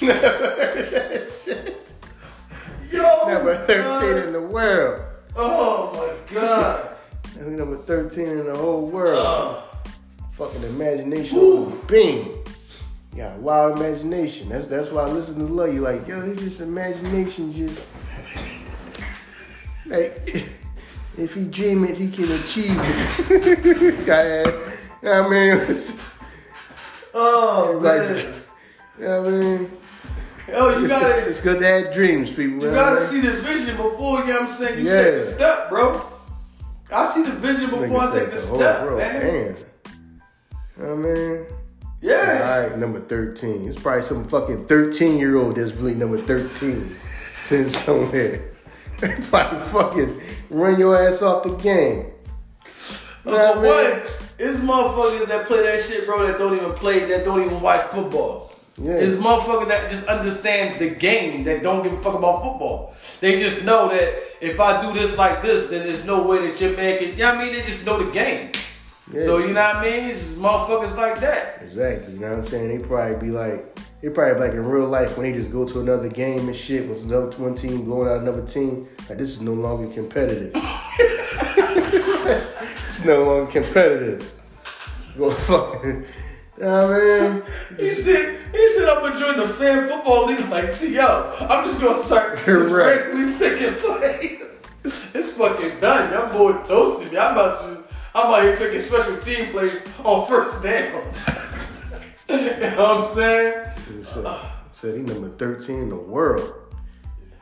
Yo. 2.90 3.28
Number 3.28 3.64
13 3.66 3.84
God. 3.84 4.16
in 4.16 4.32
the 4.32 4.42
world. 4.42 5.04
Oh 5.36 5.92
my 5.94 6.34
god. 6.34 6.96
Number 7.38 7.76
13 7.76 8.26
in 8.26 8.46
the 8.46 8.56
whole 8.56 8.86
world. 8.86 9.24
Oh. 9.24 9.62
Fucking 10.32 10.64
imagination 10.64 11.38
on 11.38 11.72
a 11.72 11.86
beam. 11.86 12.39
You 13.12 13.16
got 13.18 13.36
a 13.36 13.40
wild 13.40 13.76
imagination. 13.78 14.48
That's 14.50 14.66
that's 14.66 14.90
why 14.90 15.04
listeners 15.08 15.50
love 15.50 15.74
you. 15.74 15.80
Like, 15.80 16.06
yo, 16.06 16.20
it's 16.22 16.40
just 16.42 16.60
imagination 16.60 17.52
just 17.52 17.86
like 19.86 20.22
if 21.18 21.34
he 21.34 21.44
dream 21.46 21.84
it, 21.84 21.96
he 21.96 22.08
can 22.10 22.30
achieve 22.32 22.76
it. 22.78 24.06
Got 24.06 24.24
it. 24.26 24.46
You 25.02 25.08
know 25.08 25.22
what 25.22 25.26
I 25.26 25.56
mean? 25.56 25.76
Oh 27.12 27.80
Like, 27.82 28.00
man. 28.00 28.34
you 28.98 29.04
know 29.04 29.22
what 29.22 29.28
I 29.28 29.36
mean? 29.36 29.70
Yo, 30.48 30.68
you 30.78 30.84
It's, 30.84 30.92
gotta 30.92 31.18
it's, 31.18 31.26
it's 31.28 31.40
good 31.40 31.58
to 31.60 31.66
have 31.66 31.94
dreams, 31.94 32.28
people. 32.30 32.64
you 32.64 32.70
gotta 32.70 33.00
I 33.00 33.02
see 33.04 33.20
the 33.20 33.32
vision 33.32 33.76
before 33.76 34.20
you 34.20 34.26
know 34.26 34.32
what 34.34 34.42
I'm 34.42 34.48
saying 34.48 34.84
you 34.84 34.90
Yeah. 34.90 35.02
take 35.02 35.14
the 35.14 35.26
step, 35.26 35.68
bro. 35.70 36.02
I 36.92 37.06
see 37.06 37.22
the 37.22 37.32
vision 37.32 37.70
before 37.70 38.00
I 38.00 38.06
take 38.12 38.30
said 38.30 38.32
the 38.32 38.38
step, 38.38 38.96
man. 38.96 39.20
Damn. 39.20 39.56
You 39.56 39.56
know 40.76 40.96
what 40.96 41.10
I 41.10 41.14
mean? 41.14 41.46
Yeah. 42.00 42.40
All 42.42 42.68
right, 42.68 42.78
number 42.78 43.00
13. 43.00 43.68
It's 43.68 43.78
probably 43.78 44.02
some 44.02 44.24
fucking 44.24 44.66
13 44.66 45.18
year 45.18 45.36
old 45.36 45.56
that's 45.56 45.72
really 45.72 45.94
number 45.94 46.16
13 46.16 46.96
sitting 47.42 47.68
somewhere. 47.68 48.42
probably 49.00 49.60
fucking 49.70 50.20
run 50.50 50.78
your 50.78 50.96
ass 50.96 51.22
off 51.22 51.42
the 51.42 51.54
game. 51.56 52.06
You 53.24 53.32
know 53.32 53.54
what 53.54 53.58
I 53.58 53.60
mean? 53.60 53.64
what? 53.64 54.20
It's 54.38 54.58
motherfuckers 54.60 55.28
that 55.28 55.46
play 55.46 55.62
that 55.62 55.82
shit, 55.82 56.06
bro, 56.06 56.26
that 56.26 56.38
don't 56.38 56.56
even 56.56 56.72
play, 56.72 57.04
that 57.04 57.24
don't 57.24 57.44
even 57.44 57.60
watch 57.60 57.82
football. 57.88 58.50
Yeah. 58.78 58.92
It's 58.92 59.16
motherfuckers 59.16 59.68
that 59.68 59.90
just 59.90 60.06
understand 60.06 60.80
the 60.80 60.88
game, 60.88 61.44
that 61.44 61.62
don't 61.62 61.82
give 61.82 61.92
a 61.92 62.00
fuck 62.00 62.14
about 62.14 62.42
football. 62.42 62.94
They 63.20 63.38
just 63.38 63.62
know 63.64 63.90
that 63.90 64.14
if 64.40 64.58
I 64.58 64.80
do 64.80 64.98
this 64.98 65.18
like 65.18 65.42
this, 65.42 65.68
then 65.68 65.86
there's 65.86 66.06
no 66.06 66.22
way 66.22 66.46
that 66.46 66.58
your 66.58 66.74
man 66.74 66.98
can. 66.98 67.10
You 67.10 67.16
know 67.16 67.34
what 67.34 67.38
I 67.38 67.44
mean? 67.44 67.52
They 67.52 67.62
just 67.62 67.84
know 67.84 68.02
the 68.02 68.10
game. 68.10 68.52
Yeah. 69.12 69.20
So, 69.22 69.38
you 69.38 69.52
know 69.52 69.60
what 69.60 69.76
I 69.76 69.82
mean? 69.84 70.10
It's 70.10 70.28
motherfuckers 70.30 70.96
like 70.96 71.20
that. 71.20 71.62
Exactly. 71.62 72.14
You 72.14 72.20
know 72.20 72.30
what 72.30 72.38
I'm 72.38 72.46
saying? 72.46 72.68
They 72.68 72.86
probably 72.86 73.16
be 73.28 73.32
like, 73.32 73.78
they 74.00 74.08
probably 74.08 74.40
like 74.40 74.52
in 74.52 74.64
real 74.66 74.86
life 74.86 75.16
when 75.16 75.30
they 75.30 75.36
just 75.36 75.50
go 75.50 75.66
to 75.66 75.80
another 75.80 76.08
game 76.08 76.46
and 76.48 76.56
shit 76.56 76.88
with 76.88 77.04
another 77.04 77.36
one 77.36 77.54
team 77.54 77.84
blowing 77.84 78.08
out 78.08 78.20
another 78.20 78.46
team. 78.46 78.88
Like 79.08 79.18
this 79.18 79.30
is 79.30 79.40
no 79.40 79.52
longer 79.52 79.92
competitive. 79.92 80.52
it's 82.84 83.04
no 83.04 83.24
longer 83.24 83.50
competitive. 83.50 84.32
Go 85.18 85.30
fucking. 85.30 86.04
You 86.56 86.64
know 86.64 86.88
what 86.88 86.94
I 86.94 87.28
mean? 87.30 87.42
He 87.78 87.90
said, 87.90 88.38
he 88.52 88.68
said, 88.74 88.88
I'm 88.88 89.02
gonna 89.02 89.18
join 89.18 89.38
the 89.38 89.48
fan 89.54 89.88
football 89.88 90.26
league 90.26 90.48
like 90.48 90.78
T.O. 90.78 91.36
I'm 91.40 91.64
just 91.64 91.80
gonna 91.80 92.04
start 92.04 92.32
just 92.36 92.46
Correct. 92.46 93.38
picking 93.38 93.74
players. 93.74 94.66
It's 95.14 95.32
fucking 95.32 95.80
done. 95.80 96.12
Y'all 96.12 96.32
boy 96.32 96.52
toasted 96.64 97.12
me. 97.12 97.18
I'm 97.18 97.32
about 97.32 97.60
to, 97.62 97.79
I'm 98.14 98.26
out 98.26 98.42
here 98.42 98.56
picking 98.56 98.80
special 98.80 99.16
team 99.18 99.50
players 99.52 99.80
on 100.04 100.26
first 100.26 100.62
down. 100.62 100.92
you 102.28 102.36
know 102.36 102.76
what 102.76 103.00
I'm 103.00 103.06
saying? 103.06 103.66
Said, 104.04 104.26
said 104.72 104.96
he 104.96 105.02
number 105.02 105.28
13 105.30 105.76
in 105.76 105.88
the 105.90 105.96
world. 105.96 106.54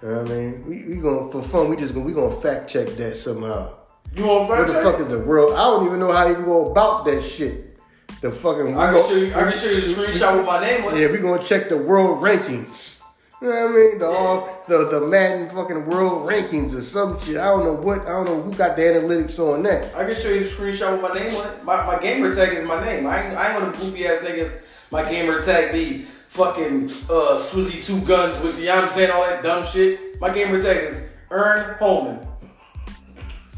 You 0.02 0.08
know 0.08 0.22
what 0.22 0.30
I 0.30 0.34
mean? 0.34 0.66
We, 0.66 0.86
we 0.88 0.96
going 0.96 1.30
for 1.30 1.42
fun, 1.42 1.70
we 1.70 1.76
just 1.76 1.94
gonna 1.94 2.04
we 2.04 2.12
gonna 2.12 2.40
fact 2.40 2.68
check 2.70 2.88
that 2.88 3.16
somehow. 3.16 3.74
You 4.14 4.26
want 4.26 4.48
What 4.48 4.58
fact 4.58 4.72
the 4.72 4.82
fuck 4.82 5.00
is 5.00 5.08
the 5.08 5.20
world? 5.20 5.54
I 5.54 5.62
don't 5.62 5.86
even 5.86 5.98
know 5.98 6.12
how 6.12 6.24
to 6.24 6.30
even 6.30 6.44
go 6.44 6.70
about 6.70 7.04
that 7.06 7.22
shit. 7.22 7.78
The 8.20 8.30
fucking 8.30 8.76
I 8.76 8.92
we 8.92 9.00
can 9.00 9.08
show 9.08 9.16
you. 9.16 9.34
I 9.34 9.50
can 9.50 9.58
show 9.58 9.70
you 9.70 9.80
the 9.80 9.86
screenshot 9.86 10.36
with 10.36 10.46
my 10.46 10.60
name 10.60 10.84
on 10.84 10.96
it. 10.96 11.00
Yeah, 11.00 11.10
we 11.10 11.18
gonna 11.18 11.42
check 11.42 11.68
the 11.68 11.78
world 11.78 12.22
rankings. 12.22 12.97
You 13.40 13.50
know 13.50 13.66
what 13.66 13.70
I 13.70 13.74
mean? 13.74 13.98
The 14.00 14.06
all 14.06 14.64
the 14.66 14.88
the 14.88 15.06
Madden 15.06 15.48
fucking 15.50 15.86
world 15.86 16.28
rankings 16.28 16.74
or 16.74 16.82
some 16.82 17.20
shit. 17.20 17.36
I 17.36 17.44
don't 17.44 17.62
know 17.62 17.74
what 17.74 18.00
I 18.00 18.10
don't 18.10 18.24
know 18.24 18.42
who 18.42 18.52
got 18.52 18.74
the 18.74 18.82
analytics 18.82 19.38
on 19.38 19.62
that. 19.62 19.94
I 19.94 20.04
can 20.04 20.16
show 20.16 20.28
you 20.28 20.40
the 20.40 20.46
screenshot 20.46 20.92
with 20.92 21.02
my 21.02 21.18
name 21.18 21.36
on 21.36 21.46
it. 21.46 21.64
My, 21.64 21.86
my 21.86 22.02
gamer 22.02 22.34
tag 22.34 22.52
is 22.54 22.66
my 22.66 22.84
name. 22.84 23.06
I 23.06 23.22
ain't, 23.22 23.36
I 23.36 23.52
ain't 23.52 23.62
one 23.62 23.70
of 23.70 23.78
them 23.78 23.90
goofy 23.90 24.08
ass 24.08 24.24
niggas. 24.24 24.60
My 24.90 25.08
gamer 25.08 25.40
tag 25.40 25.72
be 25.72 25.98
fucking 26.28 26.86
uh, 27.08 27.38
Swizzy 27.38 27.84
Two 27.84 28.00
Guns 28.00 28.42
with, 28.42 28.58
you 28.58 28.66
know 28.66 28.76
what 28.76 28.84
I'm 28.84 28.90
saying, 28.90 29.10
all 29.12 29.22
that 29.22 29.42
dumb 29.42 29.64
shit. 29.66 30.20
My 30.20 30.34
gamer 30.34 30.60
tag 30.60 30.84
is 30.84 31.08
Ern 31.30 31.76
Holmon. 31.78 32.26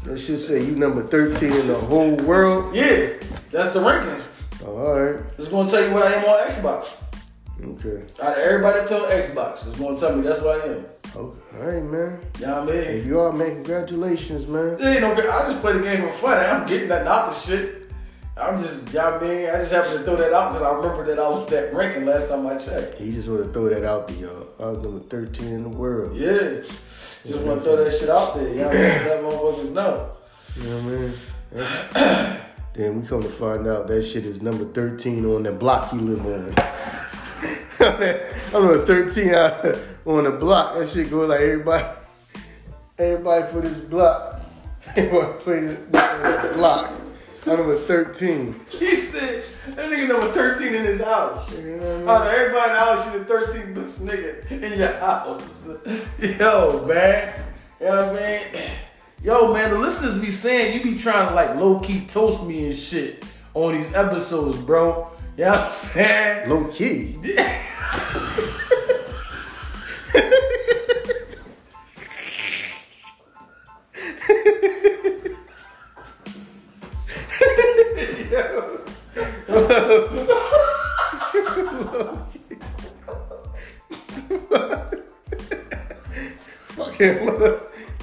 That 0.05 0.19
shit 0.19 0.39
say 0.39 0.63
you 0.63 0.75
number 0.75 1.03
13 1.07 1.51
in 1.51 1.67
the 1.67 1.75
whole 1.75 2.15
world. 2.17 2.75
Yeah, 2.75 3.13
that's 3.51 3.73
the 3.73 3.79
rankings. 3.79 4.23
Oh, 4.63 4.77
all 4.77 4.99
right. 4.99 5.25
It's 5.39 5.47
gonna 5.47 5.69
tell 5.69 5.83
you 5.83 5.91
what 5.91 6.03
I 6.03 6.13
am 6.13 6.25
on 6.25 6.51
Xbox. 6.51 6.97
Okay. 7.63 8.03
Out 8.21 8.37
of 8.37 8.43
everybody 8.43 8.79
that 8.79 8.87
play 8.87 8.97
on 8.97 9.23
Xbox, 9.23 9.67
is 9.67 9.75
gonna 9.75 9.99
tell 9.99 10.15
me 10.15 10.23
that's 10.27 10.41
what 10.41 10.61
I 10.61 10.65
am. 10.73 10.85
Okay. 11.15 11.15
All 11.15 11.33
right, 11.59 11.83
man. 11.83 12.19
You 12.39 12.45
know 12.47 12.65
what 12.65 12.75
I 12.75 12.77
If 12.77 13.05
you 13.05 13.19
are, 13.19 13.31
man, 13.33 13.55
congratulations, 13.55 14.47
man. 14.47 14.77
It 14.79 14.83
ain't 14.83 15.01
no. 15.01 15.11
I 15.13 15.49
just 15.49 15.61
play 15.61 15.73
the 15.73 15.81
game 15.81 16.01
for 16.01 16.13
fun. 16.13 16.37
I'm 16.39 16.67
getting 16.67 16.89
that 16.89 17.05
out 17.05 17.33
the 17.33 17.39
shit. 17.39 17.81
I'm 18.37 18.61
just, 18.61 18.87
you 18.87 18.93
know 18.93 19.11
what 19.11 19.23
I 19.23 19.27
mean? 19.27 19.49
I 19.49 19.57
just 19.57 19.73
happen 19.73 19.91
to 19.97 20.03
throw 20.03 20.15
that 20.15 20.33
out 20.33 20.53
because 20.53 20.65
I 20.65 20.73
remember 20.75 21.05
that 21.05 21.19
I 21.19 21.29
was 21.29 21.47
that 21.49 21.73
ranking 21.73 22.05
last 22.05 22.29
time 22.29 22.47
I 22.47 22.57
checked. 22.57 22.97
He 22.97 23.11
just 23.11 23.27
want 23.27 23.45
to 23.45 23.51
throw 23.51 23.69
that 23.69 23.83
out 23.83 24.07
to 24.07 24.13
y'all. 24.15 24.47
I 24.59 24.71
was 24.71 24.79
number 24.79 24.99
13 25.01 25.47
in 25.47 25.63
the 25.63 25.69
world. 25.69 26.15
Yeah. 26.15 26.61
Just 27.27 27.43
want 27.43 27.59
to 27.59 27.65
throw 27.65 27.83
that 27.83 27.91
shit 27.91 28.09
out 28.09 28.33
there. 28.35 28.47
You 28.47 28.55
know 28.55 28.67
what 28.67 28.75
I 28.75 28.79
mean? 28.79 29.07
Let 29.07 29.21
motherfuckers 29.23 29.71
know. 29.73 30.11
You 30.55 30.63
know 30.63 30.77
what 30.77 30.83
I 30.83 30.97
mean? 30.97 31.13
That's- 31.51 32.41
then 32.73 33.01
we 33.01 33.07
come 33.07 33.21
to 33.21 33.27
find 33.27 33.67
out 33.67 33.87
that 33.87 34.05
shit 34.05 34.25
is 34.25 34.41
number 34.41 34.63
13 34.63 35.25
on 35.25 35.43
the 35.43 35.51
block 35.51 35.91
you 35.93 35.99
live 35.99 36.25
on. 36.25 36.53
I'm 37.81 38.53
number 38.53 38.85
13 38.85 39.29
out 39.33 39.65
on 40.05 40.25
the 40.25 40.31
block. 40.31 40.75
That 40.75 40.87
shit 40.87 41.09
goes 41.09 41.29
like 41.29 41.41
everybody, 41.41 41.83
everybody 42.99 43.51
for 43.51 43.61
this 43.61 43.79
block. 43.79 44.39
To 44.95 45.35
play 45.39 45.61
this, 45.61 45.79
this 45.79 46.57
block. 46.57 46.91
I'm 47.47 47.55
number 47.57 47.75
13. 47.75 48.59
He 48.69 48.97
said, 48.97 49.43
that 49.69 49.89
nigga 49.89 50.09
number 50.09 50.31
13 50.33 50.75
in 50.75 50.85
his 50.85 51.01
house. 51.01 51.51
You 51.57 51.77
know 51.77 52.09
Out 52.09 52.27
of 52.27 52.33
everybody 52.33 52.69
in 52.69 52.75
the 52.75 52.79
house, 52.79 53.13
you 53.13 53.19
the 53.19 53.25
13 53.25 53.73
best 53.73 54.05
nigga 54.05 54.51
in 54.51 54.77
your 54.77 54.93
house. 54.97 55.63
Yo, 56.39 56.85
man. 56.85 57.33
You 57.79 57.85
know 57.87 58.11
what 58.11 58.21
I 58.21 58.53
mean? 58.53 58.71
Yo, 59.23 59.53
man, 59.53 59.71
the 59.71 59.79
listeners 59.79 60.19
be 60.19 60.29
saying 60.29 60.77
you 60.77 60.83
be 60.83 60.99
trying 60.99 61.29
to 61.29 61.33
like 61.33 61.55
low 61.55 61.79
key 61.79 62.05
toast 62.05 62.43
me 62.43 62.65
and 62.65 62.75
shit 62.75 63.23
on 63.53 63.77
these 63.77 63.93
episodes, 63.93 64.57
bro. 64.57 65.11
You 65.37 65.45
know 65.45 65.51
what 65.51 65.59
I'm 65.59 65.71
saying? 65.71 66.49
Low 66.49 66.65
key. 66.65 67.17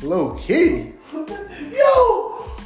Low, 0.03 0.35
key. 0.35 0.93
Yo! 1.71 1.85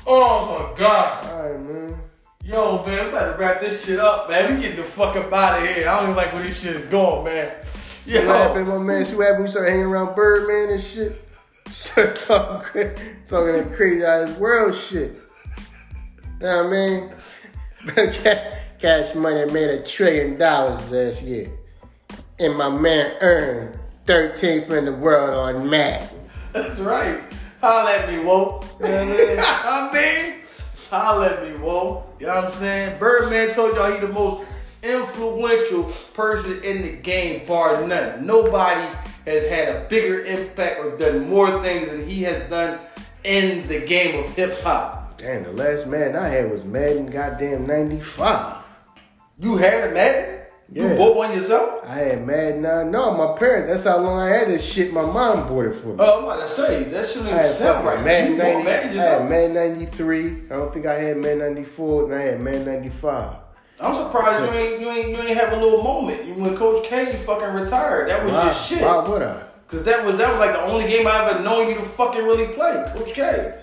Oh 0.06 0.70
my 0.72 0.78
god. 0.78 1.26
All 1.26 1.42
right, 1.42 1.60
man. 1.60 2.01
Yo, 2.44 2.84
man, 2.84 3.06
we 3.06 3.12
better 3.12 3.36
wrap 3.38 3.60
this 3.60 3.84
shit 3.84 4.00
up, 4.00 4.28
man. 4.28 4.56
We 4.56 4.62
getting 4.62 4.76
the 4.78 4.82
fuck 4.82 5.14
up 5.14 5.32
out 5.32 5.62
of 5.62 5.68
here. 5.68 5.88
I 5.88 5.94
don't 6.00 6.04
even 6.10 6.16
like 6.16 6.32
where 6.32 6.42
this 6.42 6.60
shit 6.60 6.74
is 6.74 6.84
going, 6.86 7.24
man. 7.24 7.64
See 7.64 8.14
what 8.14 8.24
happened, 8.36 8.66
Yo. 8.66 8.78
my 8.78 8.84
man? 8.84 9.04
See 9.06 9.14
what 9.14 9.26
happened? 9.26 9.44
We 9.44 9.50
started 9.50 9.70
hanging 9.70 9.86
around 9.86 10.16
Birdman 10.16 10.72
and 10.72 10.82
shit. 10.82 11.28
Started 11.70 12.16
talking, 12.16 12.90
talking 13.28 13.52
that 13.52 13.72
crazy 13.74 14.04
out 14.04 14.22
of 14.22 14.28
this 14.30 14.38
world 14.38 14.74
shit. 14.74 15.14
You 16.40 16.46
know 16.46 16.64
what 16.64 16.66
I 16.66 16.70
mean? 16.70 17.12
Ca- 18.22 18.56
Cash 18.80 19.14
Money 19.14 19.50
made 19.52 19.70
a 19.70 19.82
trillion 19.84 20.36
dollars 20.36 20.90
last 20.90 21.22
year. 21.22 21.48
And 22.40 22.56
my 22.56 22.68
man 22.68 23.14
earned 23.20 23.78
13th 24.06 24.70
in 24.70 24.84
the 24.84 24.92
world 24.92 25.32
on 25.34 25.70
Madden. 25.70 26.08
That's 26.52 26.80
right. 26.80 27.20
Holla 27.60 27.92
at 27.98 28.08
me, 28.10 28.18
whoa. 28.18 28.64
You 28.80 28.88
know 28.88 29.06
what 29.06 29.38
I 29.38 29.90
mean? 29.92 30.42
Holla 30.90 31.28
at 31.28 31.42
me, 31.44 31.56
whoa. 31.58 32.04
You 32.22 32.28
know 32.28 32.36
what 32.36 32.44
I'm 32.44 32.50
saying? 32.52 33.00
Birdman 33.00 33.52
told 33.52 33.74
y'all 33.74 33.90
he 33.90 33.98
the 33.98 34.06
most 34.06 34.46
influential 34.80 35.82
person 36.14 36.62
in 36.62 36.82
the 36.82 36.92
game, 36.92 37.44
bar 37.48 37.84
none. 37.84 38.24
Nobody 38.24 38.88
has 39.26 39.48
had 39.48 39.74
a 39.74 39.88
bigger 39.88 40.24
impact 40.24 40.78
or 40.78 40.96
done 40.96 41.28
more 41.28 41.60
things 41.64 41.88
than 41.88 42.08
he 42.08 42.22
has 42.22 42.48
done 42.48 42.78
in 43.24 43.66
the 43.66 43.80
game 43.80 44.24
of 44.24 44.32
hip 44.36 44.56
hop. 44.60 45.18
Damn, 45.18 45.42
the 45.42 45.52
last 45.52 45.88
Madden 45.88 46.14
I 46.14 46.28
had 46.28 46.48
was 46.48 46.64
Madden 46.64 47.10
goddamn 47.10 47.66
95. 47.66 48.66
You 49.40 49.56
had 49.56 49.90
a 49.90 49.92
Madden? 49.92 50.31
You 50.74 50.88
Yeah. 50.88 50.96
bought 50.96 51.16
one 51.16 51.32
yourself? 51.34 51.82
I 51.86 51.94
had 51.94 52.26
Madden 52.26 52.62
9. 52.62 52.90
No, 52.90 53.10
my 53.12 53.38
parents. 53.38 53.68
That's 53.68 53.84
how 53.84 53.98
long 54.02 54.18
I 54.18 54.30
had 54.30 54.48
this 54.48 54.64
shit. 54.64 54.90
My 54.92 55.02
mom 55.02 55.46
bought 55.46 55.66
it 55.66 55.74
for 55.74 55.88
me. 55.88 55.96
Oh, 55.98 56.18
I'm 56.20 56.24
about 56.24 56.40
to 56.40 56.48
say 56.48 56.84
that 56.84 57.06
shouldn't 57.06 57.30
I 57.32 57.40
even 57.40 57.50
sound 57.52 57.84
right. 57.84 57.98
You 57.98 58.36
bought 58.36 58.36
90, 58.36 58.36
Madden 58.36 58.66
I 58.66 58.70
had 58.70 58.94
yourself? 58.94 59.28
Madden 59.28 59.54
93. 59.54 60.26
I 60.50 60.54
don't 60.56 60.72
think 60.72 60.86
I 60.86 60.94
had 60.94 61.16
Madden 61.18 61.38
94, 61.40 62.04
and 62.04 62.14
I 62.14 62.22
had 62.22 62.40
Madden 62.40 62.64
95. 62.64 63.34
I'm 63.80 63.94
surprised 63.96 64.44
you 64.54 64.58
ain't 64.60 64.80
you 64.80 64.88
ain't 64.90 65.08
you 65.10 65.16
ain't 65.16 65.36
have 65.38 65.52
a 65.52 65.56
little 65.62 65.82
moment. 65.82 66.24
You 66.24 66.34
when 66.34 66.56
Coach 66.56 66.86
K 66.86 67.12
fucking 67.26 67.52
retired. 67.52 68.08
That 68.08 68.24
was 68.24 68.32
Why, 68.32 68.44
your 68.46 68.54
shit. 68.54 68.80
why 68.82 68.98
would 69.08 69.22
I? 69.22 69.42
Cause 69.68 69.82
that 69.84 70.06
was 70.06 70.16
that 70.16 70.28
was 70.28 70.38
like 70.38 70.52
the 70.52 70.62
only 70.62 70.86
game 70.88 71.06
I 71.06 71.30
ever 71.30 71.40
known 71.42 71.68
you 71.68 71.74
to 71.74 71.82
fucking 71.82 72.24
really 72.24 72.46
play, 72.54 72.84
Coach 72.96 73.12
K. 73.12 73.54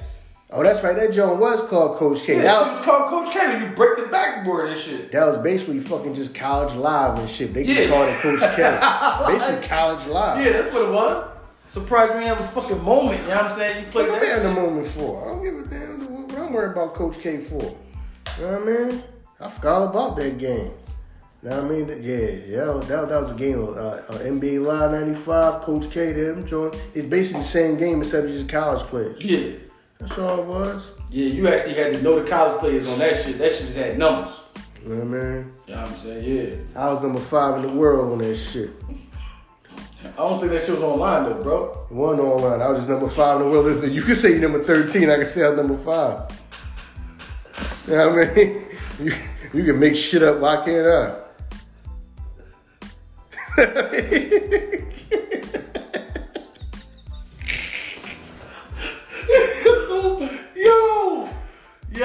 Oh, 0.52 0.64
that's 0.64 0.84
right. 0.84 0.96
That 0.96 1.14
joint 1.14 1.40
was 1.40 1.62
called 1.70 1.98
Coach 1.98 2.24
K. 2.24 2.38
Yeah, 2.38 2.42
that, 2.44 2.72
was 2.72 2.82
called 2.82 3.10
Coach 3.10 3.32
K. 3.34 3.48
When 3.54 3.62
you 3.70 3.76
break 3.76 3.98
the 3.98 4.08
backboard 4.08 4.70
and 4.72 4.80
shit. 4.80 5.12
that 5.12 5.28
was 5.28 5.38
basically 5.38 5.80
fucking 5.80 6.16
just 6.16 6.34
college 6.34 6.74
live 6.74 7.20
and 7.20 7.30
shit. 7.30 7.54
They 7.54 7.64
Yeah. 7.64 7.74
just 7.76 7.90
called 7.92 8.10
it 8.10 8.16
Coach 8.18 8.56
K. 8.56 9.28
basically 9.38 9.68
college 9.68 10.08
live. 10.08 10.44
Yeah, 10.44 10.54
that's 10.54 10.74
what 10.74 10.84
it 10.86 10.92
was. 10.92 11.26
Surprised 11.70 12.14
ain't 12.14 12.24
have 12.24 12.40
a 12.40 12.48
fucking 12.48 12.84
moment. 12.84 13.22
You 13.22 13.28
know 13.30 13.36
what 13.36 13.46
I'm 13.52 13.58
saying? 13.60 13.86
You 13.86 13.92
played 13.92 14.10
What 14.10 14.22
that. 14.22 14.38
in 14.40 14.44
the 14.56 14.60
moment 14.62 14.88
for? 14.88 15.22
I 15.24 15.28
don't 15.28 15.44
give 15.44 15.54
a 15.54 15.70
damn 15.70 16.00
what 16.28 16.36
I'm 16.40 16.52
worried 16.52 16.72
about 16.72 16.96
Coach 16.96 17.20
K 17.20 17.38
for. 17.38 17.62
You 18.40 18.46
know 18.46 18.60
what 18.60 18.62
I 18.62 18.66
mean? 18.90 19.04
I 19.40 19.50
forgot 19.50 19.76
all 19.82 19.88
about 19.90 20.16
that 20.18 20.40
game. 20.40 20.72
You 21.44 21.50
know 21.52 21.62
what 21.62 21.66
I 21.66 21.76
mean? 21.76 21.88
Yeah, 22.02 22.16
yeah, 22.18 22.66
that, 22.66 22.74
was- 22.76 22.88
that, 22.88 23.10
that 23.10 23.22
was 23.22 23.32
a 23.32 23.36
game 23.36 23.60
of 23.60 23.78
uh, 23.78 23.82
uh, 24.10 24.18
NBA 24.18 24.66
Live 24.66 24.92
95, 24.92 25.62
Coach 25.62 25.92
K, 25.92 26.12
them 26.12 26.46
joint. 26.48 26.76
It's 26.96 27.08
basically 27.08 27.42
the 27.42 27.48
same 27.48 27.78
game 27.78 28.02
except 28.02 28.26
it's 28.26 28.38
just 28.38 28.50
college 28.50 28.82
players. 28.88 29.24
Yeah. 29.24 29.52
That's 30.00 30.18
all 30.18 30.40
it 30.40 30.46
was. 30.46 30.94
Yeah, 31.10 31.26
you 31.26 31.48
actually 31.50 31.74
had 31.74 31.94
to 31.94 32.02
know 32.02 32.24
the 32.24 32.30
college 32.30 32.58
players 32.60 32.88
on 32.88 33.00
that 33.00 33.22
shit. 33.22 33.38
That 33.38 33.52
shit 33.52 33.66
just 33.66 33.78
had 33.78 33.98
numbers. 33.98 34.40
You 34.82 34.90
know 34.90 34.96
what 34.96 35.04
I 35.04 35.08
mean? 35.08 35.52
You 35.68 35.76
know 35.76 35.82
what 35.82 35.92
I'm 35.92 35.98
saying? 35.98 36.24
Yeah. 36.74 36.82
I 36.82 36.94
was 36.94 37.04
number 37.04 37.20
five 37.20 37.58
in 37.58 37.64
the 37.64 37.74
world 37.78 38.14
on 38.14 38.20
that 38.20 38.36
shit. 38.38 38.72
I 40.02 40.08
don't 40.16 40.40
think 40.40 40.54
that 40.54 40.62
shit 40.62 40.76
was 40.76 40.84
online 40.84 41.26
though, 41.26 41.44
bro. 41.44 41.88
It 41.92 41.94
wasn't 41.94 42.26
online. 42.26 42.62
I 42.62 42.70
was 42.70 42.80
just 42.80 42.90
number 42.90 43.10
five 43.10 43.42
in 43.42 43.48
the 43.48 43.52
world. 43.52 43.84
You 43.92 44.02
could 44.02 44.18
say 44.18 44.32
you're 44.32 44.40
number 44.40 44.64
13. 44.64 45.10
I 45.10 45.18
could 45.18 45.28
say 45.28 45.44
I 45.44 45.50
was 45.50 45.58
number 45.58 45.78
five. 45.78 46.32
You 47.86 47.96
know 47.98 48.10
what 48.10 48.30
I 48.30 48.34
mean? 48.34 48.66
You, 49.00 49.14
you 49.54 49.64
can 49.64 49.80
make 49.80 49.96
shit 49.96 50.22
up. 50.24 50.40
Why 50.40 50.58
can't 50.66 50.86
I? 50.86 51.16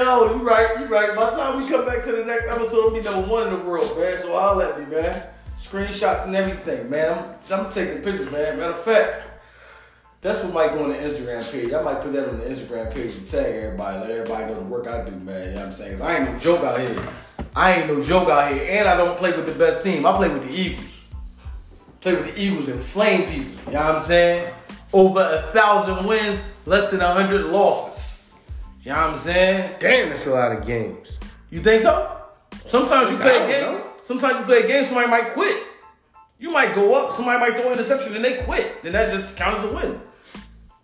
yo, 0.05 0.35
you 0.35 0.43
right, 0.43 0.79
you 0.79 0.85
right. 0.85 1.15
By 1.15 1.31
the 1.31 1.35
time 1.35 1.57
we 1.61 1.67
come 1.67 1.85
back 1.85 2.03
to 2.03 2.11
the 2.11 2.25
next 2.25 2.47
episode, 2.47 2.85
I'll 2.85 2.91
be 2.91 3.01
number 3.01 3.27
one 3.27 3.47
in 3.47 3.53
the 3.57 3.65
world, 3.65 3.97
man. 3.97 4.17
So 4.19 4.35
I'll 4.35 4.55
let 4.55 4.79
you, 4.79 4.85
man. 4.85 5.23
Screenshots 5.57 6.25
and 6.25 6.35
everything, 6.35 6.89
man. 6.89 7.17
I'm, 7.51 7.59
I'm 7.59 7.71
taking 7.71 8.03
pictures, 8.03 8.31
man. 8.31 8.59
Matter 8.59 8.73
of 8.73 8.83
fact, 8.83 9.23
that's 10.21 10.43
what 10.43 10.53
might 10.53 10.73
go 10.73 10.83
on 10.83 10.89
the 10.89 10.97
Instagram 10.97 11.51
page. 11.51 11.73
I 11.73 11.81
might 11.81 12.01
put 12.01 12.13
that 12.13 12.29
on 12.29 12.39
the 12.39 12.45
Instagram 12.45 12.93
page 12.93 13.15
and 13.15 13.27
tag 13.27 13.55
everybody, 13.55 13.99
let 13.99 14.11
everybody 14.11 14.45
know 14.45 14.59
the 14.59 14.65
work 14.65 14.87
I 14.87 15.05
do, 15.05 15.11
man. 15.11 15.49
You 15.49 15.55
know 15.55 15.59
what 15.61 15.67
I'm 15.67 15.73
saying? 15.73 16.01
I 16.01 16.17
ain't 16.17 16.31
no 16.31 16.39
joke 16.39 16.63
out 16.63 16.79
here. 16.79 17.09
I 17.55 17.73
ain't 17.73 17.87
no 17.87 18.01
joke 18.01 18.29
out 18.29 18.53
here, 18.53 18.67
and 18.69 18.87
I 18.87 18.97
don't 18.97 19.17
play 19.17 19.35
with 19.35 19.47
the 19.47 19.57
best 19.57 19.83
team. 19.83 20.05
I 20.05 20.15
play 20.15 20.29
with 20.29 20.43
the 20.43 20.53
Eagles. 20.53 21.03
Play 22.01 22.15
with 22.15 22.25
the 22.25 22.39
Eagles 22.39 22.67
and 22.67 22.79
flame 22.79 23.27
people. 23.27 23.51
You 23.67 23.73
know 23.73 23.85
what 23.85 23.95
I'm 23.95 24.01
saying? 24.01 24.53
Over 24.93 25.21
a 25.21 25.51
thousand 25.51 26.05
wins, 26.05 26.43
less 26.65 26.91
than 26.91 27.01
a 27.01 27.11
hundred 27.11 27.45
losses. 27.45 28.04
You 28.85 28.91
know 28.91 28.97
what 28.97 29.09
I'm 29.09 29.15
saying? 29.15 29.77
Damn, 29.79 30.09
that's 30.09 30.27
a 30.27 30.29
lot 30.29 30.51
of 30.51 30.63
games. 30.63 31.17
You 31.49 31.59
think 31.59 31.81
so? 31.81 32.21
Sometimes 32.63 33.09
you 33.09 33.17
play 33.17 33.43
a 33.43 33.47
game. 33.47 33.61
know. 33.63 33.91
Sometimes 34.03 34.39
you 34.39 34.45
play 34.45 34.61
a 34.61 34.67
game, 34.67 34.85
somebody 34.85 35.09
might 35.09 35.33
quit. 35.33 35.63
You 36.37 36.51
might 36.51 36.75
go 36.75 36.93
up, 36.93 37.11
somebody 37.11 37.39
might 37.39 37.59
throw 37.59 37.71
an 37.71 37.73
interception, 37.73 38.15
and 38.15 38.23
they 38.23 38.43
quit. 38.43 38.83
Then 38.83 38.91
that 38.91 39.11
just 39.11 39.35
counts 39.35 39.63
as 39.63 39.71
a 39.71 39.73
win. 39.73 39.99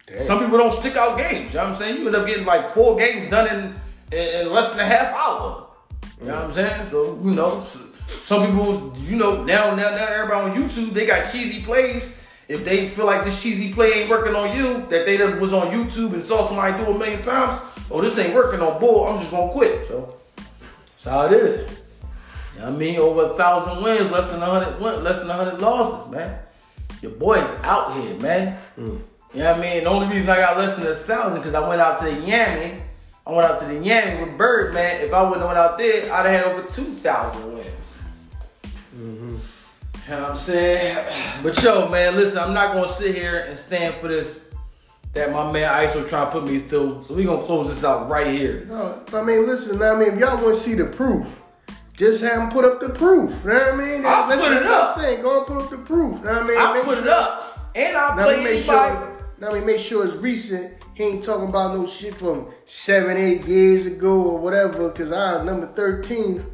Damn. 0.07 0.19
Some 0.19 0.39
people 0.39 0.57
don't 0.57 0.73
stick 0.73 0.97
out 0.97 1.15
games. 1.19 1.53
You 1.53 1.59
know 1.59 1.65
what 1.65 1.69
I'm 1.69 1.75
saying? 1.75 1.99
You 1.99 2.07
end 2.07 2.15
up 2.15 2.25
getting 2.25 2.45
like 2.45 2.71
four 2.71 2.97
games 2.97 3.29
done 3.29 3.47
in, 3.55 4.17
in, 4.17 4.41
in 4.41 4.51
less 4.51 4.71
than 4.71 4.79
a 4.79 4.85
half 4.85 5.13
hour. 5.13 5.67
You 6.19 6.25
know 6.25 6.35
what 6.37 6.45
I'm 6.45 6.51
saying? 6.51 6.85
So, 6.85 7.19
you 7.23 7.31
know, 7.31 7.59
some 7.59 8.47
people, 8.47 8.97
you 9.01 9.15
know, 9.15 9.43
now, 9.43 9.75
now, 9.75 9.91
now 9.91 10.07
everybody 10.07 10.49
on 10.49 10.57
YouTube, 10.57 10.93
they 10.93 11.05
got 11.05 11.31
cheesy 11.31 11.61
plays. 11.61 12.19
If 12.47 12.65
they 12.65 12.89
feel 12.89 13.05
like 13.05 13.25
this 13.25 13.41
cheesy 13.41 13.71
play 13.71 14.01
ain't 14.01 14.09
working 14.09 14.35
on 14.35 14.57
you, 14.57 14.85
that 14.89 15.05
they 15.05 15.17
done 15.17 15.39
was 15.39 15.53
on 15.53 15.67
YouTube 15.67 16.13
and 16.13 16.23
saw 16.23 16.41
somebody 16.41 16.83
do 16.83 16.91
a 16.91 16.97
million 16.97 17.21
times, 17.21 17.61
oh, 17.91 18.01
this 18.01 18.17
ain't 18.17 18.33
working 18.33 18.61
on 18.61 18.79
bull, 18.79 19.05
I'm 19.05 19.19
just 19.19 19.31
gonna 19.31 19.51
quit. 19.51 19.85
So, 19.85 20.15
that's 20.37 21.05
how 21.05 21.25
it 21.27 21.33
is. 21.33 21.69
You 22.53 22.59
know 22.59 22.65
what 22.65 22.73
I 22.73 22.77
mean? 22.77 22.99
Over 22.99 23.25
a 23.25 23.37
thousand 23.37 23.83
wins, 23.83 24.11
less 24.11 24.29
than 24.29 24.41
a 24.41 24.45
hundred 24.45 24.79
win, 24.81 25.03
less 25.03 25.19
than 25.19 25.29
a 25.29 25.33
hundred 25.33 25.61
losses, 25.61 26.11
man. 26.11 26.39
Your 27.01 27.11
boy's 27.11 27.49
out 27.63 27.93
here, 27.95 28.15
man. 28.17 28.59
Hmm. 28.75 28.97
You 29.33 29.39
know 29.39 29.51
what 29.51 29.57
I 29.57 29.61
mean? 29.61 29.83
The 29.85 29.89
only 29.89 30.15
reason 30.15 30.29
I 30.29 30.35
got 30.35 30.57
less 30.57 30.75
than 30.75 30.87
a 30.87 30.95
thousand 30.95 31.39
because 31.39 31.53
I 31.53 31.67
went 31.67 31.81
out 31.81 31.99
to 31.99 32.05
the 32.05 32.11
Yammy. 32.11 32.81
I 33.25 33.31
went 33.31 33.45
out 33.45 33.59
to 33.61 33.65
the 33.65 33.75
Yammy 33.75 34.19
with 34.19 34.37
Bird, 34.37 34.73
man. 34.73 35.01
If 35.01 35.13
I 35.13 35.23
wouldn't 35.23 35.39
have 35.39 35.47
went 35.47 35.57
out 35.57 35.77
there, 35.77 36.11
I'd 36.11 36.25
have 36.25 36.45
had 36.45 36.53
over 36.53 36.69
two 36.69 36.85
thousand 36.85 37.53
wins. 37.53 37.97
Mm-hmm. 38.95 39.37
You 40.11 40.17
know 40.17 40.21
what 40.21 40.31
I'm 40.31 40.35
saying? 40.35 41.41
But 41.41 41.61
yo, 41.63 41.87
man, 41.87 42.15
listen, 42.15 42.39
I'm 42.39 42.53
not 42.53 42.73
gonna 42.73 42.89
sit 42.89 43.15
here 43.15 43.45
and 43.47 43.57
stand 43.57 43.93
for 43.95 44.09
this 44.09 44.45
that 45.13 45.31
my 45.31 45.51
man 45.51 45.69
Iso 45.87 46.07
trying 46.07 46.27
to 46.27 46.31
put 46.31 46.45
me 46.49 46.59
through. 46.59 47.03
So 47.03 47.13
we 47.13 47.23
gonna 47.25 47.43
close 47.43 47.67
this 47.69 47.83
out 47.83 48.09
right 48.09 48.27
here. 48.27 48.65
No, 48.69 49.03
I 49.13 49.23
mean, 49.23 49.45
listen, 49.45 49.81
I 49.81 49.95
mean, 49.95 50.13
if 50.13 50.19
y'all 50.19 50.41
want 50.41 50.55
to 50.55 50.61
see 50.61 50.73
the 50.75 50.85
proof, 50.85 51.41
just 51.97 52.21
have 52.23 52.41
him 52.43 52.49
put 52.49 52.65
up 52.65 52.79
the 52.79 52.89
proof. 52.89 53.31
You 53.43 53.49
know 53.49 53.55
what 53.59 53.73
I 53.73 53.77
mean? 53.77 54.05
I'll 54.05 54.27
That's 54.27 54.41
put 54.41 54.53
it 54.53 54.63
up. 54.65 54.99
Saying, 54.99 55.21
go 55.21 55.37
and 55.39 55.47
put 55.47 55.57
up 55.63 55.69
the 55.69 55.77
proof. 55.77 56.19
You 56.19 56.25
know 56.25 56.33
what 56.33 56.43
I 56.43 56.47
mean? 56.47 56.57
I'll 56.57 56.73
Make 56.73 56.83
put 56.83 56.97
it 56.97 57.03
sure- 57.03 57.11
up. 57.11 57.71
And 57.75 57.97
I'll 57.97 58.15
Now 58.17 58.23
play 58.25 58.37
make 58.43 58.47
anybody. 58.59 58.95
sure. 58.95 59.17
Now 59.39 59.51
we 59.53 59.59
make 59.61 59.79
sure 59.79 60.05
it's 60.05 60.15
recent. 60.15 60.73
He 60.93 61.03
ain't 61.03 61.23
talking 61.23 61.47
about 61.49 61.73
no 61.75 61.87
shit 61.87 62.13
from 62.15 62.47
seven, 62.65 63.17
eight 63.17 63.45
years 63.45 63.85
ago 63.85 64.21
or 64.23 64.37
whatever. 64.39 64.89
Cause 64.91 65.11
I 65.11 65.37
was 65.37 65.45
number 65.45 65.67
thirteen. 65.67 66.45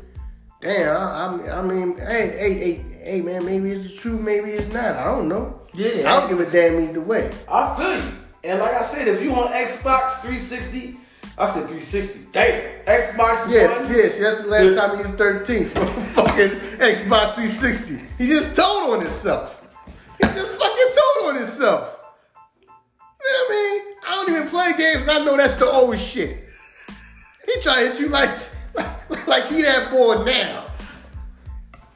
Damn, 0.62 0.96
I, 0.98 1.48
I, 1.52 1.60
I 1.60 1.62
mean, 1.62 1.98
hey, 1.98 2.36
hey, 2.38 2.54
hey, 2.54 2.86
hey, 3.04 3.22
man, 3.22 3.46
maybe 3.46 3.72
it's 3.72 3.94
true, 4.00 4.18
maybe 4.18 4.52
it's 4.52 4.74
not. 4.74 4.96
I 4.96 5.04
don't 5.06 5.28
know. 5.28 5.62
Yeah. 5.76 6.12
I 6.12 6.20
don't 6.20 6.30
give 6.30 6.40
a 6.40 6.52
damn 6.52 6.80
either 6.90 7.02
way. 7.02 7.30
I 7.48 7.76
feel 7.76 7.96
you. 7.96 8.12
And 8.48 8.60
like 8.60 8.74
I 8.74 8.82
said, 8.82 9.10
if 9.10 9.22
you 9.22 9.36
on 9.36 9.52
Xbox 9.52 10.22
360, 10.22 10.96
I 11.38 11.46
said 11.48 11.68
360. 11.68 12.28
Damn. 12.32 12.86
Xbox 12.86 13.52
Yeah, 13.52 13.78
One. 13.82 13.92
yes, 13.92 14.18
that's 14.18 14.44
the 14.44 14.48
last 14.48 14.78
time 14.78 14.98
he 14.98 15.04
was 15.04 15.12
13 15.16 15.66
for 15.66 15.86
fucking 15.86 16.52
Xbox 16.80 17.36
360. 17.36 18.00
He 18.18 18.28
just 18.28 18.56
told 18.56 18.94
on 18.94 19.02
himself. 19.02 19.78
He 20.18 20.28
just 20.28 20.52
fucking 20.58 20.92
told 20.96 21.30
on 21.30 21.36
himself. 21.36 22.00
You 22.62 22.68
know 22.70 23.44
what 23.44 23.52
I 23.52 23.82
mean? 23.84 23.96
I 24.08 24.16
don't 24.16 24.36
even 24.36 24.48
play 24.48 24.74
games. 24.78 25.10
I 25.10 25.26
know 25.26 25.36
that's 25.36 25.56
the 25.56 25.70
old 25.70 26.00
shit. 26.00 26.46
He 27.46 27.62
try 27.62 27.84
to 27.84 27.90
hit 27.90 28.00
you 28.00 28.08
like, 28.08 28.30
like, 28.74 29.28
like 29.28 29.48
he 29.48 29.62
that 29.64 29.92
boy 29.92 30.24
now. 30.24 30.68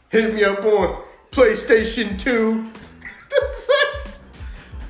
Hit 0.09 0.33
me 0.35 0.43
up 0.43 0.59
on 0.65 1.01
PlayStation 1.31 2.19
2. 2.21 2.61
the 3.29 3.47
fuck? 3.65 4.13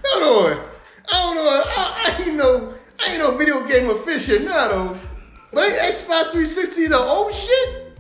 Hold 0.06 0.58
on. 0.58 0.71
I 1.12 1.24
don't 1.24 1.36
know. 1.36 1.48
I, 1.48 2.18
I 2.18 2.24
ain't 2.24 2.36
no, 2.36 2.74
I 3.00 3.12
ain't 3.12 3.20
no 3.20 3.38
video 3.38 3.68
game 3.68 3.90
aficionado. 3.90 4.98
But 5.54 5.66
ain't 5.66 5.80
Xbox 5.94 6.32
360 6.32 6.88
the 6.88 6.98
old 6.98 7.36
shit? 7.36 7.98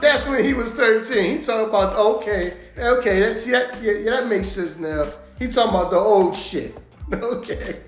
That's 0.00 0.26
when 0.28 0.44
he 0.44 0.54
was 0.54 0.70
13. 0.72 1.38
He 1.38 1.44
talking 1.44 1.68
about 1.68 1.94
okay, 1.94 2.56
okay. 2.78 3.20
That, 3.20 3.36
see 3.36 3.50
that 3.50 3.82
yeah, 3.82 3.92
yeah, 3.92 4.10
that 4.10 4.28
makes 4.28 4.48
sense 4.48 4.78
now. 4.78 5.06
He 5.38 5.48
talking 5.48 5.70
about 5.70 5.90
the 5.90 5.98
old 5.98 6.36
shit. 6.36 6.76
Okay. 7.14 7.80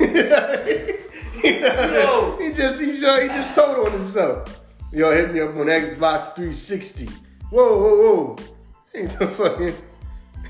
Yo. 1.44 2.38
He 2.40 2.52
just 2.54 2.80
he 2.80 2.98
just, 2.98 3.22
he 3.22 3.28
just 3.28 3.54
told 3.54 3.86
on 3.86 3.92
himself. 3.92 4.62
Y'all 4.90 5.12
hit 5.12 5.32
me 5.34 5.40
up 5.40 5.50
on 5.50 5.66
Xbox 5.66 6.34
360. 6.34 7.08
Whoa, 7.50 7.78
whoa, 7.78 7.96
whoa. 7.96 8.36
Ain't 8.94 9.18
the 9.18 9.28
fucking 9.28 9.74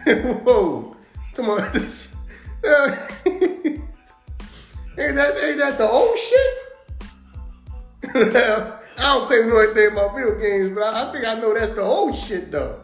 whoa. 0.44 0.96
Come 1.34 1.50
on. 1.50 2.13
ain't 3.26 5.14
that 5.16 5.36
ain't 5.42 5.58
that 5.58 5.78
the 5.78 5.88
old 5.88 6.16
shit? 6.18 6.50
I 8.14 8.78
don't 8.96 9.26
claim 9.26 9.42
to 9.42 9.48
know 9.48 9.58
anything 9.58 9.92
about 9.92 10.14
video 10.14 10.38
games, 10.38 10.70
but 10.74 10.84
I, 10.84 11.08
I 11.08 11.12
think 11.12 11.26
I 11.26 11.34
know 11.34 11.52
that's 11.54 11.74
the 11.74 11.82
old 11.82 12.16
shit 12.16 12.50
though. 12.52 12.80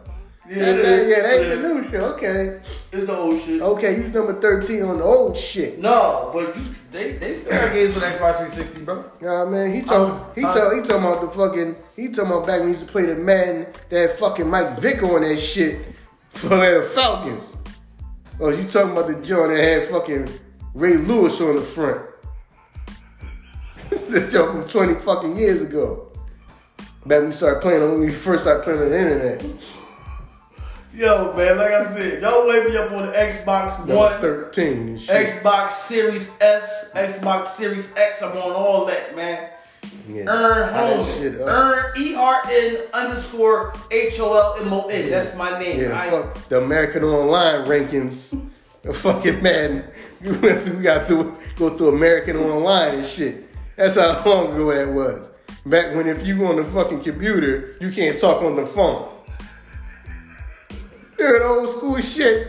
Yeah, 0.49 0.65
That- 0.65 0.79
it 0.79 0.83
that- 0.83 0.99
is. 0.99 1.07
yeah, 1.09 1.21
that 1.21 1.39
ain't 1.39 1.61
the 1.61 1.67
new 1.67 1.89
shit. 1.89 2.01
Okay. 2.01 2.59
It's 2.91 3.05
the 3.05 3.15
old 3.17 3.41
shit. 3.41 3.61
Okay, 3.61 3.95
you 3.97 4.03
number 4.09 4.33
13 4.41 4.83
on 4.83 4.97
the 4.97 5.03
old 5.03 5.37
shit. 5.37 5.79
No, 5.79 6.29
but 6.33 6.55
you, 6.57 6.63
they, 6.91 7.13
they 7.13 7.33
still 7.35 7.51
got 7.53 7.71
games 7.71 7.93
for 7.93 8.01
the 8.01 8.05
Xbox 8.07 8.35
360, 8.49 8.83
bro. 8.83 9.05
Nah, 9.21 9.45
man, 9.45 9.71
he 9.73 9.81
talking, 9.81 10.13
Um, 10.19 10.25
he 10.35 10.41
talking, 10.41 10.81
he 10.81 10.87
talking 10.87 11.05
about 11.05 11.21
the 11.21 11.29
fucking, 11.29 11.75
he 11.95 12.09
talking 12.09 12.31
about 12.33 12.45
back 12.47 12.59
when 12.59 12.69
he 12.69 12.73
used 12.73 12.85
to 12.85 12.91
play 12.91 13.05
the 13.05 13.15
Madden, 13.15 13.67
that 13.89 14.19
fucking 14.19 14.49
Mike 14.49 14.77
Vick 14.79 15.01
on 15.03 15.21
that 15.21 15.37
shit 15.39 15.79
for 16.31 16.49
the 16.49 16.89
Falcons. 16.93 17.55
Or 18.41 18.51
you 18.51 18.63
talking 18.63 18.93
about 18.93 19.07
the 19.07 19.23
joint 19.23 19.51
that 19.51 19.63
had 19.63 19.89
fucking 19.89 20.27
Ray 20.73 20.97
Lewis 20.97 21.39
on 21.41 21.57
the 21.57 21.61
front? 21.61 22.01
the 24.09 24.27
joke 24.31 24.53
from 24.53 24.67
20 24.67 24.95
fucking 25.01 25.35
years 25.35 25.61
ago. 25.61 26.11
Back 27.05 27.19
when 27.19 27.27
we 27.27 27.33
started 27.33 27.61
playing 27.61 27.81
when 27.83 27.99
we 27.99 28.11
first 28.11 28.41
started 28.41 28.63
playing 28.63 28.79
on 28.81 28.89
the 28.89 28.99
internet. 28.99 29.45
Yo, 30.95 31.33
man, 31.37 31.55
like 31.55 31.71
I 31.71 31.93
said, 31.93 32.23
y'all 32.23 32.47
wake 32.47 32.67
me 32.67 32.77
up 32.77 32.91
on 32.91 33.05
the 33.05 33.11
Xbox 33.11 33.77
Number 33.77 33.95
One, 33.95 34.19
13 34.19 34.73
and 34.73 35.01
shit. 35.01 35.27
Xbox 35.27 35.73
Series 35.73 36.35
S, 36.41 36.89
Xbox 36.95 37.45
Series 37.45 37.95
X. 37.95 38.23
I'm 38.23 38.31
on 38.31 38.53
all 38.53 38.87
that, 38.87 39.15
man. 39.15 39.51
Yeah. 40.07 40.23
Ern 40.29 40.73
Holmon. 40.73 41.47
Ern 41.47 41.93
E 41.97 42.15
R 42.15 42.41
N 42.49 42.77
underscore 42.93 43.73
H 43.89 44.19
O 44.19 44.33
L 44.33 44.65
M 44.65 44.73
O 44.73 44.87
N. 44.87 45.09
That's 45.09 45.35
my 45.35 45.57
name. 45.59 45.79
Yeah, 45.81 45.99
I- 45.99 46.09
fuck 46.09 46.49
the 46.49 46.61
American 46.61 47.03
Online 47.03 47.65
rankings. 47.67 48.39
The 48.83 48.95
fucking 48.95 49.43
Madden. 49.43 49.83
We 50.21 50.31
went 50.39 50.61
through, 50.63 50.77
we 50.77 50.81
got 50.81 51.07
to 51.07 51.37
go 51.55 51.69
through 51.69 51.89
American 51.89 52.35
Online 52.37 52.95
and 52.95 53.05
shit. 53.05 53.45
That's 53.75 53.93
how 53.93 54.23
long 54.25 54.53
ago 54.55 54.73
that 54.73 54.91
was. 54.91 55.29
Back 55.67 55.93
when 55.95 56.07
if 56.07 56.25
you 56.25 56.43
on 56.47 56.55
the 56.55 56.63
fucking 56.63 57.03
computer, 57.03 57.75
you 57.79 57.91
can't 57.91 58.19
talk 58.19 58.41
on 58.41 58.55
the 58.55 58.65
phone. 58.65 59.07
Dude, 61.15 61.41
old 61.43 61.69
school 61.69 61.97
shit. 61.99 62.47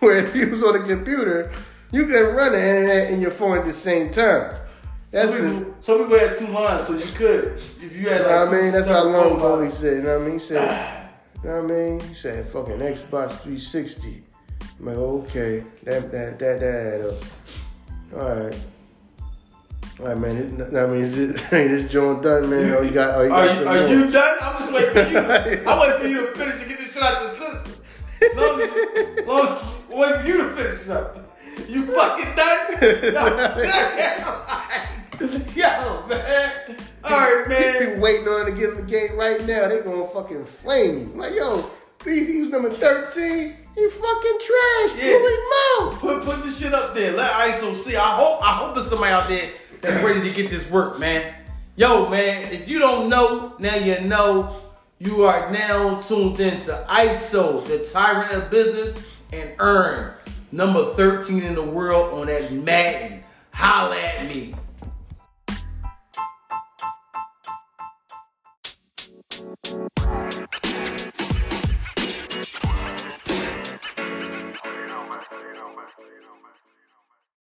Where 0.00 0.16
if 0.16 0.34
you 0.34 0.48
was 0.50 0.62
on 0.62 0.80
the 0.80 0.94
computer, 0.94 1.52
you 1.92 2.06
couldn't 2.06 2.34
run 2.34 2.52
the 2.52 2.58
internet 2.66 3.10
and 3.10 3.20
your 3.20 3.30
phone 3.30 3.58
at 3.58 3.66
the 3.66 3.72
same 3.74 4.10
time. 4.10 4.58
That's 5.10 5.30
some, 5.32 5.58
people, 5.58 5.74
some 5.80 5.98
people 5.98 6.18
had 6.18 6.36
two 6.36 6.46
lines, 6.48 6.86
so 6.86 6.94
you 6.94 7.04
could. 7.14 7.44
If 7.54 7.96
you 7.96 8.08
had 8.08 8.22
like 8.22 8.48
I 8.48 8.50
mean, 8.62 8.72
that's 8.72 8.88
how 8.88 9.04
long 9.04 9.36
ago 9.36 9.70
said. 9.70 9.98
You 9.98 10.02
know 10.02 10.18
what 10.18 10.22
I 10.22 10.24
mean? 10.24 10.32
He 10.34 10.38
said, 10.44 11.08
you 11.44 11.50
know 11.50 11.62
what 11.62 11.70
I 11.70 11.74
mean? 11.74 12.00
He 12.00 12.14
said 12.14 12.48
fucking 12.48 12.78
Xbox 12.78 13.30
360. 13.40 14.22
I'm 14.78 14.86
like, 14.86 14.96
okay, 14.96 15.64
that 15.84 16.10
that 16.10 16.38
that 16.38 16.60
that 16.60 16.62
add 16.62 17.00
up. 17.02 17.14
All 18.14 18.34
right. 18.44 18.58
All 19.98 20.06
right, 20.08 20.18
man. 20.18 20.36
It, 20.36 20.74
I 20.76 20.86
mean, 20.86 21.00
is 21.00 21.16
it, 21.18 21.36
this 21.50 21.90
joint 21.90 22.22
done, 22.22 22.50
man? 22.50 22.74
Oh, 22.74 22.82
you 22.82 22.90
got, 22.90 23.14
oh, 23.14 23.22
you 23.22 23.32
Are, 23.32 23.46
got 23.46 23.58
you, 23.58 23.64
some 23.64 23.68
are 23.68 23.88
you 23.88 24.10
done? 24.10 24.36
I'm 24.42 24.58
just 24.58 24.72
waiting 24.72 24.92
for 24.92 25.08
you. 25.10 25.18
I'm 25.66 25.78
waiting 25.80 26.00
for 26.00 26.06
you 26.08 26.26
to 26.26 26.32
finish 26.34 26.60
and 26.60 26.68
get 26.68 26.78
this 26.78 26.92
shit 26.92 27.02
out 27.02 27.22
your 27.22 27.30
system. 27.30 27.72
Long 28.36 28.60
as, 28.60 28.74
you- 28.74 29.24
long 29.26 29.46
as, 29.46 29.50
I'm 29.90 29.96
waiting 29.98 30.20
for 30.20 30.26
you 30.28 30.36
to 30.38 30.44
finish 30.56 30.88
up. 30.88 31.16
You 31.68 31.86
fucking 31.86 32.34
done? 32.36 32.54
No, 32.76 32.82
Yo, 35.54 35.64
oh. 35.66 36.06
man. 36.08 36.76
All 37.04 37.10
right, 37.10 37.48
man. 37.48 37.78
People 37.78 38.02
waiting 38.02 38.28
on 38.28 38.46
to 38.46 38.52
get 38.52 38.70
in 38.70 38.76
the 38.76 38.82
game 38.82 39.16
right 39.16 39.40
now. 39.46 39.68
They 39.68 39.80
gonna 39.80 40.06
fucking 40.08 40.44
flame 40.44 40.98
you. 40.98 41.04
Like, 41.14 41.34
yo, 41.34 41.70
he- 42.04 42.24
he's 42.24 42.48
number 42.48 42.70
13. 42.70 43.56
He 43.74 43.90
fucking 43.90 44.38
trash. 44.38 44.92
Yeah. 44.98 45.16
Blew 45.16 45.28
him 45.28 45.52
out. 45.78 45.92
Put 45.94 46.24
put 46.24 46.44
this 46.44 46.58
shit 46.58 46.74
up 46.74 46.94
there. 46.94 47.12
Let 47.16 47.30
Iso 47.50 47.74
see. 47.74 47.96
I 47.96 48.16
hope 48.16 48.42
I 48.42 48.54
hope 48.54 48.74
there's 48.74 48.88
somebody 48.88 49.12
out 49.12 49.28
there 49.28 49.50
that's 49.80 50.04
ready 50.04 50.20
to 50.20 50.34
get 50.34 50.50
this 50.50 50.68
work, 50.70 50.98
man. 50.98 51.34
Yo, 51.76 52.08
man, 52.08 52.52
if 52.52 52.68
you 52.68 52.78
don't 52.78 53.08
know, 53.08 53.54
now 53.58 53.74
you 53.76 54.00
know. 54.02 54.62
You 54.98 55.24
are 55.24 55.50
now 55.52 56.00
tuned 56.00 56.40
into 56.40 56.72
Iso, 56.88 57.66
the 57.66 57.86
tyrant 57.92 58.32
of 58.32 58.50
business, 58.50 58.94
and 59.30 59.50
Ern 59.60 60.14
number 60.52 60.94
13 60.94 61.42
in 61.42 61.54
the 61.54 61.62
world 61.62 62.14
on 62.14 62.28
that 62.28 62.50
Madden. 62.50 63.22
Holla 63.52 63.98
at 63.98 64.26
me. 64.26 64.54
You 70.36 70.42
know, 70.42 70.48
man. 76.42 76.65